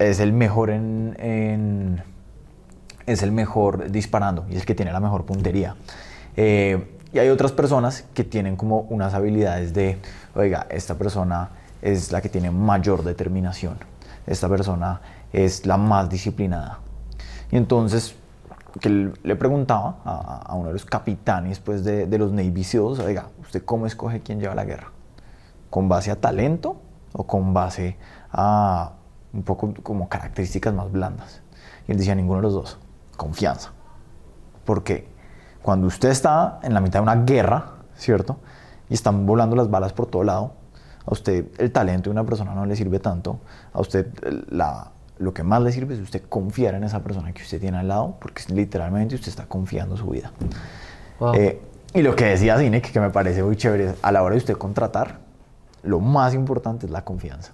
es 0.00 0.18
el 0.18 0.32
mejor 0.32 0.70
en, 0.70 2.02
es 3.06 3.22
el 3.22 3.32
mejor 3.32 3.90
disparando 3.90 4.46
y 4.50 4.56
el 4.56 4.64
que 4.64 4.74
tiene 4.74 4.92
la 4.92 5.00
mejor 5.00 5.24
puntería. 5.24 5.76
Eh, 6.36 6.96
y 7.12 7.18
hay 7.18 7.28
otras 7.28 7.52
personas 7.52 8.04
que 8.14 8.24
tienen 8.24 8.56
como 8.56 8.82
unas 8.82 9.14
habilidades 9.14 9.74
de, 9.74 9.98
oiga, 10.34 10.66
esta 10.70 10.94
persona 10.96 11.50
es 11.82 12.12
la 12.12 12.20
que 12.20 12.28
tiene 12.28 12.50
mayor 12.50 13.02
determinación, 13.02 13.78
esta 14.26 14.48
persona 14.48 15.00
es 15.32 15.66
la 15.66 15.76
más 15.76 16.08
disciplinada. 16.08 16.78
Y 17.50 17.56
entonces 17.56 18.14
que 18.78 18.88
le 18.88 19.36
preguntaba 19.36 19.96
a, 20.04 20.54
uno 20.54 20.68
de 20.68 20.74
los 20.74 20.84
capitanes 20.84 21.58
pues, 21.58 21.82
de, 21.82 22.06
de 22.06 22.18
los 22.18 22.30
Navy 22.30 22.62
SEALs, 22.62 23.00
oiga, 23.00 23.26
¿usted 23.40 23.64
cómo 23.64 23.86
escoge 23.86 24.20
quién 24.20 24.38
lleva 24.38 24.54
la 24.54 24.64
guerra? 24.64 24.92
¿Con 25.68 25.88
base 25.88 26.12
a 26.12 26.16
talento 26.16 26.80
o 27.12 27.26
con 27.26 27.52
base 27.52 27.96
a 28.30 28.92
un 29.32 29.42
poco 29.42 29.74
como 29.82 30.08
características 30.08 30.72
más 30.72 30.92
blandas? 30.92 31.42
Y 31.88 31.92
él 31.92 31.98
decía 31.98 32.14
ninguno 32.14 32.38
de 32.38 32.42
los 32.42 32.52
dos, 32.52 32.78
confianza. 33.20 33.72
Porque 34.64 35.06
cuando 35.60 35.86
usted 35.86 36.08
está 36.08 36.58
en 36.62 36.72
la 36.72 36.80
mitad 36.80 37.00
de 37.00 37.02
una 37.02 37.16
guerra, 37.16 37.72
¿cierto? 37.94 38.38
Y 38.88 38.94
están 38.94 39.26
volando 39.26 39.54
las 39.56 39.68
balas 39.68 39.92
por 39.92 40.06
todo 40.06 40.24
lado, 40.24 40.54
a 41.04 41.12
usted 41.12 41.44
el 41.58 41.70
talento 41.70 42.08
de 42.08 42.12
una 42.12 42.24
persona 42.24 42.54
no 42.54 42.64
le 42.64 42.74
sirve 42.76 42.98
tanto, 42.98 43.38
a 43.74 43.80
usted 43.80 44.06
la, 44.48 44.90
lo 45.18 45.34
que 45.34 45.42
más 45.42 45.60
le 45.60 45.70
sirve 45.70 45.94
es 45.94 46.00
usted 46.00 46.22
confiar 46.28 46.74
en 46.74 46.84
esa 46.84 47.02
persona 47.02 47.32
que 47.32 47.42
usted 47.42 47.60
tiene 47.60 47.76
al 47.76 47.88
lado, 47.88 48.16
porque 48.20 48.42
literalmente 48.48 49.16
usted 49.16 49.28
está 49.28 49.44
confiando 49.44 49.98
su 49.98 50.06
vida. 50.06 50.32
Eh, 51.34 51.60
y 51.92 52.00
lo 52.00 52.16
que 52.16 52.24
decía 52.24 52.56
Sinek, 52.56 52.90
que 52.90 53.00
me 53.00 53.10
parece 53.10 53.42
muy 53.42 53.56
chévere, 53.56 53.94
a 54.00 54.12
la 54.12 54.22
hora 54.22 54.32
de 54.32 54.38
usted 54.38 54.56
contratar, 54.56 55.18
lo 55.82 56.00
más 56.00 56.32
importante 56.32 56.86
es 56.86 56.92
la 56.92 57.04
confianza. 57.04 57.52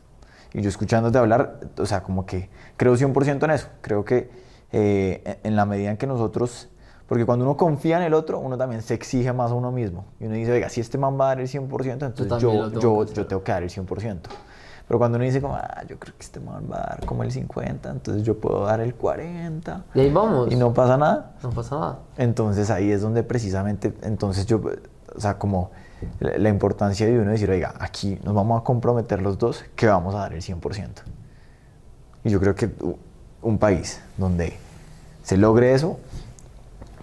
Y 0.53 0.63
yo 0.63 0.69
escuchándote 0.69 1.19
hablar, 1.19 1.59
o 1.77 1.87
sea, 1.87 2.03
como 2.03 2.25
que 2.25 2.49
creo 2.77 2.95
100% 2.95 3.45
en 3.45 3.51
eso. 3.51 3.69
Creo 3.81 4.05
que 4.05 4.46
eh, 4.73 5.39
en 5.43 5.57
la 5.57 5.65
medida 5.67 5.91
en 5.91 5.97
que 5.97 6.07
nosotros, 6.07 6.69
porque 7.07 7.25
cuando 7.25 7.45
uno 7.45 7.57
confía 7.57 7.99
en 7.99 8.03
el 8.03 8.15
otro, 8.15 8.39
uno 8.39 8.59
también 8.59 8.83
se 8.83 8.95
exige 8.95 9.33
más 9.33 9.51
a 9.51 9.55
uno 9.55 9.73
mismo. 9.73 10.07
Y 10.21 10.27
uno 10.27 10.35
dice, 10.35 10.53
oiga, 10.53 10.69
si 10.69 10.81
este 10.81 10.99
man 10.99 11.19
va 11.19 11.27
a 11.27 11.29
dar 11.29 11.41
el 11.41 11.49
100%, 11.49 12.07
entonces 12.07 12.39
yo, 12.41 12.71
yo, 12.71 13.05
yo 13.05 13.27
tengo 13.27 13.43
que 13.43 13.53
dar 13.53 13.63
el 13.63 13.71
100%. 13.71 14.19
Pero 14.89 14.99
cuando 14.99 15.17
uno 15.17 15.25
dice 15.25 15.41
como, 15.41 15.57
ah, 15.57 15.83
yo 15.89 15.99
creo 15.99 16.15
que 16.17 16.23
este 16.23 16.39
man 16.39 16.69
va 16.71 16.77
a 16.77 16.87
dar 16.91 17.07
como 17.07 17.25
el 17.25 17.33
50, 17.33 17.91
entonces 17.91 18.23
yo 18.23 18.39
puedo 18.39 18.65
dar 18.65 18.81
el 18.81 18.95
40. 18.95 19.85
Y 19.95 20.01
ahí 20.01 20.11
vamos. 20.13 20.51
Y 20.53 20.57
no 20.57 20.73
pasa 20.73 20.97
nada. 20.97 21.35
No 21.43 21.51
pasa 21.51 21.77
nada. 21.77 21.99
Entonces 22.17 22.71
ahí 22.71 22.91
es 22.93 23.01
donde 23.03 23.25
precisamente, 23.25 23.93
entonces 24.03 24.47
yo, 24.47 24.61
o 25.15 25.21
sea, 25.21 25.39
como 25.39 25.71
la 26.21 26.49
importancia 26.49 27.07
de 27.07 27.19
uno 27.19 27.31
decir, 27.31 27.51
oiga, 27.51 27.75
aquí 27.81 28.19
nos 28.23 28.35
vamos 28.35 28.61
a 28.61 28.65
comprometer 28.65 29.23
los 29.23 29.39
dos 29.39 29.65
que 29.75 29.87
vamos 29.87 30.15
a 30.15 30.19
dar 30.19 30.35
el 30.35 30.43
100%. 30.43 30.89
Y 32.23 32.31
yo 32.31 32.39
creo 32.39 32.55
que 32.55 32.71
un 33.47 33.59
país 33.59 34.01
donde 34.17 34.55
se 35.23 35.37
logre 35.37 35.75
eso, 35.75 35.99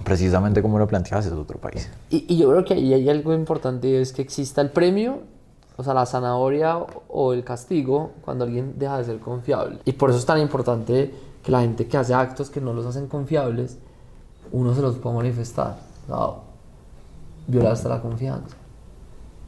precisamente 0.03 0.61
como 0.61 0.79
lo 0.79 0.87
planteabas, 0.87 1.25
es 1.25 1.31
otro 1.33 1.57
país. 1.59 1.89
Y, 2.09 2.37
yo 2.37 2.49
creo 2.49 2.65
que 2.65 2.73
ahí 2.73 2.93
hay 2.93 3.09
algo 3.09 3.33
importante, 3.33 4.01
es 4.01 4.13
que 4.13 4.21
exista 4.21 4.61
el 4.61 4.69
premio 4.69 5.21
o 5.75 5.83
sea, 5.83 5.93
la 5.93 6.05
zanahoria 6.05 6.77
o 7.09 7.33
el 7.33 7.43
castigo 7.43 8.11
cuando 8.23 8.43
alguien 8.43 8.75
deja 8.77 8.97
de 8.99 9.05
ser 9.05 9.19
confiable. 9.19 9.79
Y 9.85 9.93
por 9.93 10.11
eso 10.11 10.19
es 10.19 10.25
tan 10.25 10.39
importante 10.39 11.13
que 11.43 11.51
la 11.51 11.61
gente 11.61 11.87
que 11.87 11.97
hace 11.97 12.13
actos 12.13 12.49
que 12.49 12.61
no 12.61 12.73
los 12.73 12.85
hacen 12.85 13.07
confiables, 13.07 13.79
uno 14.51 14.75
se 14.75 14.81
los 14.81 14.97
pueda 14.97 15.15
manifestar. 15.15 15.77
No, 16.07 16.41
violaste 17.47 17.89
la 17.89 18.01
confianza. 18.01 18.55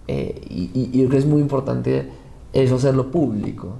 Eh, 0.08 0.41
y, 0.49 0.71
y, 0.73 0.86
yo 0.86 1.08
creo 1.08 1.10
que 1.10 1.17
es 1.17 1.25
muy 1.25 1.41
importante 1.41 2.10
eso 2.53 2.75
hacerlo 2.75 3.12
público. 3.12 3.73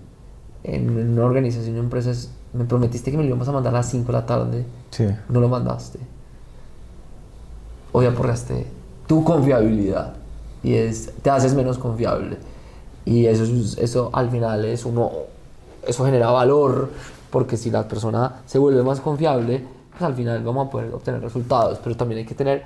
En, 0.64 1.12
una 1.14 1.26
organización, 1.26 1.76
en 1.76 1.84
empresas, 1.84 2.32
me 2.56 2.66
prometiste 2.66 3.12
que 3.12 3.18
me 3.18 3.24
lo 3.24 3.30
íbamos 3.30 3.48
a 3.48 3.52
mandar 3.52 3.74
a 3.74 3.78
las 3.78 3.90
5 3.90 4.08
de 4.08 4.14
la 4.14 4.26
tarde. 4.26 4.66
Sí. 4.92 5.08
No 5.30 5.40
lo 5.40 5.50
mandaste. 5.50 6.00
Hoy 7.92 8.06
aporreaste 8.06 8.68
tu 9.08 9.24
confiabilidad 9.24 10.14
y 10.64 10.74
es, 10.74 11.12
te 11.22 11.30
haces 11.30 11.54
menos 11.54 11.78
confiable. 11.78 12.38
Y 13.06 13.26
eso, 13.28 13.44
eso 13.80 14.10
al 14.14 14.30
final 14.30 14.66
es 14.66 14.86
uno, 14.86 15.12
eso 15.88 16.06
genera 16.06 16.32
valor, 16.32 16.90
porque 17.30 17.56
si 17.56 17.70
la 17.70 17.88
persona 17.88 18.42
se 18.46 18.58
vuelve 18.58 18.82
más 18.82 19.00
confiable, 19.00 19.64
pues 19.92 20.02
al 20.02 20.16
final 20.16 20.44
vamos 20.44 20.68
a 20.68 20.72
poder 20.72 20.94
obtener 20.94 21.22
resultados, 21.22 21.80
pero 21.84 21.96
también 21.96 22.20
hay 22.20 22.26
que 22.26 22.36
tener 22.36 22.64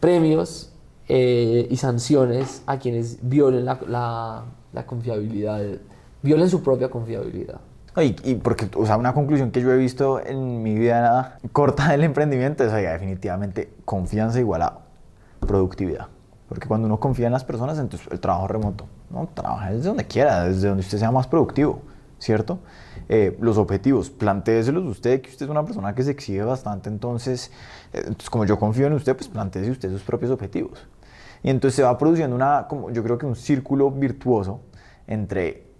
premios 0.00 0.70
eh, 1.08 1.66
y 1.70 1.76
sanciones 1.76 2.62
a 2.66 2.78
quienes 2.78 3.18
violen 3.20 3.64
la, 3.64 3.78
la, 3.86 4.44
la, 4.72 4.86
confiabilidad, 4.86 5.60
violen 6.22 6.48
su 6.48 6.62
propia 6.62 6.90
confiabilidad. 6.90 7.60
Y, 7.96 8.16
y, 8.24 8.34
porque, 8.36 8.68
o 8.74 8.86
sea, 8.86 8.96
una 8.96 9.12
conclusión 9.12 9.50
que 9.50 9.60
yo 9.60 9.70
he 9.70 9.76
visto 9.76 10.24
en 10.24 10.62
mi 10.62 10.74
vida 10.74 11.38
corta 11.52 11.90
del 11.90 12.04
emprendimiento 12.04 12.64
es, 12.64 12.72
oiga, 12.72 12.92
definitivamente 12.92 13.72
confianza 13.84 14.40
igual 14.40 14.62
a 14.62 14.78
productividad. 15.40 16.08
Porque 16.48 16.68
cuando 16.68 16.86
uno 16.86 16.98
confía 17.00 17.26
en 17.26 17.32
las 17.32 17.44
personas, 17.44 17.78
entonces 17.78 18.08
el 18.10 18.20
trabajo 18.20 18.48
remoto, 18.48 18.86
no, 19.10 19.28
trabaja 19.34 19.72
desde 19.72 19.88
donde 19.88 20.06
quiera, 20.06 20.44
desde 20.44 20.68
donde 20.68 20.82
usted 20.82 20.98
sea 20.98 21.10
más 21.10 21.26
productivo, 21.26 21.82
¿cierto? 22.18 22.60
Eh, 23.08 23.36
los 23.40 23.58
objetivos, 23.58 24.10
plantéeselos 24.10 24.84
usted, 24.84 25.20
que 25.20 25.30
usted 25.30 25.46
es 25.46 25.50
una 25.50 25.64
persona 25.64 25.94
que 25.94 26.02
se 26.02 26.10
exige 26.10 26.42
bastante, 26.42 26.88
entonces, 26.88 27.50
eh, 27.92 27.98
entonces 27.98 28.30
como 28.30 28.46
yo 28.46 28.58
confío 28.58 28.86
en 28.86 28.94
usted, 28.94 29.14
pues 29.16 29.28
planteese 29.28 29.70
usted 29.70 29.90
sus 29.90 30.02
propios 30.02 30.30
objetivos. 30.30 30.86
Y 31.42 31.50
entonces 31.50 31.74
se 31.76 31.82
va 31.82 31.98
produciendo 31.98 32.36
una, 32.36 32.66
como 32.68 32.90
yo 32.90 33.02
creo 33.02 33.18
que 33.18 33.26
un 33.26 33.36
círculo 33.36 33.90
virtuoso 33.90 34.60
entre 35.06 35.71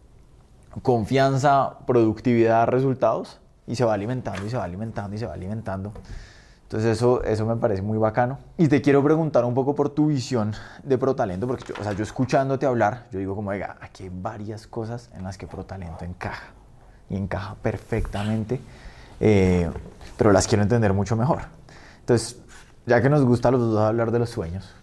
confianza, 0.81 1.79
productividad, 1.87 2.67
resultados, 2.67 3.41
y 3.67 3.77
se 3.77 3.85
va 3.85 3.95
alimentando 3.95 4.45
y 4.47 4.51
se 4.51 4.57
va 4.57 4.65
alimentando 4.65 5.15
y 5.15 5.19
se 5.19 5.27
va 5.27 5.35
alimentando. 5.35 5.93
Entonces 6.63 6.97
eso, 6.97 7.23
eso 7.23 7.45
me 7.45 7.57
parece 7.57 7.83
muy 7.83 7.99
bacano. 7.99 8.39
Y 8.57 8.69
te 8.69 8.81
quiero 8.81 9.03
preguntar 9.05 9.45
un 9.45 9.53
poco 9.53 9.75
por 9.75 9.91
tu 9.91 10.07
visión 10.07 10.55
de 10.83 10.97
ProTalento, 10.97 11.47
porque 11.47 11.65
yo, 11.67 11.75
o 11.79 11.85
sea, 11.85 11.93
yo 11.93 12.03
escuchándote 12.03 12.65
hablar, 12.65 13.09
yo 13.13 13.19
digo 13.19 13.37
como, 13.37 13.51
oiga, 13.51 13.77
aquí 13.83 14.05
hay 14.05 14.11
varias 14.11 14.67
cosas 14.67 15.11
en 15.15 15.23
las 15.23 15.37
que 15.37 15.47
ProTalento 15.47 16.05
encaja. 16.05 16.47
Y 17.11 17.17
encaja 17.17 17.57
perfectamente, 17.57 18.59
eh, 19.21 19.71
pero 20.17 20.33
las 20.33 20.47
quiero 20.47 20.63
entender 20.63 20.95
mucho 20.95 21.15
mejor. 21.15 21.43
Entonces, 22.01 22.41
ya 22.87 23.03
que 23.03 23.11
nos 23.11 23.23
gusta 23.23 23.49
a 23.49 23.51
los 23.51 23.61
dos 23.61 23.81
hablar 23.81 24.11
de 24.11 24.21
los 24.21 24.31
sueños, 24.31 24.75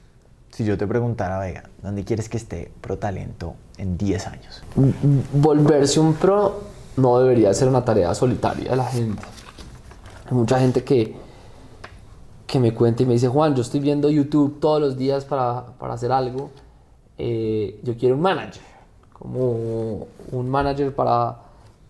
si 0.59 0.65
yo 0.65 0.77
te 0.77 0.85
preguntara, 0.85 1.39
oiga, 1.39 1.63
¿dónde 1.81 2.03
quieres 2.03 2.27
que 2.27 2.35
esté 2.35 2.69
ProTalento 2.81 3.55
en 3.77 3.97
10 3.97 4.27
años? 4.27 4.61
Volverse 5.31 6.01
un 6.01 6.15
pro 6.15 6.59
no 6.97 7.17
debería 7.17 7.53
ser 7.53 7.69
una 7.69 7.85
tarea 7.85 8.13
solitaria 8.13 8.71
de 8.71 8.75
la 8.75 8.83
gente. 8.83 9.23
Hay 10.29 10.35
mucha 10.35 10.59
gente 10.59 10.83
que 10.83 11.15
que 12.45 12.59
me 12.59 12.73
cuente 12.73 13.03
y 13.03 13.05
me 13.05 13.13
dice, 13.13 13.29
Juan, 13.29 13.55
yo 13.55 13.61
estoy 13.61 13.79
viendo 13.79 14.09
YouTube 14.09 14.59
todos 14.59 14.81
los 14.81 14.97
días 14.97 15.23
para, 15.23 15.67
para 15.77 15.93
hacer 15.93 16.11
algo, 16.11 16.49
eh, 17.17 17.79
yo 17.83 17.95
quiero 17.95 18.15
un 18.15 18.21
manager, 18.21 18.63
como 19.13 20.07
un 20.33 20.49
manager 20.49 20.93
para 20.93 21.37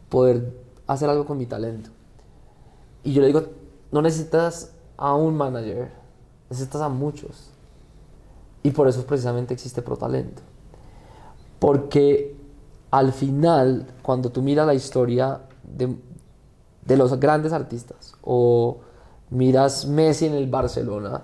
poder 0.10 0.54
hacer 0.86 1.10
algo 1.10 1.26
con 1.26 1.40
mi 1.40 1.48
talento. 1.48 1.90
Y 3.04 3.14
yo 3.14 3.22
le 3.22 3.28
digo, 3.28 3.46
no 3.92 4.04
necesitas 4.04 4.74
a 4.96 5.16
un 5.16 5.36
manager, 5.36 5.90
necesitas 6.52 6.82
a 6.82 6.90
muchos. 6.90 7.50
Y 8.70 8.72
por 8.72 8.88
eso 8.88 9.04
precisamente 9.04 9.52
existe 9.52 9.82
ProTalento. 9.82 10.44
Porque 11.58 12.36
al 12.92 13.14
final, 13.14 13.88
cuando 14.04 14.30
tú 14.30 14.44
miras 14.44 14.68
la 14.68 14.76
historia 14.76 15.42
de, 15.64 15.98
de 16.86 16.98
los 16.98 17.20
grandes 17.20 17.52
artistas 17.52 18.14
o 18.22 18.78
miras 19.32 19.88
Messi 19.88 20.28
en 20.28 20.36
el 20.36 20.48
Barcelona, 20.48 21.24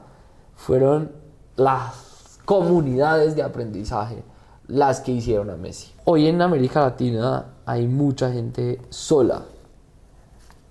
fueron 0.55 1.11
las 1.55 2.39
comunidades 2.45 3.35
de 3.35 3.43
aprendizaje 3.43 4.23
las 4.67 5.01
que 5.01 5.11
hicieron 5.11 5.51
a 5.51 5.55
Messi. 5.55 5.93
Hoy 6.05 6.25
en 6.25 6.41
América 6.41 6.81
Latina 6.81 7.57
hay 7.67 7.87
mucha 7.87 8.31
gente 8.31 8.81
sola 8.89 9.43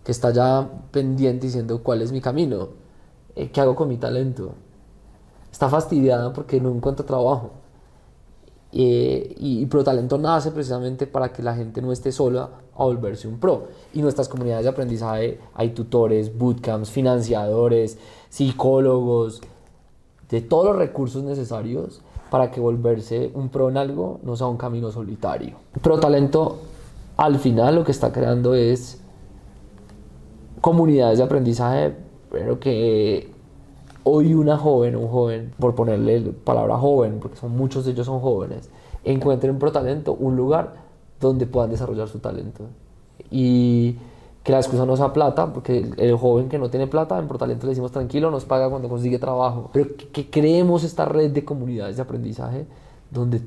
que 0.02 0.10
está 0.10 0.32
ya 0.32 0.68
pendiente 0.90 1.46
diciendo 1.46 1.84
cuál 1.84 2.02
es 2.02 2.10
mi 2.10 2.20
camino, 2.20 2.70
eh, 3.36 3.52
qué 3.52 3.60
hago 3.60 3.76
con 3.76 3.86
mi 3.86 3.96
talento. 3.96 4.56
Está 5.54 5.68
fastidiada 5.68 6.32
porque 6.32 6.60
no 6.60 6.68
encuentra 6.68 7.06
trabajo. 7.06 7.52
Eh, 8.72 9.36
y, 9.38 9.64
Pro 9.66 9.84
Talento 9.84 10.18
nace 10.18 10.50
precisamente 10.50 11.06
para 11.06 11.32
que 11.32 11.44
la 11.44 11.54
gente 11.54 11.80
no 11.80 11.92
esté 11.92 12.10
sola 12.10 12.50
a 12.76 12.82
volverse 12.82 13.28
un 13.28 13.38
pro. 13.38 13.68
Y 13.92 14.02
nuestras 14.02 14.28
comunidades 14.28 14.64
de 14.64 14.70
aprendizaje 14.70 15.38
hay 15.54 15.70
tutores, 15.70 16.36
bootcamps, 16.36 16.90
financiadores, 16.90 17.98
psicólogos, 18.30 19.42
de 20.28 20.40
todos 20.40 20.64
los 20.64 20.76
recursos 20.76 21.22
necesarios 21.22 22.02
para 22.32 22.50
que 22.50 22.58
volverse 22.58 23.30
un 23.32 23.48
pro 23.48 23.68
en 23.68 23.76
algo 23.76 24.18
no 24.24 24.34
sea 24.34 24.48
un 24.48 24.56
camino 24.56 24.90
solitario. 24.90 25.54
Pro 25.80 26.00
Talento 26.00 26.58
al 27.16 27.38
final 27.38 27.76
lo 27.76 27.84
que 27.84 27.92
está 27.92 28.10
creando 28.10 28.56
es 28.56 29.00
comunidades 30.60 31.18
de 31.18 31.24
aprendizaje, 31.24 31.94
pero 32.28 32.58
que 32.58 33.33
hoy 34.04 34.34
una 34.34 34.56
joven, 34.56 34.96
un 34.96 35.08
joven, 35.08 35.52
por 35.58 35.74
ponerle 35.74 36.20
palabra 36.20 36.76
joven, 36.78 37.18
porque 37.20 37.36
son 37.36 37.56
muchos 37.56 37.84
de 37.84 37.92
ellos 37.92 38.06
son 38.06 38.20
jóvenes, 38.20 38.70
encuentren 39.02 39.58
Pro 39.58 39.72
Talento 39.72 40.14
un 40.14 40.36
lugar 40.36 40.74
donde 41.20 41.46
puedan 41.46 41.70
desarrollar 41.70 42.08
su 42.08 42.18
talento. 42.18 42.64
Y 43.30 43.96
que 44.44 44.52
la 44.52 44.58
excusa 44.58 44.84
no 44.84 44.94
sea 44.96 45.12
plata, 45.12 45.52
porque 45.52 45.90
el, 45.96 46.16
joven 46.18 46.50
que 46.50 46.58
no 46.58 46.68
tiene 46.68 46.86
plata, 46.86 47.18
en 47.18 47.26
Protalento 47.26 47.66
le 47.66 47.70
decimos 47.70 47.92
tranquilo, 47.92 48.30
nos 48.30 48.44
paga 48.44 48.68
cuando 48.68 48.90
consigue 48.90 49.18
trabajo. 49.18 49.70
Pero 49.72 49.96
que, 50.12 50.28
creemos 50.30 50.84
esta 50.84 51.06
red 51.06 51.30
de 51.30 51.44
comunidades 51.44 51.96
de 51.96 52.02
aprendizaje 52.02 52.66
donde 53.10 53.40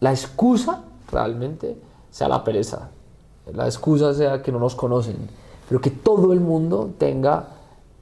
la 0.00 0.10
excusa 0.10 0.82
realmente 1.12 1.78
sea 2.10 2.28
la 2.28 2.42
pereza, 2.42 2.90
la 3.52 3.66
excusa 3.66 4.12
sea 4.14 4.42
que 4.42 4.50
no 4.50 4.58
nos 4.58 4.74
conocen, 4.74 5.16
pero 5.68 5.80
que 5.80 5.90
todo 5.90 6.32
el 6.32 6.40
mundo 6.40 6.90
tenga 6.98 7.50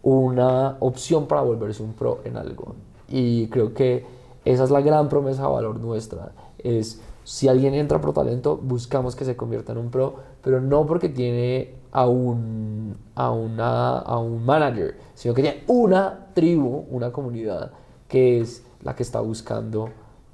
una 0.03 0.77
opción 0.81 1.27
para 1.27 1.43
volverse 1.43 1.83
un 1.83 1.93
pro 1.93 2.21
en 2.25 2.37
algo. 2.37 2.75
Y 3.09 3.47
creo 3.49 3.75
que 3.75 4.05
esa 4.45 4.65
es 4.65 4.71
la 4.71 4.81
gran 4.81 5.09
promesa 5.09 5.43
de 5.43 5.49
valor 5.49 5.79
nuestra, 5.79 6.33
es 6.59 7.01
si 7.25 7.49
alguien 7.49 7.75
entra 7.75 8.01
Pro 8.01 8.13
Talento, 8.13 8.57
buscamos 8.57 9.15
que 9.15 9.25
se 9.25 9.37
convierta 9.37 9.73
en 9.73 9.79
un 9.79 9.91
pro, 9.91 10.17
pero 10.43 10.61
no 10.61 10.87
porque 10.87 11.09
tiene 11.09 11.75
a 11.93 12.07
un, 12.07 12.97
a, 13.15 13.31
una, 13.31 13.99
a 13.99 14.19
un 14.19 14.45
manager, 14.45 14.97
sino 15.15 15.35
que 15.35 15.43
tiene 15.43 15.63
una 15.69 16.27
tribu, 16.35 16.87
una 16.91 17.13
comunidad 17.13 17.71
que 18.09 18.41
es 18.41 18.65
la 18.83 18.97
que 18.97 19.05
está 19.05 19.21
buscando 19.21 19.91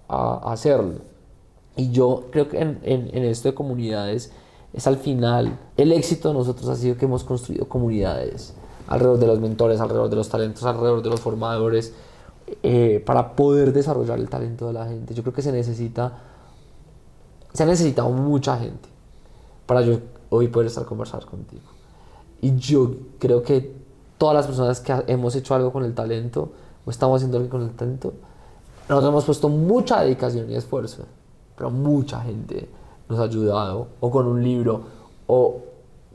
hacerlo. 0.08 1.00
Y 1.76 1.90
yo 1.90 2.24
creo 2.30 2.48
que 2.48 2.58
en, 2.60 2.80
en, 2.82 3.10
en, 3.12 3.24
esto 3.24 3.48
de 3.48 3.54
comunidades 3.54 4.32
es 4.72 4.86
al 4.86 4.96
final, 4.96 5.58
el 5.76 5.92
éxito 5.92 6.28
de 6.28 6.34
nosotros 6.34 6.68
ha 6.68 6.76
sido 6.76 6.96
que 6.96 7.04
hemos 7.04 7.22
construido 7.22 7.68
comunidades 7.68 8.54
alrededor 8.88 9.18
de 9.18 9.26
los 9.26 9.40
mentores, 9.40 9.80
alrededor 9.80 10.10
de 10.10 10.16
los 10.16 10.28
talentos, 10.28 10.64
alrededor 10.64 11.02
de 11.02 11.10
los 11.10 11.20
formadores, 11.20 11.94
eh, 12.62 13.02
para 13.06 13.36
poder 13.36 13.72
desarrollar 13.72 14.18
el 14.18 14.28
talento 14.28 14.66
de 14.66 14.72
la 14.72 14.86
gente. 14.86 15.14
Yo 15.14 15.22
creo 15.22 15.34
que 15.34 15.42
se 15.42 15.52
necesita 15.52 16.22
se 17.52 17.62
ha 17.62 17.66
necesitado 17.66 18.10
mucha 18.10 18.56
gente 18.56 18.88
para 19.66 19.80
yo 19.80 19.98
hoy 20.30 20.48
poder 20.48 20.68
estar 20.68 20.84
conversando 20.84 21.26
contigo. 21.26 21.64
Y 22.40 22.56
yo 22.56 22.90
creo 23.18 23.42
que 23.42 23.74
todas 24.16 24.34
las 24.34 24.46
personas 24.46 24.80
que 24.80 24.94
hemos 25.06 25.34
hecho 25.34 25.54
algo 25.54 25.72
con 25.72 25.84
el 25.84 25.94
talento 25.94 26.50
o 26.84 26.90
estamos 26.90 27.16
haciendo 27.16 27.38
algo 27.38 27.50
con 27.50 27.62
el 27.62 27.70
talento, 27.70 28.12
nosotros 28.88 29.10
hemos 29.10 29.24
puesto 29.24 29.48
mucha 29.48 30.02
dedicación 30.02 30.50
y 30.50 30.54
esfuerzo, 30.54 31.04
pero 31.56 31.70
mucha 31.70 32.20
gente 32.20 32.68
nos 33.08 33.18
ha 33.18 33.24
ayudado 33.24 33.88
o 34.00 34.10
con 34.10 34.26
un 34.26 34.42
libro 34.42 34.82
o 35.26 35.62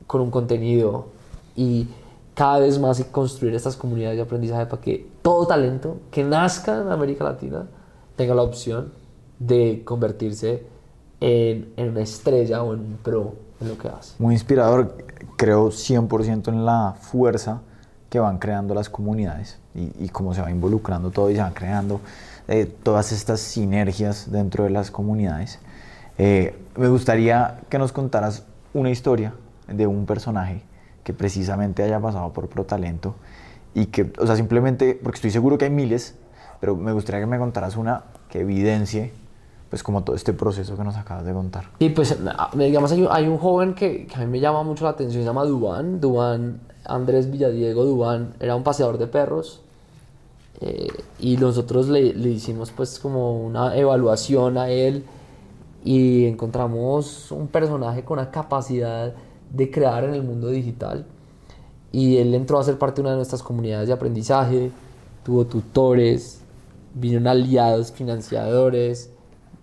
con 0.07 0.21
un 0.21 0.32
contenido 0.32 1.07
y 1.55 1.88
cada 2.34 2.59
vez 2.59 2.79
más 2.79 3.03
construir 3.05 3.53
estas 3.55 3.75
comunidades 3.75 4.17
de 4.17 4.23
aprendizaje 4.23 4.65
para 4.65 4.81
que 4.81 5.07
todo 5.21 5.45
talento 5.45 5.97
que 6.11 6.23
nazca 6.23 6.81
en 6.81 6.89
América 6.89 7.23
Latina 7.23 7.67
tenga 8.15 8.34
la 8.34 8.41
opción 8.41 8.91
de 9.39 9.84
convertirse 9.86 10.65
en, 11.19 11.73
una 11.77 12.01
estrella 12.01 12.63
o 12.63 12.73
en 12.73 12.79
un 12.79 12.97
pro 13.01 13.36
en 13.61 13.69
lo 13.69 13.77
que 13.77 13.88
hace. 13.88 14.15
Muy 14.19 14.34
inspirador, 14.34 14.97
creo 15.38 15.69
100% 15.69 16.49
en 16.49 16.65
la 16.65 16.95
fuerza 16.99 17.61
que 18.09 18.19
van 18.19 18.38
creando 18.38 18.73
las 18.73 18.89
comunidades 18.89 19.59
y, 19.73 20.09
cómo 20.09 20.34
se 20.34 20.41
va 20.41 20.51
involucrando 20.51 21.09
todo 21.09 21.31
y 21.31 21.36
se 21.36 21.41
van 21.41 21.53
creando 21.53 21.99
eh, 22.47 22.71
todas 22.84 23.11
estas 23.11 23.39
sinergias 23.39 24.31
dentro 24.31 24.65
de 24.65 24.69
las 24.69 24.91
comunidades. 24.91 25.59
Eh, 26.17 26.55
me 26.77 26.89
gustaría 26.89 27.61
que 27.69 27.79
nos 27.79 27.91
contaras 27.91 28.43
una 28.73 28.91
historia 28.91 29.34
de 29.67 29.88
un 29.88 30.05
personaje 30.05 30.61
que 31.04 31.14
precisamente 31.14 31.84
haya 31.84 31.99
pasado 31.99 32.32
por 32.34 32.47
ProTalento 32.47 33.16
y 33.74 33.88
que, 33.88 34.12
o 34.20 34.26
sea, 34.26 34.36
simplemente, 34.36 34.99
porque 35.01 35.18
estoy 35.18 35.32
seguro 35.32 35.58
que 35.58 35.66
hay 35.66 35.72
miles, 35.72 36.16
pero 36.60 36.76
me 36.76 36.93
gustaría 36.93 37.22
que 37.22 37.28
me 37.28 37.38
contaras 37.38 37.76
una 37.76 38.04
que 38.30 38.41
evidencie 38.41 39.12
pues 39.70 39.82
como 39.82 40.04
todo 40.04 40.16
este 40.16 40.34
proceso 40.34 40.78
que 40.78 40.84
nos 40.84 40.97
acabas 40.97 41.26
de 41.26 41.34
contar. 41.34 41.66
Y 41.80 41.89
pues 41.89 42.16
digamos 42.54 42.91
hay, 42.91 43.28
un 43.28 43.39
joven 43.39 43.74
que, 43.74 44.08
a 44.16 44.20
mí 44.20 44.28
me 44.28 44.39
llama 44.39 44.62
mucho 44.62 44.84
la 44.84 44.91
atención, 44.91 45.24
se 45.24 45.26
llama 45.26 45.45
Dubán, 45.45 45.99
Dubán 45.99 46.60
Andrés 46.86 47.32
Villadiego 47.32 47.84
Dubán 47.84 48.36
era 48.39 48.56
un 48.56 48.62
paseador 48.62 48.99
de 48.99 49.08
perros 49.08 49.62
eh, 50.62 50.89
y 51.20 51.38
nosotros 51.38 51.89
le, 51.89 52.14
le, 52.14 52.30
hicimos 52.30 52.70
pues 52.70 52.99
como 52.99 53.43
una 53.43 53.76
evaluación 53.76 54.60
a 54.60 54.70
él 54.70 55.06
y 55.84 56.26
encontramos 56.26 57.32
un 57.32 57.47
personaje 57.47 58.04
con 58.04 58.20
una 58.20 58.30
capacidad 58.30 59.14
de 59.54 59.72
crear 59.72 60.04
en 60.04 60.14
el 60.14 60.24
mundo 60.24 60.49
digital 60.49 61.06
y 61.93 62.18
él 62.18 62.34
entró 62.34 62.60
a 62.60 62.64
ser 62.64 62.78
parte 62.78 62.95
de 62.95 63.01
una 63.01 63.12
de 63.12 63.18
nuestras 63.18 63.43
comunidades 63.43 63.88
de 63.88 63.93
aprendizaje, 63.93 64.72
tuvo 65.24 65.45
tutores, 65.45 66.41
vinieron 66.95 67.28
aliados 67.28 67.91
financiadores, 67.91 69.12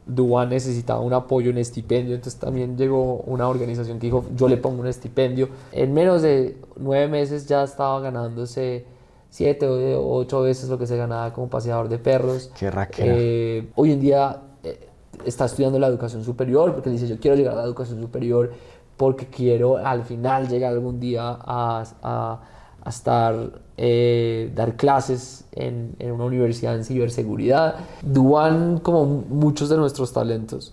Duan 0.06 0.48
necesitaba 0.48 1.00
un 1.00 1.12
apoyo, 1.12 1.50
un 1.50 1.58
estipendio, 1.58 2.14
entonces 2.14 2.38
también 2.38 2.76
llegó 2.76 3.16
una 3.26 3.48
organización 3.48 3.98
que 3.98 4.06
dijo, 4.06 4.24
yo 4.36 4.48
le 4.48 4.56
pongo 4.56 4.80
un 4.80 4.86
estipendio. 4.86 5.48
En 5.72 5.92
menos 5.92 6.22
de 6.22 6.56
nueve 6.76 7.08
meses 7.08 7.46
ya 7.46 7.64
estaba 7.64 8.00
ganándose 8.00 8.84
siete 9.28 9.66
o 9.66 10.14
ocho 10.14 10.42
veces 10.42 10.68
lo 10.68 10.78
que 10.78 10.86
se 10.86 10.96
ganaba 10.96 11.32
como 11.32 11.48
paseador 11.48 11.88
de 11.88 11.98
perros. 11.98 12.50
Qué. 12.86 13.04
Eh, 13.04 13.68
hoy 13.74 13.92
en 13.92 14.00
día 14.00 14.40
eh, 14.62 14.88
está 15.24 15.46
estudiando 15.46 15.78
la 15.78 15.88
educación 15.88 16.24
superior 16.24 16.74
porque 16.74 16.90
dice, 16.90 17.08
yo 17.08 17.18
quiero 17.18 17.36
llegar 17.36 17.54
a 17.54 17.58
la 17.58 17.64
educación 17.64 18.00
superior 18.00 18.52
porque 19.00 19.28
quiero 19.28 19.78
al 19.78 20.04
final 20.04 20.46
llegar 20.46 20.74
algún 20.74 21.00
día 21.00 21.38
a 21.40 22.38
a 22.82 22.88
estar, 22.88 23.60
eh, 23.76 24.50
dar 24.54 24.76
clases 24.76 25.44
en, 25.52 25.94
en, 25.98 26.12
una 26.12 26.24
universidad 26.24 26.74
en 26.74 26.84
ciberseguridad. 26.84 27.76
Duan, 28.02 28.78
como 28.78 29.04
muchos 29.04 29.68
de 29.68 29.76
nuestros 29.76 30.12
talentos, 30.12 30.72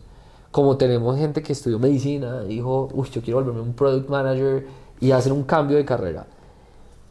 como 0.51 0.77
tenemos 0.77 1.17
gente 1.17 1.41
que 1.43 1.53
estudió 1.53 1.79
medicina, 1.79 2.41
dijo, 2.41 2.89
uy, 2.93 3.09
yo 3.09 3.21
quiero 3.21 3.39
volverme 3.39 3.61
un 3.61 3.73
product 3.73 4.09
manager 4.09 4.67
y 4.99 5.11
hacer 5.11 5.33
un 5.33 5.43
cambio 5.43 5.77
de 5.77 5.85
carrera. 5.85 6.25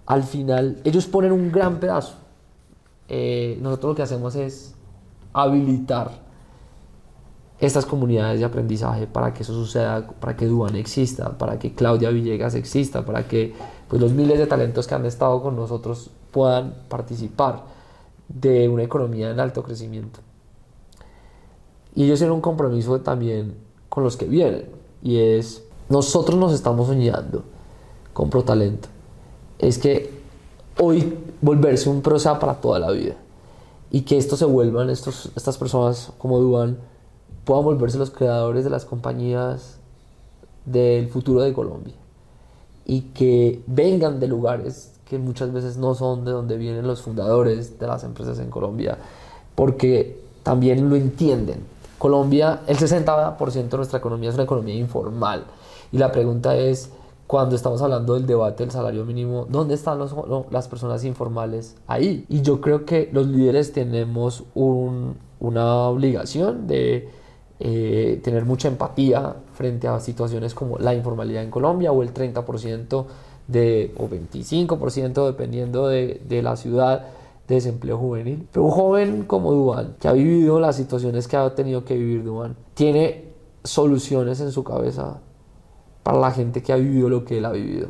Al 0.06 0.22
final, 0.22 0.78
ellos 0.84 1.06
ponen 1.06 1.32
un 1.32 1.52
gran 1.52 1.78
pedazo. 1.78 2.14
Eh, 3.08 3.58
nosotros 3.60 3.92
lo 3.92 3.96
que 3.96 4.02
hacemos 4.02 4.34
es 4.34 4.74
habilitar 5.32 6.25
estas 7.58 7.86
comunidades 7.86 8.40
de 8.40 8.44
aprendizaje 8.44 9.06
para 9.06 9.32
que 9.32 9.42
eso 9.42 9.54
suceda, 9.54 10.06
para 10.20 10.36
que 10.36 10.46
Duan 10.46 10.76
exista, 10.76 11.38
para 11.38 11.58
que 11.58 11.74
Claudia 11.74 12.10
Villegas 12.10 12.54
exista, 12.54 13.04
para 13.04 13.26
que 13.26 13.54
pues, 13.88 14.00
los 14.00 14.12
miles 14.12 14.38
de 14.38 14.46
talentos 14.46 14.86
que 14.86 14.94
han 14.94 15.06
estado 15.06 15.42
con 15.42 15.56
nosotros 15.56 16.10
puedan 16.32 16.74
participar 16.88 17.64
de 18.28 18.68
una 18.68 18.82
economía 18.82 19.30
en 19.30 19.40
alto 19.40 19.62
crecimiento. 19.62 20.20
Y 21.94 22.04
ellos 22.04 22.18
tienen 22.18 22.34
un 22.34 22.42
compromiso 22.42 23.00
también 23.00 23.54
con 23.88 24.04
los 24.04 24.18
que 24.18 24.26
vienen, 24.26 24.66
y 25.02 25.18
es, 25.18 25.62
nosotros 25.88 26.38
nos 26.38 26.52
estamos 26.52 26.88
soñando 26.88 27.42
con 28.12 28.28
ProTalento, 28.28 28.88
es 29.58 29.78
que 29.78 30.10
hoy 30.78 31.16
volverse 31.40 31.88
un 31.88 32.02
pro 32.02 32.18
para 32.18 32.60
toda 32.60 32.78
la 32.78 32.90
vida, 32.90 33.14
y 33.90 34.02
que 34.02 34.18
esto 34.18 34.36
se 34.36 34.44
vuelvan, 34.44 34.90
estos, 34.90 35.30
estas 35.36 35.56
personas 35.56 36.12
como 36.18 36.38
Duan, 36.38 36.76
puedan 37.46 37.64
volverse 37.64 37.96
los 37.96 38.10
creadores 38.10 38.64
de 38.64 38.70
las 38.70 38.84
compañías 38.84 39.78
del 40.64 41.08
futuro 41.08 41.40
de 41.42 41.52
Colombia 41.52 41.94
y 42.84 43.02
que 43.14 43.62
vengan 43.68 44.18
de 44.18 44.26
lugares 44.26 44.92
que 45.08 45.16
muchas 45.16 45.52
veces 45.52 45.76
no 45.76 45.94
son 45.94 46.24
de 46.24 46.32
donde 46.32 46.56
vienen 46.56 46.88
los 46.88 47.02
fundadores 47.02 47.78
de 47.78 47.86
las 47.86 48.02
empresas 48.02 48.40
en 48.40 48.50
Colombia, 48.50 48.98
porque 49.54 50.20
también 50.42 50.90
lo 50.90 50.96
entienden. 50.96 51.60
Colombia, 51.98 52.62
el 52.66 52.78
60% 52.78 53.68
de 53.68 53.76
nuestra 53.76 54.00
economía 54.00 54.30
es 54.30 54.34
una 54.34 54.44
economía 54.44 54.74
informal 54.74 55.44
y 55.92 55.98
la 55.98 56.10
pregunta 56.10 56.56
es 56.56 56.90
cuando 57.28 57.54
estamos 57.54 57.80
hablando 57.80 58.14
del 58.14 58.26
debate 58.26 58.64
del 58.64 58.72
salario 58.72 59.04
mínimo, 59.04 59.46
¿dónde 59.48 59.74
están 59.74 60.00
los, 60.00 60.12
las 60.50 60.66
personas 60.66 61.04
informales 61.04 61.76
ahí? 61.86 62.26
Y 62.28 62.42
yo 62.42 62.60
creo 62.60 62.84
que 62.84 63.08
los 63.12 63.28
líderes 63.28 63.72
tenemos 63.72 64.42
un, 64.56 65.16
una 65.38 65.82
obligación 65.82 66.66
de 66.66 67.08
eh, 67.58 68.20
tener 68.22 68.44
mucha 68.44 68.68
empatía 68.68 69.36
frente 69.54 69.88
a 69.88 69.98
situaciones 70.00 70.54
como 70.54 70.78
la 70.78 70.94
informalidad 70.94 71.42
en 71.42 71.50
Colombia 71.50 71.92
o 71.92 72.02
el 72.02 72.12
30% 72.12 73.06
de, 73.48 73.94
o 73.96 74.08
25% 74.08 75.26
dependiendo 75.26 75.88
de, 75.88 76.20
de 76.28 76.42
la 76.42 76.56
ciudad 76.56 77.06
de 77.48 77.54
desempleo 77.54 77.98
juvenil. 77.98 78.46
Pero 78.52 78.64
un 78.64 78.70
joven 78.70 79.22
como 79.22 79.52
Duan, 79.52 79.96
que 80.00 80.08
ha 80.08 80.12
vivido 80.12 80.60
las 80.60 80.76
situaciones 80.76 81.28
que 81.28 81.36
ha 81.36 81.54
tenido 81.54 81.84
que 81.84 81.96
vivir 81.96 82.24
Duan, 82.24 82.56
tiene 82.74 83.32
soluciones 83.64 84.40
en 84.40 84.52
su 84.52 84.64
cabeza 84.64 85.20
para 86.02 86.18
la 86.18 86.30
gente 86.30 86.62
que 86.62 86.72
ha 86.72 86.76
vivido 86.76 87.08
lo 87.08 87.24
que 87.24 87.38
él 87.38 87.44
ha 87.44 87.52
vivido. 87.52 87.88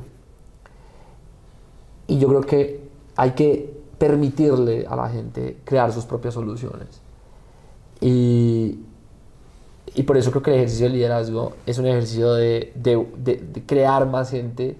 Y 2.06 2.18
yo 2.18 2.28
creo 2.28 2.40
que 2.42 2.88
hay 3.16 3.32
que 3.32 3.76
permitirle 3.98 4.86
a 4.86 4.96
la 4.96 5.08
gente 5.08 5.58
crear 5.64 5.92
sus 5.92 6.04
propias 6.04 6.34
soluciones. 6.34 7.00
Y, 8.00 8.78
y 9.96 10.02
por 10.02 10.18
eso 10.18 10.30
creo 10.30 10.42
que 10.42 10.50
el 10.50 10.56
ejercicio 10.58 10.86
de 10.86 10.92
liderazgo 10.92 11.54
es 11.64 11.78
un 11.78 11.86
ejercicio 11.86 12.34
de, 12.34 12.70
de, 12.74 13.06
de, 13.16 13.62
crear 13.64 14.06
más 14.06 14.30
gente, 14.30 14.76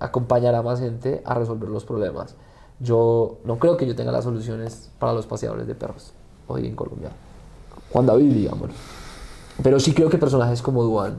acompañar 0.00 0.54
a 0.54 0.62
más 0.62 0.80
gente 0.80 1.20
a 1.26 1.34
resolver 1.34 1.68
los 1.68 1.84
problemas. 1.84 2.34
Yo 2.80 3.36
no 3.44 3.58
creo 3.58 3.76
que 3.76 3.86
yo 3.86 3.94
tenga 3.94 4.10
las 4.10 4.24
soluciones 4.24 4.90
para 4.98 5.12
los 5.12 5.26
paseadores 5.26 5.66
de 5.66 5.74
perros 5.74 6.14
hoy 6.46 6.66
en 6.66 6.74
Colombia. 6.74 7.10
Juan 7.92 8.06
David, 8.06 8.32
digamos. 8.32 8.70
Pero 9.62 9.78
sí 9.80 9.92
creo 9.92 10.08
que 10.08 10.16
personajes 10.16 10.62
como 10.62 10.82
Duan 10.82 11.18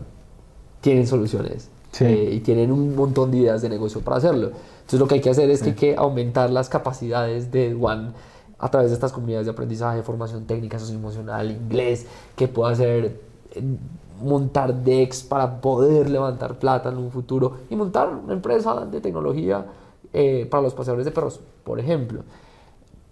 tienen 0.82 1.05
soluciones 1.05 1.69
eh, 1.99 2.32
y 2.34 2.39
tienen 2.39 2.71
un 2.71 2.95
montón 2.95 3.30
de 3.30 3.38
ideas 3.38 3.61
de 3.61 3.69
negocio 3.69 4.01
para 4.01 4.17
hacerlo. 4.17 4.53
Entonces 4.77 4.99
lo 4.99 5.07
que 5.07 5.15
hay 5.15 5.21
que 5.21 5.30
hacer 5.30 5.51
es 5.51 5.61
que 5.61 5.69
hay 5.69 5.75
que 5.75 5.95
aumentar 5.95 6.49
las 6.49 6.67
capacidades 6.67 7.51
de 7.51 7.77
One 7.80 8.11
a 8.60 8.70
través 8.70 8.89
de 8.91 8.95
estas 8.95 9.12
comunidades 9.12 9.47
de 9.47 9.51
aprendizaje, 9.51 10.03
formación 10.03 10.45
técnica, 10.45 10.78
socioemocional, 10.78 11.49
inglés, 11.49 12.05
que 12.36 12.47
pueda 12.47 12.72
hacer 12.72 13.20
eh, 13.51 13.64
montar 14.22 14.74
decks 14.74 15.24
para 15.24 15.62
poder 15.62 16.10
levantar 16.10 16.60
plata 16.60 16.89
en 16.89 16.97
un 16.97 17.10
futuro 17.10 17.60
y 17.70 17.76
montar 17.76 18.10
una 18.10 18.34
empresa 18.34 18.86
de 18.86 18.99
tecnología 18.99 19.66
eh, 20.12 20.47
para 20.49 20.64
los 20.64 20.74
paseadores 20.74 21.05
de 21.05 21.12
perros, 21.12 21.39
por 21.64 21.80
ejemplo. 21.80 22.22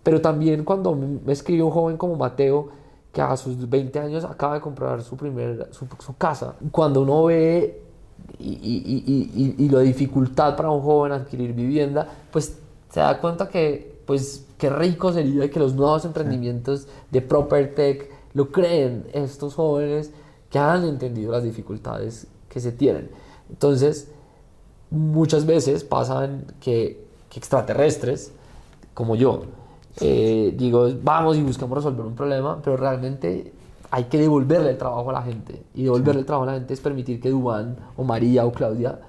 Pero 0.03 0.21
también 0.21 0.63
cuando 0.63 0.95
me 0.95 1.31
escribió 1.31 1.65
un 1.65 1.71
joven 1.71 1.97
como 1.97 2.15
Mateo, 2.15 2.69
que 3.11 3.21
a 3.21 3.35
sus 3.37 3.69
20 3.69 3.99
años 3.99 4.23
acaba 4.25 4.55
de 4.55 4.61
comprar 4.61 5.01
su, 5.01 5.17
primer, 5.17 5.69
su, 5.71 5.87
casa. 6.17 6.55
Cuando 6.71 7.01
uno 7.01 7.25
ve 7.25 7.81
y, 8.37 8.49
y, 8.49 9.03
y, 9.05 9.65
y, 9.65 9.69
la 9.69 9.79
dificultad 9.79 10.55
para 10.55 10.69
un 10.69 10.81
joven 10.81 11.13
adquirir 11.13 11.53
vivienda, 11.53 12.07
pues 12.31 12.59
se 12.89 12.99
da 12.99 13.19
cuenta 13.19 13.49
que, 13.49 14.01
pues, 14.05 14.46
qué 14.57 14.69
rico 14.69 15.13
sería 15.13 15.49
que 15.49 15.59
los 15.59 15.75
nuevos 15.75 16.05
emprendimientos 16.05 16.87
de 17.11 17.21
ProperTech 17.21 18.11
lo 18.33 18.51
creen 18.51 19.05
estos 19.13 19.55
jóvenes 19.55 20.11
que 20.49 20.59
han 20.59 20.85
entendido 20.85 21.31
las 21.31 21.43
dificultades 21.43 22.27
que 22.49 22.59
se 22.59 22.71
tienen. 22.71 23.09
Entonces, 23.49 24.09
muchas 24.89 25.45
veces 25.45 25.83
pasan 25.83 26.45
que, 26.59 27.05
que 27.29 27.39
extraterrestres, 27.39 28.31
como 28.93 29.15
yo, 29.15 29.43
eh, 29.99 30.53
digo, 30.55 30.89
vamos 31.01 31.37
y 31.37 31.41
buscamos 31.41 31.77
resolver 31.77 32.05
un 32.05 32.15
problema, 32.15 32.61
pero 32.63 32.77
realmente 32.77 33.51
hay 33.89 34.05
que 34.05 34.19
devolverle 34.19 34.71
el 34.71 34.77
trabajo 34.77 35.09
a 35.09 35.13
la 35.13 35.21
gente. 35.23 35.63
Y 35.73 35.83
devolverle 35.83 36.21
el 36.21 36.25
trabajo 36.25 36.43
a 36.43 36.53
la 36.53 36.59
gente 36.59 36.73
es 36.73 36.79
permitir 36.79 37.19
que 37.19 37.29
Dubán 37.29 37.77
o 37.95 38.03
María 38.03 38.45
o 38.45 38.51
Claudia 38.51 38.99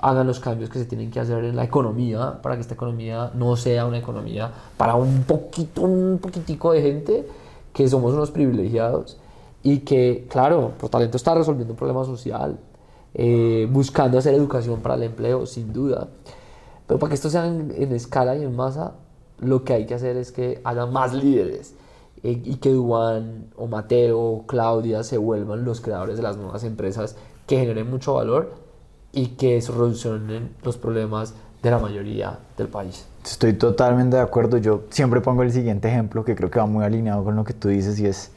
hagan 0.00 0.26
los 0.26 0.40
cambios 0.40 0.70
que 0.70 0.78
se 0.78 0.84
tienen 0.84 1.10
que 1.10 1.20
hacer 1.20 1.44
en 1.44 1.56
la 1.56 1.64
economía 1.64 2.40
para 2.42 2.54
que 2.54 2.62
esta 2.62 2.74
economía 2.74 3.30
no 3.34 3.56
sea 3.56 3.86
una 3.86 3.98
economía 3.98 4.50
para 4.76 4.94
un 4.94 5.24
poquito, 5.24 5.82
un 5.82 6.18
poquitico 6.18 6.72
de 6.72 6.82
gente 6.82 7.28
que 7.72 7.88
somos 7.88 8.12
unos 8.12 8.30
privilegiados 8.30 9.18
y 9.62 9.80
que, 9.80 10.26
claro, 10.28 10.72
por 10.78 10.88
talento 10.88 11.16
está 11.16 11.34
resolviendo 11.34 11.72
un 11.72 11.76
problema 11.76 12.04
social, 12.04 12.58
eh, 13.14 13.68
buscando 13.70 14.18
hacer 14.18 14.34
educación 14.34 14.80
para 14.80 14.94
el 14.94 15.02
empleo, 15.04 15.46
sin 15.46 15.72
duda. 15.72 16.08
Pero 16.86 16.98
para 16.98 17.10
que 17.10 17.14
esto 17.16 17.28
sea 17.28 17.46
en 17.46 17.92
escala 17.92 18.36
y 18.36 18.44
en 18.44 18.54
masa, 18.54 18.94
lo 19.40 19.64
que 19.64 19.74
hay 19.74 19.86
que 19.86 19.94
hacer 19.94 20.16
es 20.16 20.32
que 20.32 20.60
haya 20.64 20.86
más 20.86 21.14
líderes 21.14 21.74
eh, 22.22 22.40
y 22.44 22.56
que 22.56 22.72
Duan 22.72 23.50
o 23.56 23.66
Mateo 23.66 24.20
o 24.20 24.46
Claudia 24.46 25.02
se 25.02 25.18
vuelvan 25.18 25.64
los 25.64 25.80
creadores 25.80 26.16
de 26.16 26.22
las 26.22 26.36
nuevas 26.36 26.64
empresas 26.64 27.16
que 27.46 27.58
generen 27.58 27.88
mucho 27.90 28.14
valor 28.14 28.67
y 29.12 29.28
que 29.28 29.60
solucionen 29.60 30.54
los 30.62 30.76
problemas 30.76 31.34
de 31.62 31.70
la 31.70 31.78
mayoría 31.78 32.38
del 32.56 32.68
país. 32.68 33.06
Estoy 33.24 33.52
totalmente 33.54 34.16
de 34.16 34.22
acuerdo. 34.22 34.58
Yo 34.58 34.84
siempre 34.90 35.20
pongo 35.20 35.42
el 35.42 35.52
siguiente 35.52 35.88
ejemplo 35.88 36.24
que 36.24 36.34
creo 36.34 36.50
que 36.50 36.58
va 36.58 36.66
muy 36.66 36.84
alineado 36.84 37.24
con 37.24 37.36
lo 37.36 37.44
que 37.44 37.52
tú 37.52 37.68
dices 37.68 37.98
y 37.98 38.06
es, 38.06 38.30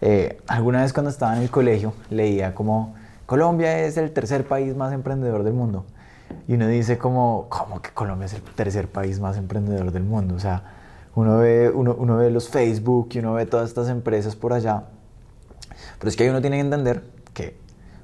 eh, 0.00 0.40
alguna 0.46 0.82
vez 0.82 0.92
cuando 0.92 1.10
estaba 1.10 1.36
en 1.36 1.42
el 1.42 1.50
colegio 1.50 1.92
leía 2.10 2.54
como 2.54 2.94
Colombia 3.26 3.80
es 3.80 3.96
el 3.96 4.12
tercer 4.12 4.46
país 4.46 4.76
más 4.76 4.92
emprendedor 4.92 5.42
del 5.42 5.54
mundo. 5.54 5.84
Y 6.48 6.54
uno 6.54 6.66
dice 6.66 6.98
como, 6.98 7.46
¿cómo 7.48 7.82
que 7.82 7.90
Colombia 7.90 8.26
es 8.26 8.34
el 8.34 8.42
tercer 8.42 8.88
país 8.88 9.20
más 9.20 9.36
emprendedor 9.36 9.92
del 9.92 10.02
mundo? 10.02 10.34
O 10.34 10.40
sea, 10.40 10.62
uno 11.14 11.38
ve, 11.38 11.70
uno, 11.70 11.94
uno 11.98 12.16
ve 12.16 12.30
los 12.30 12.48
Facebook 12.48 13.10
y 13.12 13.18
uno 13.18 13.34
ve 13.34 13.46
todas 13.46 13.68
estas 13.68 13.88
empresas 13.88 14.34
por 14.34 14.54
allá. 14.54 14.84
Pero 15.98 16.08
es 16.08 16.16
que 16.16 16.24
ahí 16.24 16.30
uno 16.30 16.40
tiene 16.40 16.56
que 16.56 16.62
entender 16.62 17.04
que 17.34 17.56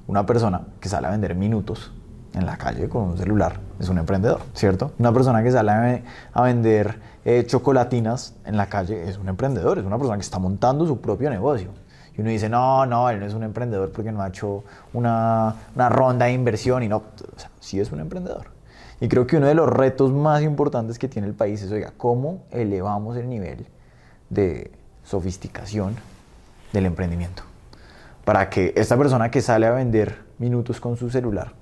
una 0.07 0.25
persona 0.25 0.67
que 0.79 0.89
sale 0.89 1.07
a 1.07 1.11
vender 1.11 1.35
minutos 1.35 1.91
en 2.33 2.45
la 2.45 2.57
calle 2.57 2.87
con 2.87 3.03
un 3.03 3.17
celular 3.17 3.59
es 3.79 3.89
un 3.89 3.97
emprendedor, 3.97 4.41
¿cierto? 4.53 4.91
Una 4.99 5.11
persona 5.11 5.41
que 5.41 5.51
sale 5.51 6.03
a 6.33 6.41
vender 6.41 6.99
eh, 7.25 7.45
chocolatinas 7.45 8.35
en 8.45 8.57
la 8.57 8.67
calle 8.67 9.09
es 9.09 9.17
un 9.17 9.29
emprendedor, 9.29 9.79
es 9.79 9.85
una 9.85 9.97
persona 9.97 10.17
que 10.17 10.23
está 10.23 10.39
montando 10.39 10.85
su 10.85 10.99
propio 10.99 11.29
negocio. 11.29 11.69
Y 12.15 12.21
uno 12.21 12.29
dice, 12.29 12.49
no, 12.49 12.85
no, 12.85 13.09
él 13.09 13.19
no 13.19 13.25
es 13.25 13.33
un 13.33 13.43
emprendedor 13.43 13.91
porque 13.91 14.11
no 14.11 14.21
ha 14.21 14.27
hecho 14.27 14.63
una, 14.93 15.55
una 15.75 15.89
ronda 15.89 16.25
de 16.25 16.33
inversión 16.33 16.83
y 16.83 16.87
no, 16.87 16.97
o 16.97 17.39
sea, 17.39 17.49
sí 17.59 17.79
es 17.79 17.91
un 17.91 17.99
emprendedor. 17.99 18.47
Y 19.01 19.07
creo 19.07 19.25
que 19.25 19.37
uno 19.37 19.47
de 19.47 19.55
los 19.55 19.69
retos 19.69 20.11
más 20.11 20.41
importantes 20.41 20.99
que 20.99 21.07
tiene 21.07 21.27
el 21.27 21.33
país 21.33 21.61
es, 21.61 21.71
oiga, 21.71 21.93
¿cómo 21.95 22.43
elevamos 22.51 23.15
el 23.15 23.29
nivel 23.29 23.65
de 24.29 24.71
sofisticación 25.03 25.95
del 26.73 26.85
emprendimiento? 26.85 27.43
Para 28.25 28.49
que 28.49 28.73
esta 28.75 28.97
persona 28.97 29.31
que 29.31 29.41
sale 29.41 29.65
a 29.65 29.71
vender 29.71 30.17
minutos 30.37 30.81
con 30.81 30.97
su 30.97 31.09
celular 31.09 31.53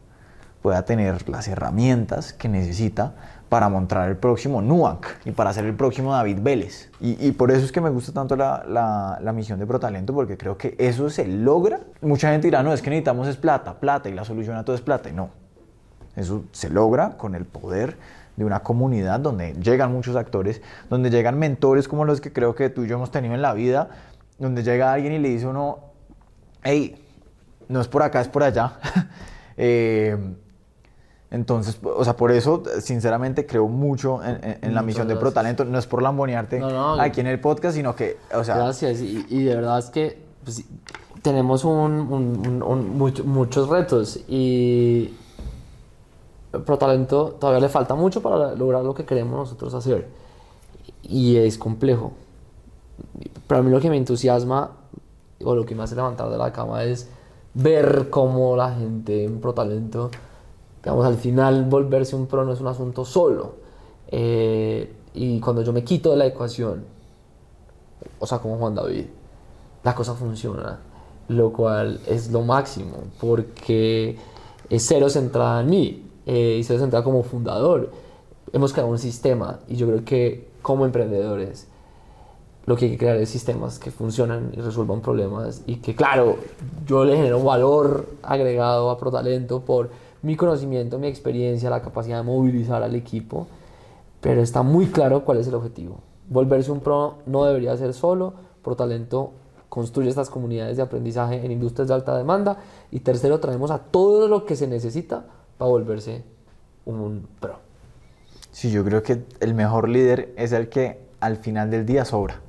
pueda 0.62 0.84
tener 0.84 1.30
las 1.30 1.47
herramientas 1.47 2.34
que 2.34 2.49
necesita 2.49 3.14
para 3.49 3.70
montar 3.70 4.10
el 4.10 4.18
próximo 4.18 4.62
Nuanc 4.62 5.05
y 5.26 5.32
para 5.32 5.53
ser 5.53 5.66
el 5.66 5.74
próximo 5.74 6.12
David 6.12 6.39
Vélez. 6.41 6.89
Y, 6.99 7.32
por 7.32 7.51
eso 7.51 7.64
es 7.64 7.72
que 7.72 7.80
me 7.80 7.89
gusta 7.89 8.12
tanto 8.12 8.36
la, 8.36 9.18
la, 9.22 9.34
misión 9.34 9.60
de 9.60 9.66
ProTalento, 9.66 10.14
porque 10.14 10.38
creo 10.38 10.58
que 10.58 10.76
eso 10.78 11.10
se 11.10 11.28
logra. 11.28 11.80
Mucha 12.01 12.32
gente 12.32 12.47
dirá, 12.47 12.64
no, 12.64 12.74
es 12.74 12.82
que 12.82 12.89
necesitamos 12.89 13.28
es 13.28 13.38
plata, 13.38 13.80
plata, 13.80 14.10
y 14.10 14.14
la 14.14 14.26
solución 14.26 14.58
a 14.58 14.66
todo 14.66 14.76
es 14.76 14.82
plata. 14.82 15.10
Y 15.10 15.14
no, 15.14 15.30
eso 16.16 16.43
se 16.51 16.70
logra 16.70 17.18
con 17.18 17.36
el 17.36 17.45
poder 17.45 17.97
de 18.36 18.45
una 18.45 18.60
comunidad 18.60 19.20
donde 19.20 19.53
llegan 19.53 19.91
muchos 19.91 20.16
actores, 20.16 20.62
donde 20.89 21.10
llegan 21.10 21.39
mentores 21.39 21.88
como 21.88 22.05
los 22.05 22.22
que 22.22 22.34
creo 22.34 22.53
que 22.53 22.70
tú 22.70 22.84
y 22.84 22.88
yo 22.88 22.95
hemos 22.95 23.12
tenido 23.12 23.34
en 23.34 23.41
la 23.41 23.53
vida, 23.53 23.89
donde 24.38 24.64
llega 24.64 24.91
alguien 24.91 25.14
y 25.14 25.20
le 25.20 25.30
dice 25.30 25.47
uno, 25.47 25.80
hey, 26.64 27.03
no 27.70 27.82
es 27.82 27.88
por 27.88 28.03
acá, 28.03 28.22
es 28.22 28.28
por 28.28 28.43
allá. 28.43 28.74
eh, 29.58 30.18
entonces, 31.30 31.78
o 31.84 32.03
sea, 32.05 32.15
por 32.15 32.32
eso, 32.32 32.63
sinceramente, 32.80 33.45
creo 33.45 33.67
mucho 33.67 34.21
en, 34.23 34.73
la 34.73 34.82
misión 34.82 35.09
de 35.09 35.17
ProTalento. 35.17 35.65
No 35.65 35.78
es 35.78 35.86
por 35.86 36.01
lambonearte 36.01 36.61
aquí 36.99 37.19
en 37.19 37.28
el 37.28 37.39
podcast, 37.41 37.75
sino 37.75 37.95
que, 37.95 38.17
o 38.34 38.43
sea... 38.43 38.55
Gracias, 38.55 39.01
y, 39.01 39.43
de 39.43 39.55
verdad 39.55 39.80
es 39.80 39.89
que 39.89 40.21
pues, 40.43 40.63
tenemos 41.21 41.65
muchos 43.25 43.67
retos 43.67 44.21
y 44.30 45.13
ProTalento 46.65 47.36
todavía 47.39 47.59
le 47.59 47.69
falta 47.69 47.93
mucho 47.93 48.21
para 48.21 48.55
lograr 48.55 48.84
lo 48.84 48.93
que 48.93 49.03
queremos 49.03 49.38
nosotros 49.38 49.73
hacer. 49.73 50.07
Y 51.03 51.36
es 51.36 51.57
complejo. 51.57 52.13
Pero 53.47 53.59
a 53.59 53.63
mí 53.63 53.69
lo 53.69 53.82
que 53.82 53.89
me 53.89 53.97
entusiasma, 53.97 54.71
o 55.43 55.55
lo 55.55 55.65
que 55.65 55.75
me 55.75 55.84
hace 55.84 55.95
levantar 55.95 56.30
de 56.30 56.38
la 56.38 56.53
cama, 56.53 56.86
es 56.86 57.09
ver 57.53 58.09
cómo 58.09 58.55
la 58.55 58.73
gente 58.73 59.25
en 59.25 59.41
ProTalento 59.41 60.09
Digamos, 60.88 61.05
al 61.05 61.17
final 61.17 61.65
volverse 61.65 62.15
un 62.15 62.27
pro 62.27 62.45
no 62.45 62.53
es 62.53 62.61
un 62.61 62.67
asunto 62.67 63.03
solo. 63.03 63.55
Eh, 64.07 64.89
y 65.15 65.38
cuando 65.41 65.61
yo 65.61 65.73
me 65.73 65.83
quito 65.83 66.11
de 66.11 66.15
la 66.15 66.25
ecuación, 66.25 66.85
o 68.19 68.25
sea, 68.25 68.39
como 68.39 68.57
Juan 68.57 68.73
David, 68.73 69.03
la 69.83 69.93
cosa 69.93 70.13
funciona, 70.13 70.79
lo 71.27 71.51
cual 71.51 71.99
es 72.07 72.31
lo 72.31 72.41
máximo, 72.41 72.99
porque 73.19 74.17
es 74.69 74.85
cero 74.88 75.09
centrada 75.09 75.59
en 75.59 75.69
mí 75.69 76.05
eh, 76.25 76.55
y 76.57 76.63
cero 76.63 76.79
centrada 76.79 77.03
como 77.03 77.21
fundador. 77.21 77.91
Hemos 78.53 78.71
creado 78.71 78.89
un 78.89 78.97
sistema 78.97 79.59
y 79.67 79.75
yo 79.75 79.88
creo 79.88 80.05
que 80.05 80.47
como 80.61 80.85
emprendedores 80.85 81.67
lo 82.65 82.77
que 82.77 82.85
hay 82.85 82.91
que 82.91 82.97
crear 82.97 83.17
es 83.17 83.27
sistemas 83.27 83.77
que 83.77 83.91
funcionan 83.91 84.51
y 84.55 84.61
resuelvan 84.61 85.01
problemas 85.01 85.63
y 85.65 85.77
que 85.77 85.95
claro, 85.95 86.38
yo 86.85 87.03
le 87.03 87.17
genero 87.17 87.43
valor 87.43 88.07
agregado 88.23 88.89
a 88.89 88.97
ProTalento 88.97 89.59
por 89.59 90.07
mi 90.22 90.36
conocimiento, 90.36 90.99
mi 90.99 91.07
experiencia, 91.07 91.70
la 91.70 91.82
capacidad 91.82 92.18
de 92.18 92.24
movilizar 92.24 92.84
al 92.84 92.95
equipo, 92.95 93.47
pero 94.22 94.41
está 94.41 94.63
muy 94.63 94.88
claro 94.88 95.24
cuál 95.24 95.39
es 95.39 95.47
el 95.47 95.55
objetivo. 95.55 95.99
Volverse 96.30 96.72
un 96.72 96.80
pro 96.80 97.20
no 97.26 97.45
debería 97.45 97.76
ser 97.78 97.93
solo, 97.93 98.34
por 98.61 98.76
talento 98.76 99.32
construye 99.70 100.09
estas 100.09 100.30
comunidades 100.30 100.78
de 100.78 100.84
aprendizaje 100.84 101.45
en 101.45 101.51
industrias 101.51 101.88
de 101.88 101.93
alta 101.93 102.18
demanda 102.18 102.57
y 102.91 103.01
tercero 103.01 103.39
traemos 103.39 103.72
a 103.72 103.80
todo 103.80 104.28
lo 104.28 104.45
que 104.45 104.55
se 104.55 104.68
necesita 104.68 105.26
para 105.57 105.70
volverse 105.70 106.24
un 106.86 107.28
pro. 107.39 107.59
Sí, 108.51 108.72
yo 108.72 108.84
creo 108.84 109.03
que 109.03 109.24
el 109.39 109.53
mejor 109.53 109.88
líder 109.88 110.34
es 110.36 110.51
el 110.51 110.70
que 110.70 110.99
al 111.20 111.38
final 111.38 111.70
del 111.70 111.86
día 111.86 112.05
sobra. 112.05 112.41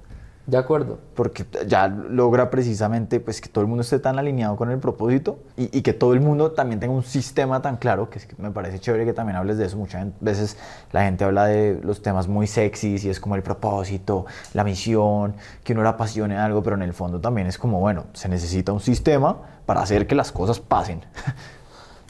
De 0.49 0.57
acuerdo. 0.57 0.99
Porque 1.15 1.45
ya 1.67 1.89
logra 1.89 2.49
precisamente 2.49 3.21
pues, 3.21 3.43
que 3.43 3.51
todo 3.51 3.61
el 3.61 3.69
mundo 3.69 3.83
esté 3.83 3.99
tan 3.99 4.19
alineado 4.19 4.57
con 4.57 4.71
el 4.71 4.79
propósito 4.79 5.41
y, 5.59 5.83
que 5.83 5.93
todo 5.93 6.15
el 6.15 6.23
mundo 6.23 6.53
también 6.53 6.81
tenga 6.81 6.95
un 6.95 7.03
sistema 7.03 7.61
tan 7.61 7.77
claro, 7.77 8.09
que, 8.09 8.19
es 8.19 8.25
que 8.25 8.35
me 8.39 8.51
parece 8.51 8.79
chévere 8.79 9.05
que 9.05 9.13
también 9.13 9.37
hables 9.37 9.59
de 9.59 9.67
eso. 9.67 9.77
Muchas 9.77 10.07
veces 10.21 10.57
la 10.91 11.03
gente 11.03 11.25
habla 11.25 11.45
de 11.45 11.79
los 11.83 12.01
temas 12.01 12.29
muy 12.29 12.47
sexys 12.47 13.05
y 13.05 13.11
es 13.11 13.21
como 13.21 13.37
el 13.37 13.43
propósito, 13.43 14.25
la 14.55 14.65
misión, 14.65 15.35
que 15.65 15.75
uno 15.75 15.83
le 15.83 15.91
apasione 15.91 16.39
algo, 16.39 16.63
pero 16.63 16.77
en 16.77 16.83
el 16.83 16.95
fondo 16.95 17.21
también 17.21 17.47
es 17.47 17.59
como, 17.59 17.79
bueno, 17.81 18.07
se 18.15 18.31
necesita 18.31 18.73
un 18.73 18.81
sistema 18.81 19.37
para 19.67 19.83
hacer 19.83 20.07
que 20.07 20.15
las 20.15 20.33
cosas 20.33 20.61
pasen. 20.61 21.03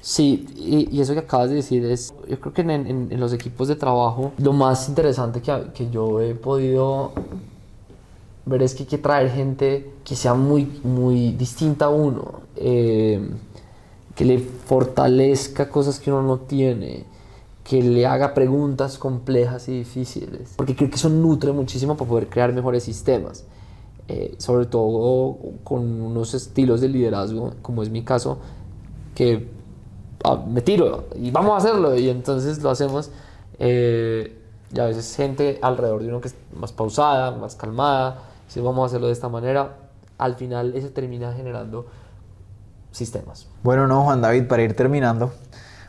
Sí, 0.00 0.46
y, 0.56 1.00
eso 1.00 1.12
que 1.12 1.18
acabas 1.18 1.50
de 1.50 1.56
decir 1.56 1.84
es, 1.84 2.14
yo 2.28 2.38
creo 2.38 2.54
que 2.54 2.62
en, 2.62 2.70
en, 2.70 3.20
los 3.20 3.32
equipos 3.32 3.66
de 3.66 3.74
trabajo, 3.74 4.30
lo 4.38 4.52
más 4.52 4.88
interesante 4.88 5.42
que, 5.42 5.72
que 5.74 5.90
yo 5.90 6.20
he 6.20 6.36
podido 6.36 7.12
ver 8.48 8.62
es 8.62 8.74
que 8.74 8.84
hay 8.84 8.88
que 8.88 8.98
traer 8.98 9.30
gente 9.30 9.90
que 10.04 10.16
sea 10.16 10.34
muy, 10.34 10.80
muy 10.82 11.32
distinta 11.32 11.86
a 11.86 11.88
uno, 11.88 12.40
eh, 12.56 13.30
que 14.14 14.24
le 14.24 14.38
fortalezca 14.38 15.68
cosas 15.68 16.00
que 16.00 16.10
uno 16.10 16.22
no 16.22 16.38
tiene, 16.38 17.04
que 17.64 17.82
le 17.82 18.06
haga 18.06 18.34
preguntas 18.34 18.98
complejas 18.98 19.68
y 19.68 19.78
difíciles, 19.78 20.54
porque 20.56 20.74
creo 20.74 20.88
que 20.90 20.96
eso 20.96 21.08
nutre 21.08 21.52
muchísimo 21.52 21.96
para 21.96 22.08
poder 22.08 22.28
crear 22.28 22.52
mejores 22.52 22.82
sistemas. 22.82 23.44
Eh, 24.10 24.36
sobre 24.38 24.64
todo 24.64 25.36
con 25.64 25.82
unos 26.00 26.32
estilos 26.32 26.80
de 26.80 26.88
liderazgo, 26.88 27.52
como 27.60 27.82
es 27.82 27.90
mi 27.90 28.02
caso, 28.04 28.38
que 29.14 29.48
ah, 30.24 30.42
me 30.48 30.62
tiro 30.62 31.08
y 31.14 31.30
vamos 31.30 31.52
a 31.52 31.56
hacerlo, 31.58 31.94
y 31.94 32.08
entonces 32.08 32.62
lo 32.62 32.70
hacemos. 32.70 33.10
Eh, 33.58 34.34
y 34.74 34.80
a 34.80 34.86
veces 34.86 35.14
gente 35.14 35.58
alrededor 35.62 36.02
de 36.02 36.08
uno 36.08 36.20
que 36.20 36.28
es 36.28 36.34
más 36.54 36.72
pausada, 36.72 37.32
más 37.32 37.54
calmada, 37.54 38.27
si 38.48 38.60
vamos 38.60 38.82
a 38.82 38.86
hacerlo 38.86 39.06
de 39.06 39.12
esta 39.12 39.28
manera, 39.28 39.76
al 40.18 40.34
final 40.34 40.74
eso 40.74 40.90
termina 40.90 41.32
generando 41.32 41.86
sistemas. 42.90 43.46
Bueno, 43.62 43.86
no, 43.86 44.02
Juan 44.04 44.20
David, 44.20 44.46
para 44.48 44.62
ir 44.62 44.74
terminando, 44.74 45.32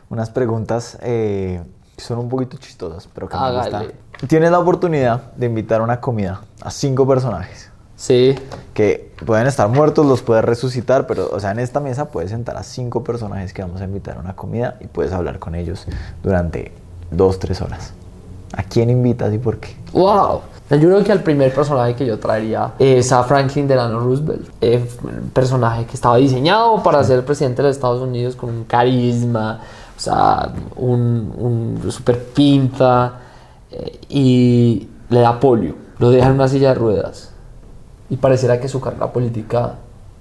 unas 0.08 0.30
preguntas 0.30 0.98
eh, 1.02 1.62
que 1.96 2.02
son 2.02 2.18
un 2.18 2.28
poquito 2.28 2.56
chistosas, 2.56 3.08
pero 3.12 3.28
que 3.28 3.36
me 3.36 3.56
gustan. 3.56 3.92
Tienes 4.28 4.50
la 4.50 4.58
oportunidad 4.58 5.32
de 5.32 5.46
invitar 5.46 5.80
a 5.80 5.84
una 5.84 6.00
comida 6.00 6.42
a 6.60 6.70
cinco 6.70 7.06
personajes. 7.08 7.70
Sí. 7.96 8.34
Que 8.72 9.12
pueden 9.26 9.46
estar 9.46 9.68
muertos, 9.68 10.06
los 10.06 10.22
puedes 10.22 10.44
resucitar, 10.44 11.06
pero, 11.06 11.28
o 11.30 11.40
sea, 11.40 11.50
en 11.50 11.58
esta 11.58 11.80
mesa 11.80 12.10
puedes 12.10 12.30
sentar 12.30 12.56
a 12.56 12.62
cinco 12.62 13.04
personajes 13.04 13.52
que 13.52 13.62
vamos 13.62 13.80
a 13.80 13.84
invitar 13.84 14.16
a 14.16 14.20
una 14.20 14.34
comida 14.36 14.76
y 14.80 14.86
puedes 14.86 15.12
hablar 15.12 15.38
con 15.38 15.54
ellos 15.54 15.86
durante 16.22 16.72
dos, 17.10 17.38
tres 17.38 17.60
horas. 17.60 17.92
¿A 18.56 18.62
quién 18.62 18.90
invitas 18.90 19.32
y 19.34 19.38
por 19.38 19.58
qué? 19.58 19.76
¡Wow! 19.92 20.40
Yo 20.70 20.88
creo 20.88 21.02
que 21.02 21.10
el 21.10 21.20
primer 21.20 21.52
personaje 21.52 21.96
que 21.96 22.06
yo 22.06 22.20
traería 22.20 22.74
es 22.78 23.10
a 23.10 23.24
Franklin 23.24 23.66
Delano 23.66 23.98
Roosevelt. 23.98 24.48
Eh, 24.60 24.88
un 25.02 25.30
personaje 25.30 25.84
que 25.84 25.94
estaba 25.94 26.16
diseñado 26.16 26.80
para 26.80 27.02
ser 27.02 27.24
presidente 27.24 27.60
de 27.60 27.68
los 27.68 27.76
Estados 27.76 28.00
Unidos 28.00 28.36
con 28.36 28.50
un 28.50 28.64
carisma, 28.64 29.60
o 29.96 30.00
sea, 30.00 30.52
un, 30.76 31.80
super 31.90 32.22
pinta 32.22 33.14
eh, 33.72 33.98
y 34.10 34.88
le 35.08 35.20
da 35.20 35.40
polio. 35.40 35.74
Lo 35.98 36.10
deja 36.10 36.28
en 36.28 36.34
una 36.34 36.46
silla 36.46 36.68
de 36.68 36.74
ruedas 36.76 37.32
y 38.08 38.16
pareciera 38.16 38.60
que 38.60 38.68
su 38.68 38.80
carrera 38.80 39.12
política 39.12 39.74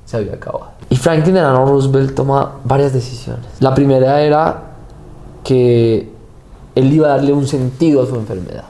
se 0.04 0.18
había 0.18 0.34
acabado. 0.34 0.72
Y 0.90 0.96
Franklin 0.96 1.36
Delano 1.36 1.64
Roosevelt 1.68 2.16
toma 2.16 2.54
varias 2.64 2.92
decisiones. 2.92 3.46
La 3.60 3.76
primera 3.76 4.20
era 4.20 4.64
que 5.44 6.12
él 6.74 6.92
iba 6.92 7.06
a 7.06 7.18
darle 7.18 7.34
un 7.34 7.46
sentido 7.46 8.02
a 8.02 8.08
su 8.08 8.16
enfermedad 8.16 8.64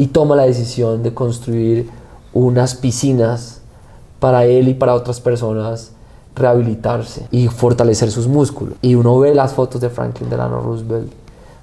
y 0.00 0.06
toma 0.06 0.34
la 0.34 0.44
decisión 0.44 1.02
de 1.02 1.12
construir 1.12 1.90
unas 2.32 2.74
piscinas 2.74 3.60
para 4.18 4.46
él 4.46 4.68
y 4.68 4.74
para 4.74 4.94
otras 4.94 5.20
personas 5.20 5.92
rehabilitarse 6.34 7.26
y 7.30 7.48
fortalecer 7.48 8.10
sus 8.10 8.26
músculos. 8.26 8.76
Y 8.80 8.94
uno 8.94 9.18
ve 9.18 9.34
las 9.34 9.52
fotos 9.52 9.78
de 9.78 9.90
Franklin 9.90 10.30
Delano 10.30 10.62
Roosevelt 10.62 11.12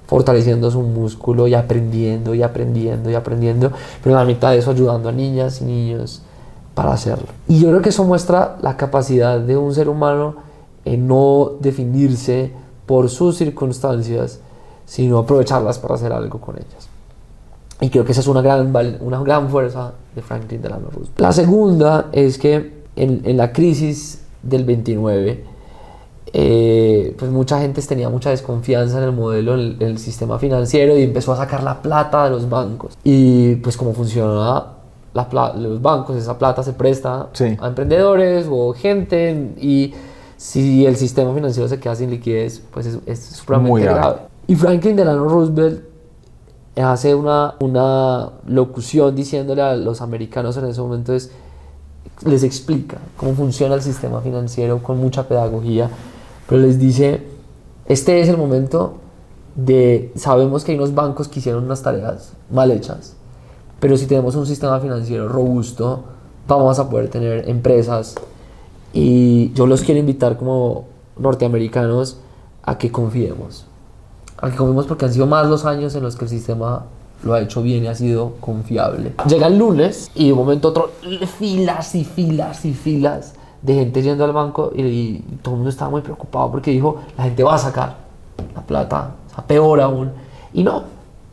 fortaleciendo 0.06 0.70
su 0.70 0.82
músculo 0.82 1.48
y 1.48 1.54
aprendiendo 1.54 2.32
y 2.32 2.44
aprendiendo 2.44 3.10
y 3.10 3.16
aprendiendo, 3.16 3.72
pero 4.04 4.14
en 4.14 4.20
la 4.20 4.24
mitad 4.24 4.52
de 4.52 4.58
eso 4.58 4.70
ayudando 4.70 5.08
a 5.08 5.12
niñas 5.12 5.60
y 5.60 5.64
niños 5.64 6.22
para 6.76 6.92
hacerlo. 6.92 7.26
Y 7.48 7.58
yo 7.58 7.70
creo 7.70 7.82
que 7.82 7.88
eso 7.88 8.04
muestra 8.04 8.56
la 8.62 8.76
capacidad 8.76 9.40
de 9.40 9.56
un 9.56 9.74
ser 9.74 9.88
humano 9.88 10.36
en 10.84 11.08
no 11.08 11.54
definirse 11.58 12.52
por 12.86 13.10
sus 13.10 13.36
circunstancias, 13.36 14.38
sino 14.86 15.18
aprovecharlas 15.18 15.80
para 15.80 15.96
hacer 15.96 16.12
algo 16.12 16.40
con 16.40 16.54
ellas. 16.54 16.88
Y 17.80 17.90
creo 17.90 18.04
que 18.04 18.12
esa 18.12 18.20
es 18.20 18.26
una 18.26 18.42
gran, 18.42 18.74
una 19.00 19.20
gran 19.22 19.48
fuerza 19.48 19.92
de 20.14 20.22
Franklin 20.22 20.60
Delano 20.60 20.86
Roosevelt. 20.90 21.20
La 21.20 21.32
segunda 21.32 22.06
es 22.12 22.38
que 22.38 22.78
en, 22.96 23.22
en 23.24 23.36
la 23.36 23.52
crisis 23.52 24.22
del 24.42 24.64
29, 24.64 25.44
eh, 26.32 27.14
pues 27.18 27.30
mucha 27.30 27.60
gente 27.60 27.80
tenía 27.82 28.08
mucha 28.08 28.30
desconfianza 28.30 28.98
en 28.98 29.04
el 29.04 29.12
modelo, 29.12 29.54
en 29.54 29.80
el, 29.80 29.98
sistema 29.98 30.38
financiero 30.38 30.96
y 30.96 31.02
empezó 31.02 31.32
a 31.32 31.36
sacar 31.36 31.62
la 31.62 31.80
plata 31.80 32.24
de 32.24 32.30
los 32.30 32.48
bancos. 32.48 32.96
Y 33.04 33.56
pues 33.56 33.76
como 33.76 33.92
funciona 33.92 34.66
la, 35.14 35.52
los 35.56 35.80
bancos, 35.80 36.16
esa 36.16 36.36
plata 36.36 36.62
se 36.62 36.72
presta 36.72 37.28
a 37.60 37.66
emprendedores 37.66 38.46
o 38.50 38.72
gente 38.74 39.54
y 39.58 39.94
si 40.36 40.86
el 40.86 40.96
sistema 40.96 41.34
financiero 41.34 41.68
se 41.68 41.80
queda 41.80 41.94
sin 41.94 42.10
liquidez, 42.10 42.62
pues 42.72 42.86
es, 42.86 42.98
es 43.06 43.18
supremamente 43.20 43.88
grave. 43.88 44.16
Y 44.46 44.54
Franklin 44.54 44.96
Delano 44.96 45.28
Roosevelt 45.28 45.82
hace 46.80 47.14
una, 47.14 47.54
una 47.60 48.30
locución 48.46 49.14
diciéndole 49.14 49.62
a 49.62 49.74
los 49.74 50.00
americanos 50.00 50.56
en 50.56 50.66
ese 50.66 50.80
momento 50.80 51.14
es, 51.14 51.30
les 52.24 52.42
explica 52.42 52.98
cómo 53.16 53.34
funciona 53.34 53.74
el 53.74 53.82
sistema 53.82 54.20
financiero 54.20 54.82
con 54.82 54.98
mucha 54.98 55.28
pedagogía, 55.28 55.90
pero 56.48 56.62
les 56.62 56.78
dice, 56.78 57.22
este 57.86 58.20
es 58.20 58.28
el 58.28 58.36
momento 58.36 58.94
de, 59.54 60.12
sabemos 60.16 60.64
que 60.64 60.72
hay 60.72 60.78
unos 60.78 60.94
bancos 60.94 61.28
que 61.28 61.40
hicieron 61.40 61.64
unas 61.64 61.82
tareas 61.82 62.32
mal 62.50 62.70
hechas, 62.70 63.14
pero 63.80 63.96
si 63.96 64.06
tenemos 64.06 64.34
un 64.34 64.46
sistema 64.46 64.80
financiero 64.80 65.28
robusto, 65.28 66.04
vamos 66.48 66.78
a 66.78 66.88
poder 66.90 67.08
tener 67.10 67.48
empresas. 67.48 68.16
Y 68.92 69.52
yo 69.52 69.66
los 69.66 69.82
quiero 69.82 70.00
invitar 70.00 70.36
como 70.36 70.86
norteamericanos 71.16 72.18
a 72.62 72.78
que 72.78 72.90
confiemos 72.90 73.67
al 74.40 74.52
que 74.52 74.56
comimos 74.56 74.86
porque 74.86 75.04
han 75.04 75.12
sido 75.12 75.26
más 75.26 75.46
los 75.46 75.64
años 75.64 75.94
en 75.94 76.02
los 76.02 76.16
que 76.16 76.24
el 76.24 76.30
sistema 76.30 76.84
lo 77.22 77.34
ha 77.34 77.40
hecho 77.40 77.62
bien 77.62 77.84
y 77.84 77.88
ha 77.88 77.94
sido 77.94 78.34
confiable. 78.40 79.12
Llega 79.28 79.48
el 79.48 79.58
lunes 79.58 80.10
y 80.14 80.26
de 80.26 80.32
un 80.32 80.38
momento 80.38 80.68
a 80.68 80.70
otro 80.70 80.90
filas 81.38 81.94
y 81.94 82.04
filas 82.04 82.64
y 82.64 82.72
filas 82.72 83.34
de 83.62 83.74
gente 83.74 84.02
yendo 84.02 84.24
al 84.24 84.32
banco 84.32 84.70
y, 84.74 85.18
todo 85.42 85.54
el 85.54 85.58
mundo 85.58 85.70
estaba 85.70 85.90
muy 85.90 86.00
preocupado 86.00 86.50
porque 86.52 86.70
dijo, 86.70 86.96
la 87.16 87.24
gente 87.24 87.42
va 87.42 87.54
a 87.54 87.58
sacar 87.58 87.96
la 88.54 88.62
plata, 88.62 89.14
o 89.26 89.34
sea, 89.34 89.44
peor 89.44 89.80
aún. 89.80 90.12
Y 90.52 90.62
no, 90.62 90.84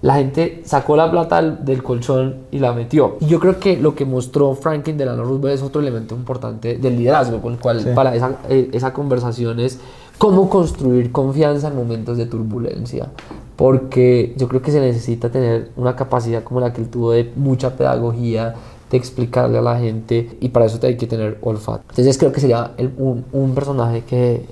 la 0.01 0.15
gente 0.15 0.61
sacó 0.65 0.95
la 0.95 1.09
plata 1.09 1.41
del, 1.41 1.83
colchón 1.83 2.35
y 2.51 2.59
la 2.59 2.73
metió. 2.73 3.17
Y 3.19 3.27
yo 3.27 3.39
creo 3.39 3.59
que 3.59 3.77
lo 3.77 3.93
que 3.93 4.05
mostró 4.05 4.55
Franklin 4.55 4.97
Delano 4.97 5.23
Roosevelt 5.23 5.55
es 5.55 5.61
otro 5.61 5.81
elemento 5.81 6.15
importante 6.15 6.77
del 6.77 6.97
liderazgo, 6.97 7.41
con 7.41 7.53
el 7.53 7.59
cual 7.59 7.93
para 7.93 8.15
esa, 8.15 8.37
eh, 8.49 8.69
esa 8.73 8.91
conversación 8.91 9.59
es 9.59 9.79
cómo 10.17 10.49
construir 10.49 11.11
confianza 11.11 11.67
en 11.67 11.75
momentos 11.75 12.17
de 12.17 12.25
turbulencia. 12.25 13.09
Porque 13.55 14.33
yo 14.37 14.47
creo 14.47 14.61
que 14.61 14.71
se 14.71 14.81
necesita 14.81 15.29
tener 15.29 15.71
una 15.77 15.95
capacidad 15.95 16.43
como 16.43 16.59
la 16.59 16.73
que 16.73 16.81
él 16.81 16.89
tuvo 16.89 17.11
de 17.11 17.31
mucha 17.35 17.75
pedagogía, 17.77 18.53
de 18.91 18.97
explicarle 18.97 19.57
a 19.57 19.61
la 19.61 19.79
gente, 19.79 20.37
y 20.41 20.49
para 20.49 20.65
eso 20.65 20.79
te 20.79 20.87
hay 20.87 20.97
que 20.97 21.07
tener 21.07 21.37
olfato. 21.41 21.83
Entonces 21.89 22.17
creo 22.17 22.31
que 22.31 22.41
sería 22.41 22.71
un, 22.97 23.25
un, 23.31 23.55
personaje 23.55 24.03
que, 24.03 24.45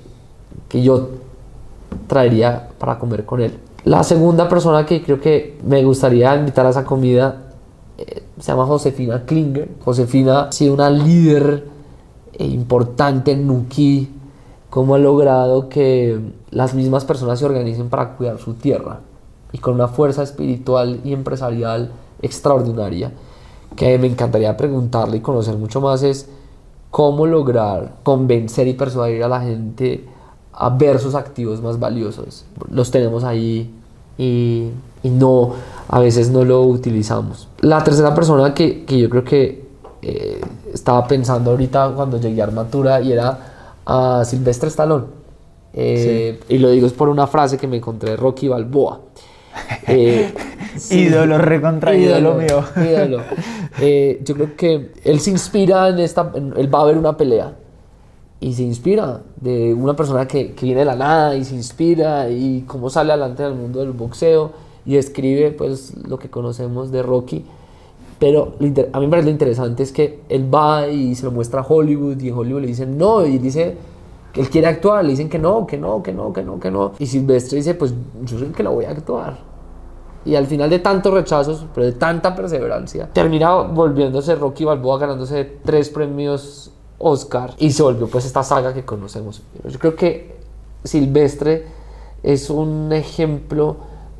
que 0.68 0.82
yo 0.82 1.10
traería 2.06 2.70
para 2.78 2.98
comer 2.98 3.24
con 3.26 3.42
él. 3.42 3.52
La 3.84 4.02
segunda 4.02 4.48
persona 4.48 4.86
que 4.86 5.02
creo 5.02 5.20
que 5.20 5.58
me 5.66 5.84
gustaría 5.84 6.34
invitar 6.34 6.64
a 6.64 6.70
esa 6.70 6.84
comida 6.84 7.42
eh, 7.98 8.22
se 8.40 8.50
llama 8.50 8.66
Josefina 8.66 9.24
Klinger. 9.24 9.68
Josefina 9.84 10.44
ha 10.44 10.52
sido 10.52 10.74
una 10.74 10.90
líder 10.90 11.68
eh, 12.32 12.46
importante 12.46 13.32
en 13.32 13.46
Nuki 13.46 14.08
cómo 14.74 14.96
ha 14.96 14.98
logrado 14.98 15.68
que 15.68 16.18
las 16.50 16.74
mismas 16.74 17.04
personas 17.04 17.38
se 17.38 17.44
organicen 17.44 17.88
para 17.88 18.16
cuidar 18.16 18.40
su 18.40 18.54
tierra 18.54 18.98
y 19.52 19.58
con 19.58 19.74
una 19.74 19.86
fuerza 19.86 20.24
espiritual 20.24 20.98
y 21.04 21.12
empresarial 21.12 21.92
extraordinaria 22.20 23.12
que 23.76 23.96
me 24.00 24.08
encantaría 24.08 24.56
preguntarle 24.56 25.18
y 25.18 25.20
conocer 25.20 25.56
mucho 25.58 25.80
más 25.80 26.02
es 26.02 26.28
cómo 26.90 27.24
lograr 27.24 27.98
convencer 28.02 28.66
y 28.66 28.72
persuadir 28.72 29.22
a 29.22 29.28
la 29.28 29.42
gente 29.42 30.08
a 30.52 30.70
ver 30.70 30.98
sus 30.98 31.14
activos 31.14 31.62
más 31.62 31.78
valiosos. 31.78 32.44
Los 32.68 32.90
tenemos 32.90 33.22
ahí 33.22 33.72
y, 34.18 34.70
no, 35.04 35.52
a 35.86 36.00
veces 36.00 36.30
no 36.30 36.44
lo 36.44 36.62
utilizamos. 36.62 37.46
La 37.60 37.84
tercera 37.84 38.12
persona 38.12 38.52
que, 38.52 38.84
que 38.84 38.98
yo 38.98 39.08
creo 39.08 39.22
que 39.22 39.68
eh, 40.02 40.40
estaba 40.72 41.06
pensando 41.06 41.52
ahorita 41.52 41.92
cuando 41.94 42.18
llegué 42.18 42.40
a 42.40 42.46
Armatura 42.46 43.00
y 43.00 43.12
era 43.12 43.53
a 43.86 44.24
Silvestre 44.24 44.68
Stallone. 44.68 45.06
Eh, 45.72 46.40
Y 46.48 46.58
lo 46.58 46.70
digo 46.70 46.86
es 46.86 46.92
por 46.92 47.08
una 47.08 47.26
frase 47.26 47.58
que 47.58 47.66
me 47.66 47.76
encontré 47.76 48.10
de 48.10 48.16
Rocky 48.16 48.48
Balboa. 48.48 49.00
Eh, 49.86 50.34
ídolo, 50.90 51.38
recontra 51.38 51.94
ídolo, 51.94 52.34
mío. 52.34 52.64
Ídolo. 52.76 53.22
Eh, 53.80 54.20
yo 54.24 54.36
creo 54.36 54.56
que 54.56 54.92
él 55.02 55.18
se 55.18 55.30
inspira 55.30 55.88
en 55.88 55.98
esta. 55.98 56.30
él 56.34 56.72
va 56.72 56.82
a 56.82 56.84
ver 56.84 56.96
una 56.96 57.16
pelea 57.16 57.54
y 58.38 58.54
se 58.54 58.62
inspira 58.62 59.22
de 59.40 59.74
una 59.74 59.96
persona 59.96 60.28
que, 60.28 60.52
que, 60.54 60.66
viene 60.66 60.80
de 60.80 60.86
la 60.86 60.94
nada 60.94 61.34
y 61.34 61.44
se 61.44 61.56
inspira 61.56 62.30
y 62.30 62.62
cómo 62.68 62.88
sale 62.88 63.12
adelante 63.12 63.42
en 63.42 63.52
el 63.52 63.54
mundo 63.56 63.80
del 63.80 63.90
boxeo 63.90 64.52
y 64.86 64.96
escribe 64.96 65.50
pues 65.50 65.92
lo 66.06 66.18
que 66.18 66.30
conocemos 66.30 66.92
de 66.92 67.02
Rocky. 67.02 67.44
Pero 68.18 68.54
a 68.58 69.00
mí 69.00 69.06
me 69.06 69.10
parece 69.10 69.26
lo 69.26 69.30
interesante 69.30 69.82
es 69.82 69.92
que 69.92 70.20
él 70.28 70.52
va 70.52 70.88
y 70.88 71.14
se 71.14 71.24
lo 71.24 71.32
muestra 71.32 71.60
a 71.60 71.66
Hollywood 71.66 72.20
y 72.20 72.28
en 72.28 72.34
Hollywood 72.34 72.60
le 72.60 72.66
dicen 72.68 72.96
no 72.96 73.24
y 73.26 73.38
dice 73.38 73.76
que 74.32 74.40
él 74.40 74.50
quiere 74.50 74.66
actuar, 74.66 75.04
le 75.04 75.10
dicen 75.10 75.28
que 75.28 75.38
no, 75.38 75.66
que 75.66 75.78
no, 75.78 76.02
que 76.02 76.12
no, 76.12 76.32
que 76.32 76.42
no, 76.42 76.58
que 76.58 76.70
no. 76.70 76.92
Y 76.98 77.06
Silvestre 77.06 77.58
dice 77.58 77.74
pues 77.74 77.92
yo 78.24 78.38
soy 78.38 78.48
el 78.48 78.54
que 78.54 78.62
lo 78.62 78.72
voy 78.72 78.84
a 78.84 78.90
actuar. 78.90 79.38
Y 80.24 80.36
al 80.36 80.46
final 80.46 80.70
de 80.70 80.78
tantos 80.78 81.12
rechazos, 81.12 81.66
pero 81.74 81.86
de 81.86 81.92
tanta 81.92 82.34
perseverancia, 82.34 83.10
termina 83.12 83.54
volviéndose 83.54 84.34
Rocky 84.36 84.64
Balboa 84.64 84.98
ganándose 84.98 85.44
tres 85.62 85.90
premios 85.90 86.70
Oscar 86.98 87.54
y 87.58 87.72
se 87.72 87.82
volvió 87.82 88.08
pues 88.08 88.24
esta 88.24 88.42
saga 88.42 88.72
que 88.72 88.84
conocemos. 88.84 89.42
Yo 89.68 89.78
creo 89.78 89.96
que 89.96 90.36
Silvestre 90.84 91.66
es 92.22 92.48
un 92.50 92.92
ejemplo 92.92 93.76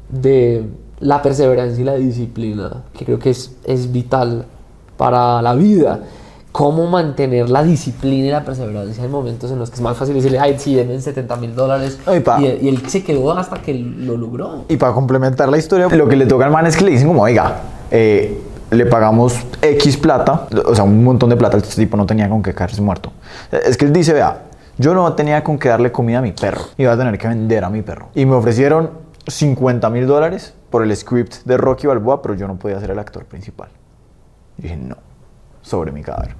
de 0.08 0.66
la 1.00 1.22
perseverancia 1.22 1.80
y 1.80 1.84
la 1.84 1.94
disciplina, 1.94 2.82
que 2.96 3.04
creo 3.04 3.18
que 3.18 3.30
es, 3.30 3.52
es 3.64 3.90
vital 3.90 4.46
para 4.96 5.42
la 5.42 5.54
vida. 5.54 6.00
Cómo 6.52 6.86
mantener 6.86 7.50
la 7.50 7.64
disciplina 7.64 8.26
y 8.28 8.30
la 8.30 8.44
perseverancia 8.44 9.04
en 9.04 9.10
momentos 9.10 9.50
en 9.50 9.58
los 9.58 9.70
que 9.70 9.74
es 9.74 9.80
más 9.80 9.96
fácil 9.96 10.14
decirle, 10.14 10.38
ay, 10.38 10.54
sí, 10.56 10.74
denme 10.74 11.00
70 11.00 11.36
mil 11.36 11.54
dólares. 11.54 11.98
Y, 12.06 12.44
y, 12.44 12.68
él 12.68 12.88
se 12.88 13.02
quedó 13.02 13.32
hasta 13.32 13.60
que 13.60 13.74
lo 13.74 14.16
logró. 14.16 14.64
Y 14.68 14.76
para 14.76 14.92
complementar 14.92 15.48
la 15.48 15.58
historia, 15.58 15.88
lo 15.88 16.08
que 16.08 16.14
le 16.14 16.26
toca 16.26 16.44
al 16.44 16.52
man 16.52 16.66
es 16.66 16.76
que 16.76 16.84
le 16.84 16.92
dicen 16.92 17.08
como, 17.08 17.22
oiga, 17.22 17.56
eh, 17.90 18.40
le 18.70 18.86
pagamos 18.86 19.36
X 19.60 19.96
plata, 19.96 20.46
o 20.64 20.74
sea, 20.74 20.84
un 20.84 21.02
montón 21.02 21.30
de 21.30 21.36
plata, 21.36 21.56
este 21.56 21.82
tipo 21.82 21.96
no 21.96 22.06
tenía 22.06 22.28
con 22.28 22.42
qué 22.42 22.54
caerse 22.54 22.80
muerto. 22.80 23.12
Es 23.50 23.76
que 23.76 23.84
él 23.84 23.92
dice, 23.92 24.12
vea, 24.12 24.42
yo 24.78 24.94
no 24.94 25.12
tenía 25.14 25.42
con 25.44 25.58
qué 25.58 25.68
darle 25.68 25.92
comida 25.92 26.18
a 26.18 26.22
mi 26.22 26.32
perro, 26.32 26.62
iba 26.76 26.92
a 26.92 26.96
tener 26.96 27.18
que 27.18 27.28
vender 27.28 27.64
a 27.64 27.70
mi 27.70 27.82
perro. 27.82 28.08
Y 28.14 28.26
me 28.26 28.34
ofrecieron 28.34 28.90
50 29.26 29.88
mil 29.90 30.06
dólares 30.06 30.54
por 30.74 30.82
el 30.82 30.96
script 30.96 31.44
de 31.44 31.56
Rocky 31.56 31.86
Balboa, 31.86 32.20
pero 32.20 32.34
yo 32.34 32.48
no 32.48 32.56
podía 32.56 32.80
ser 32.80 32.90
el 32.90 32.98
actor 32.98 33.26
principal. 33.26 33.68
Y 34.58 34.62
dije, 34.62 34.76
no, 34.76 34.96
sobre 35.62 35.92
mi 35.92 36.02
cadáver. 36.02 36.34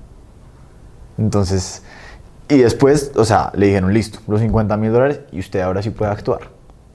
Entonces, 1.16 1.84
y 2.48 2.58
después, 2.58 3.12
o 3.14 3.24
sea, 3.24 3.52
le 3.54 3.66
dijeron, 3.66 3.94
listo, 3.94 4.18
los 4.26 4.40
50 4.40 4.76
mil 4.76 4.92
dólares 4.92 5.20
y 5.30 5.38
usted 5.38 5.60
ahora 5.60 5.82
sí 5.82 5.90
puede 5.90 6.10
actuar. 6.10 6.40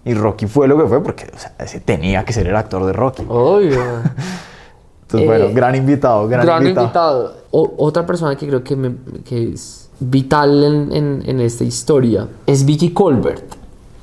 Y 0.03 0.15
Rocky 0.15 0.47
fue 0.47 0.67
lo 0.67 0.77
que 0.77 0.85
fue 0.85 1.01
porque, 1.01 1.31
o 1.33 1.39
sea, 1.39 1.53
ese 1.59 1.79
tenía 1.79 2.25
que 2.25 2.33
ser 2.33 2.45
el 2.45 2.57
actor 2.57 2.85
de 2.85 2.91
Rocky. 2.91 3.25
Obvio. 3.29 3.79
Entonces, 5.03 5.25
bueno, 5.25 5.45
eh, 5.45 5.53
gran 5.53 5.75
invitado, 5.75 6.27
gran, 6.27 6.45
gran 6.45 6.67
invitado. 6.67 7.35
otra 7.51 8.05
persona 8.05 8.35
que 8.35 8.47
creo 8.47 8.65
que, 8.65 8.75
me, 8.75 8.95
que 9.23 9.53
es 9.53 9.89
vital 10.01 10.61
en, 10.61 10.91
en, 10.91 11.23
en, 11.25 11.39
esta 11.39 11.63
historia 11.63 12.27
es 12.45 12.65
Vicky 12.65 12.91
Colbert. 12.91 13.58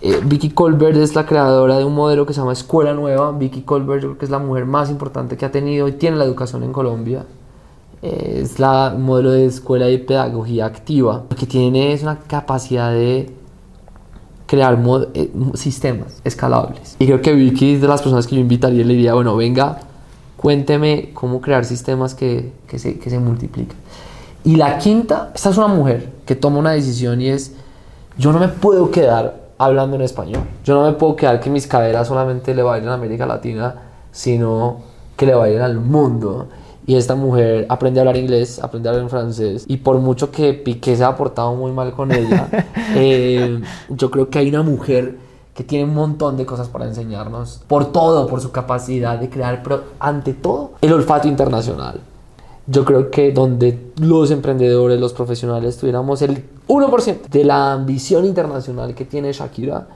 Eh, 0.06 0.20
Vicky 0.24 0.50
Colbert 0.50 0.96
es 0.96 1.16
la 1.16 1.26
creadora 1.26 1.78
de 1.78 1.84
un 1.84 1.92
modelo 1.92 2.26
que 2.26 2.32
se 2.32 2.38
llama 2.38 2.52
Escuela 2.52 2.94
Nueva. 2.94 3.32
Vicky 3.32 3.62
Colbert 3.62 4.02
yo 4.02 4.10
creo 4.10 4.18
que 4.18 4.24
es 4.26 4.30
la 4.30 4.38
mujer 4.38 4.64
más 4.64 4.88
importante 4.88 5.36
que 5.36 5.44
ha 5.44 5.50
tenido 5.50 5.88
y 5.88 5.92
tiene 5.92 6.16
la 6.16 6.24
educación 6.24 6.62
en 6.62 6.72
Colombia. 6.72 7.24
Eh, 8.02 8.38
es 8.44 8.60
la 8.60 8.94
modelo 8.96 9.32
de 9.32 9.46
escuela 9.46 9.86
de 9.86 9.98
pedagogía 9.98 10.64
activa. 10.66 11.24
Lo 11.28 11.36
que 11.36 11.46
tiene 11.46 11.92
es 11.92 12.04
una 12.04 12.20
capacidad 12.20 12.92
de 12.92 13.32
crear 14.46 14.78
sistemas 15.54 16.20
escalables. 16.22 16.94
Y 17.00 17.06
creo 17.06 17.20
que 17.20 17.32
Vicky 17.32 17.74
es 17.74 17.80
de 17.80 17.88
las 17.88 18.00
personas 18.00 18.28
que 18.28 18.36
yo 18.36 18.40
invitaría 18.40 18.82
y 18.82 18.84
le 18.84 18.94
diría, 18.94 19.14
bueno, 19.14 19.34
venga, 19.34 19.80
Cuénteme 20.36 21.10
cómo 21.14 21.40
crear 21.40 21.64
sistemas 21.64 22.14
que, 22.14 22.52
que, 22.68 22.78
se, 22.78 22.98
que 22.98 23.08
se 23.08 23.18
multiplican. 23.18 23.76
Y 24.44 24.56
la 24.56 24.78
quinta, 24.78 25.32
esta 25.34 25.50
es 25.50 25.56
una 25.56 25.66
mujer 25.66 26.12
que 26.26 26.36
toma 26.36 26.58
una 26.58 26.72
decisión 26.72 27.20
y 27.22 27.28
es, 27.28 27.54
yo 28.18 28.32
no 28.32 28.38
me 28.38 28.48
puedo 28.48 28.90
quedar 28.90 29.45
hablando 29.58 29.96
en 29.96 30.02
español. 30.02 30.42
Yo 30.64 30.74
no 30.74 30.86
me 30.86 30.92
puedo 30.92 31.16
quedar 31.16 31.40
que 31.40 31.50
mis 31.50 31.66
caderas 31.66 32.08
solamente 32.08 32.54
le 32.54 32.62
bailen 32.62 32.88
a 32.88 32.94
América 32.94 33.26
Latina, 33.26 33.74
sino 34.10 34.78
que 35.16 35.26
le 35.26 35.34
bailen 35.34 35.62
al 35.62 35.80
mundo. 35.80 36.48
Y 36.86 36.94
esta 36.94 37.16
mujer 37.16 37.66
aprende 37.68 37.98
a 37.98 38.02
hablar 38.02 38.16
inglés, 38.16 38.60
aprende 38.62 38.88
a 38.88 38.92
hablar 38.92 39.04
en 39.04 39.10
francés. 39.10 39.64
Y 39.66 39.78
por 39.78 39.98
mucho 39.98 40.30
que 40.30 40.52
Piqué 40.54 40.96
se 40.96 41.02
ha 41.02 41.16
portado 41.16 41.54
muy 41.54 41.72
mal 41.72 41.92
con 41.92 42.12
ella, 42.12 42.48
eh, 42.94 43.60
yo 43.88 44.10
creo 44.10 44.30
que 44.30 44.38
hay 44.38 44.48
una 44.48 44.62
mujer 44.62 45.18
que 45.52 45.64
tiene 45.64 45.84
un 45.84 45.94
montón 45.94 46.36
de 46.36 46.44
cosas 46.44 46.68
para 46.68 46.84
enseñarnos, 46.84 47.62
por 47.66 47.90
todo, 47.90 48.26
por 48.26 48.42
su 48.42 48.52
capacidad 48.52 49.18
de 49.18 49.30
crear, 49.30 49.62
pero 49.62 49.84
ante 49.98 50.34
todo, 50.34 50.72
el 50.82 50.92
olfato 50.92 51.28
internacional. 51.28 52.00
Yo 52.68 52.84
creo 52.84 53.10
que 53.10 53.30
donde 53.30 53.92
los 54.00 54.30
emprendedores, 54.30 54.98
los 54.98 55.12
profesionales 55.12 55.76
tuviéramos 55.76 56.20
el 56.22 56.42
1% 56.66 57.28
de 57.28 57.44
la 57.44 57.72
ambición 57.72 58.24
internacional 58.24 58.94
que 58.94 59.04
tiene 59.04 59.32
Shakira, 59.32 59.86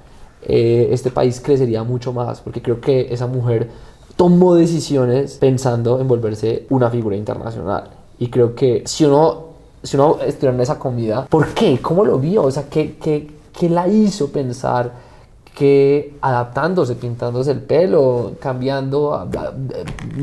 eh, 0.43 0.89
este 0.93 1.11
país 1.11 1.41
crecería 1.41 1.83
mucho 1.83 2.13
más, 2.13 2.41
porque 2.41 2.63
creo 2.63 2.81
que 2.81 3.13
esa 3.13 3.27
mujer 3.27 3.69
tomó 4.17 4.55
decisiones 4.55 5.37
pensando 5.39 6.01
en 6.01 6.07
volverse 6.07 6.67
una 6.71 6.91
figura 6.91 7.17
internacional. 7.17 7.91
Y 8.19 8.29
creo 8.29 8.55
que 8.55 8.83
si 8.87 9.05
uno, 9.05 9.47
si 9.83 9.97
uno 9.97 10.19
estuviera 10.25 10.55
en 10.55 10.61
esa 10.61 10.79
comida, 10.79 11.27
¿por 11.27 11.49
qué? 11.49 11.79
¿Cómo 11.83 12.05
lo 12.05 12.19
vio? 12.19 12.45
O 12.45 12.51
sea, 12.51 12.69
¿qué, 12.69 12.97
qué, 13.03 13.31
qué 13.59 13.69
la 13.69 13.89
hizo 13.89 14.31
pensar? 14.31 15.10
Que 15.55 16.17
adaptándose, 16.21 16.95
pintándose 16.95 17.51
el 17.51 17.61
pelo, 17.61 18.33
cambiando, 18.41 19.29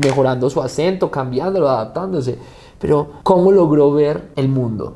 mejorando 0.02 0.50
su 0.50 0.60
acento, 0.60 1.10
cambiándolo, 1.10 1.68
adaptándose. 1.68 2.38
Pero 2.78 3.08
¿cómo 3.22 3.52
logró 3.52 3.92
ver 3.92 4.30
el 4.36 4.48
mundo? 4.48 4.94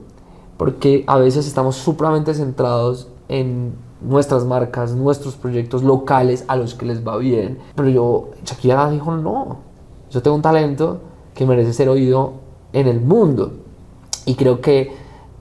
Porque 0.56 1.04
a 1.06 1.18
veces 1.18 1.46
estamos 1.46 1.76
supremamente 1.76 2.34
centrados 2.34 3.08
en 3.28 3.74
nuestras 4.00 4.44
marcas, 4.44 4.94
nuestros 4.94 5.34
proyectos 5.34 5.82
locales 5.82 6.44
a 6.48 6.56
los 6.56 6.74
que 6.74 6.86
les 6.86 7.06
va 7.06 7.16
bien. 7.16 7.58
Pero 7.74 7.88
yo, 7.88 8.30
Shakira 8.44 8.90
dijo, 8.90 9.16
no, 9.16 9.58
yo 10.10 10.22
tengo 10.22 10.36
un 10.36 10.42
talento 10.42 11.00
que 11.34 11.46
merece 11.46 11.72
ser 11.72 11.88
oído 11.88 12.34
en 12.72 12.86
el 12.88 13.00
mundo. 13.00 13.52
Y 14.26 14.34
creo 14.34 14.60
que 14.60 14.92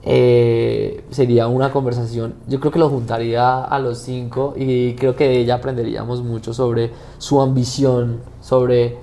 eh, 0.04 1.04
sería 1.10 1.46
una 1.46 1.70
conversación, 1.70 2.34
yo 2.48 2.58
creo 2.58 2.72
que 2.72 2.78
lo 2.78 2.88
juntaría 2.88 3.62
a 3.62 3.78
los 3.78 3.98
cinco 3.98 4.54
y 4.56 4.94
creo 4.94 5.14
que 5.14 5.28
de 5.28 5.38
ella 5.38 5.56
aprenderíamos 5.56 6.22
mucho 6.22 6.52
sobre 6.52 6.90
su 7.18 7.40
ambición, 7.40 8.20
sobre 8.40 8.98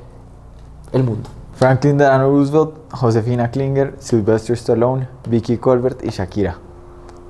el 0.92 1.04
mundo. 1.04 1.30
Franklin 1.54 1.98
Delano 1.98 2.30
Roosevelt, 2.30 2.72
Josefina 2.92 3.52
Klinger, 3.52 3.96
Sylvester 4.00 4.56
Stallone, 4.56 5.08
Vicky 5.28 5.58
Colbert 5.58 6.04
y 6.04 6.10
Shakira. 6.10 6.58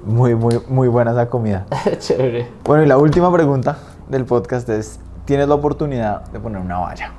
Muy, 0.06 0.34
muy, 0.36 0.60
muy 0.68 0.88
buena 0.88 1.12
esa 1.12 1.30
comida. 1.30 1.66
Chévere. 2.00 2.48
Bueno, 2.64 2.84
y 2.84 2.88
la 2.88 2.98
última 2.98 3.32
pregunta 3.32 3.78
del 4.08 4.26
podcast 4.26 4.70
es, 4.70 5.00
¿tienes 5.26 5.48
la 5.48 5.56
oportunidad 5.56 6.26
de 6.28 6.40
poner 6.40 6.62
una 6.62 6.80
valla? 6.80 7.12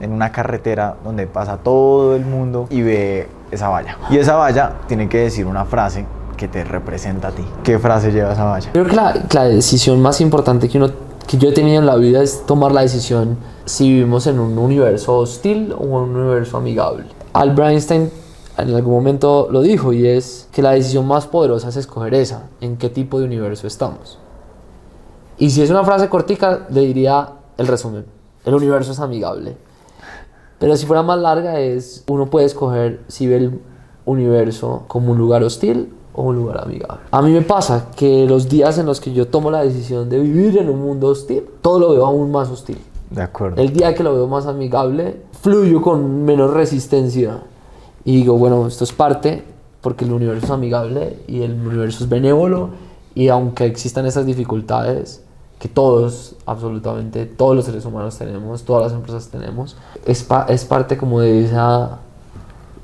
En 0.00 0.12
una 0.12 0.30
carretera 0.30 0.96
donde 1.02 1.26
pasa 1.26 1.58
todo 1.58 2.14
el 2.14 2.24
mundo 2.24 2.66
y 2.70 2.82
ve 2.82 3.28
esa 3.50 3.68
valla. 3.68 3.96
Y 4.10 4.18
esa 4.18 4.36
valla 4.36 4.74
tiene 4.86 5.08
que 5.08 5.18
decir 5.18 5.46
una 5.46 5.64
frase 5.64 6.06
que 6.36 6.48
te 6.48 6.64
representa 6.64 7.28
a 7.28 7.30
ti. 7.32 7.44
¿Qué 7.62 7.78
frase 7.78 8.12
lleva 8.12 8.32
esa 8.32 8.44
valla? 8.44 8.70
Creo 8.72 8.86
que 8.86 8.96
la, 8.96 9.44
decisión 9.44 10.00
más 10.00 10.20
importante 10.20 10.68
que, 10.68 10.78
uno, 10.78 10.90
que 11.26 11.36
yo 11.36 11.50
he 11.50 11.52
tenido 11.52 11.78
en 11.78 11.86
la 11.86 11.96
vida 11.96 12.22
es 12.22 12.46
tomar 12.46 12.72
la 12.72 12.82
decisión 12.82 13.36
si 13.64 13.92
vivimos 13.92 14.26
en 14.26 14.38
un 14.38 14.56
universo 14.56 15.16
hostil 15.18 15.74
o 15.76 15.84
en 15.84 15.90
un 15.90 16.16
universo 16.16 16.56
amigable. 16.56 17.04
Albert 17.32 17.70
Einstein 17.70 18.10
en 18.56 18.74
algún 18.74 18.94
momento 18.94 19.48
lo 19.50 19.60
dijo 19.60 19.92
y 19.92 20.06
es 20.06 20.48
que 20.52 20.62
la 20.62 20.72
decisión 20.72 21.06
más 21.06 21.26
poderosa 21.26 21.68
es 21.68 21.76
escoger 21.76 22.14
esa, 22.14 22.48
en 22.60 22.76
qué 22.76 22.88
tipo 22.88 23.18
de 23.18 23.26
universo 23.26 23.66
estamos. 23.66 24.18
Y 25.38 25.50
si 25.50 25.62
es 25.62 25.70
una 25.70 25.84
frase 25.84 26.08
cortica, 26.08 26.66
le 26.70 26.80
diría 26.80 27.28
el 27.56 27.66
resumen. 27.68 28.04
El 28.44 28.54
universo 28.54 28.92
es 28.92 28.98
amigable. 28.98 29.56
Pero 30.58 30.76
si 30.76 30.86
fuera 30.86 31.02
más 31.02 31.18
larga 31.18 31.60
es, 31.60 32.04
uno 32.08 32.26
puede 32.26 32.46
escoger 32.46 33.00
si 33.08 33.26
ve 33.26 33.36
el 33.36 33.60
universo 34.04 34.84
como 34.88 35.12
un 35.12 35.18
lugar 35.18 35.42
hostil 35.42 35.92
o 36.14 36.22
un 36.22 36.36
lugar 36.36 36.62
amigable. 36.62 37.00
A 37.10 37.22
mí 37.22 37.30
me 37.30 37.42
pasa 37.42 37.90
que 37.94 38.26
los 38.26 38.48
días 38.48 38.78
en 38.78 38.86
los 38.86 39.00
que 39.00 39.12
yo 39.12 39.28
tomo 39.28 39.50
la 39.50 39.62
decisión 39.62 40.08
de 40.08 40.18
vivir 40.18 40.58
en 40.58 40.68
un 40.68 40.80
mundo 40.80 41.08
hostil, 41.08 41.44
todo 41.62 41.78
lo 41.78 41.90
veo 41.90 42.06
aún 42.06 42.32
más 42.32 42.48
hostil. 42.48 42.78
De 43.10 43.22
acuerdo. 43.22 43.60
El 43.60 43.72
día 43.72 43.94
que 43.94 44.02
lo 44.02 44.14
veo 44.14 44.26
más 44.26 44.46
amigable, 44.46 45.22
fluyo 45.40 45.80
con 45.80 46.24
menos 46.24 46.52
resistencia 46.52 47.42
y 48.04 48.16
digo, 48.16 48.36
bueno, 48.36 48.66
esto 48.66 48.84
es 48.84 48.92
parte 48.92 49.44
porque 49.80 50.04
el 50.04 50.12
universo 50.12 50.46
es 50.46 50.50
amigable 50.50 51.18
y 51.28 51.42
el 51.42 51.52
universo 51.52 52.02
es 52.02 52.10
benévolo 52.10 52.70
y 53.14 53.28
aunque 53.28 53.64
existan 53.64 54.06
esas 54.06 54.26
dificultades, 54.26 55.22
que 55.58 55.68
todos, 55.68 56.36
absolutamente 56.46 57.26
todos 57.26 57.56
los 57.56 57.64
seres 57.64 57.84
humanos 57.84 58.16
tenemos, 58.16 58.64
todas 58.64 58.84
las 58.84 58.92
empresas 58.92 59.28
tenemos, 59.28 59.76
es, 60.06 60.26
es 60.48 60.64
parte 60.64 60.96
como 60.96 61.20
de 61.20 61.44
esa 61.44 61.98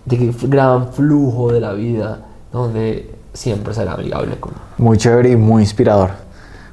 de 0.04 0.34
gran 0.42 0.92
flujo 0.92 1.52
de 1.52 1.60
la 1.60 1.72
vida 1.72 2.20
donde 2.52 3.14
siempre 3.32 3.74
será 3.74 3.94
amigable 3.94 4.38
con 4.38 4.52
Muy 4.78 4.98
chévere 4.98 5.30
y 5.30 5.36
muy 5.36 5.62
inspirador. 5.62 6.10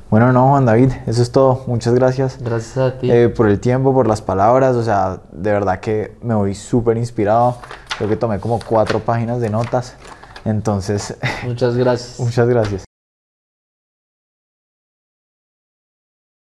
Bueno, 0.09 0.33
no, 0.33 0.49
Juan 0.49 0.65
David, 0.65 0.91
eso 1.07 1.21
es 1.21 1.31
todo. 1.31 1.63
Muchas 1.67 1.93
gracias. 1.93 2.37
Gracias 2.41 2.77
a 2.77 2.99
ti. 2.99 3.09
Eh, 3.09 3.29
por 3.29 3.47
el 3.47 3.61
tiempo, 3.61 3.93
por 3.93 4.07
las 4.07 4.21
palabras. 4.21 4.75
O 4.75 4.83
sea, 4.83 5.21
de 5.31 5.51
verdad 5.53 5.79
que 5.79 6.17
me 6.21 6.35
voy 6.35 6.53
súper 6.53 6.97
inspirado. 6.97 7.55
Creo 7.97 8.09
que 8.09 8.17
tomé 8.17 8.39
como 8.39 8.59
cuatro 8.59 8.99
páginas 8.99 9.39
de 9.39 9.49
notas. 9.49 9.95
Entonces... 10.43 11.15
Muchas 11.45 11.77
gracias. 11.77 12.19
muchas 12.19 12.47
gracias. 12.49 12.90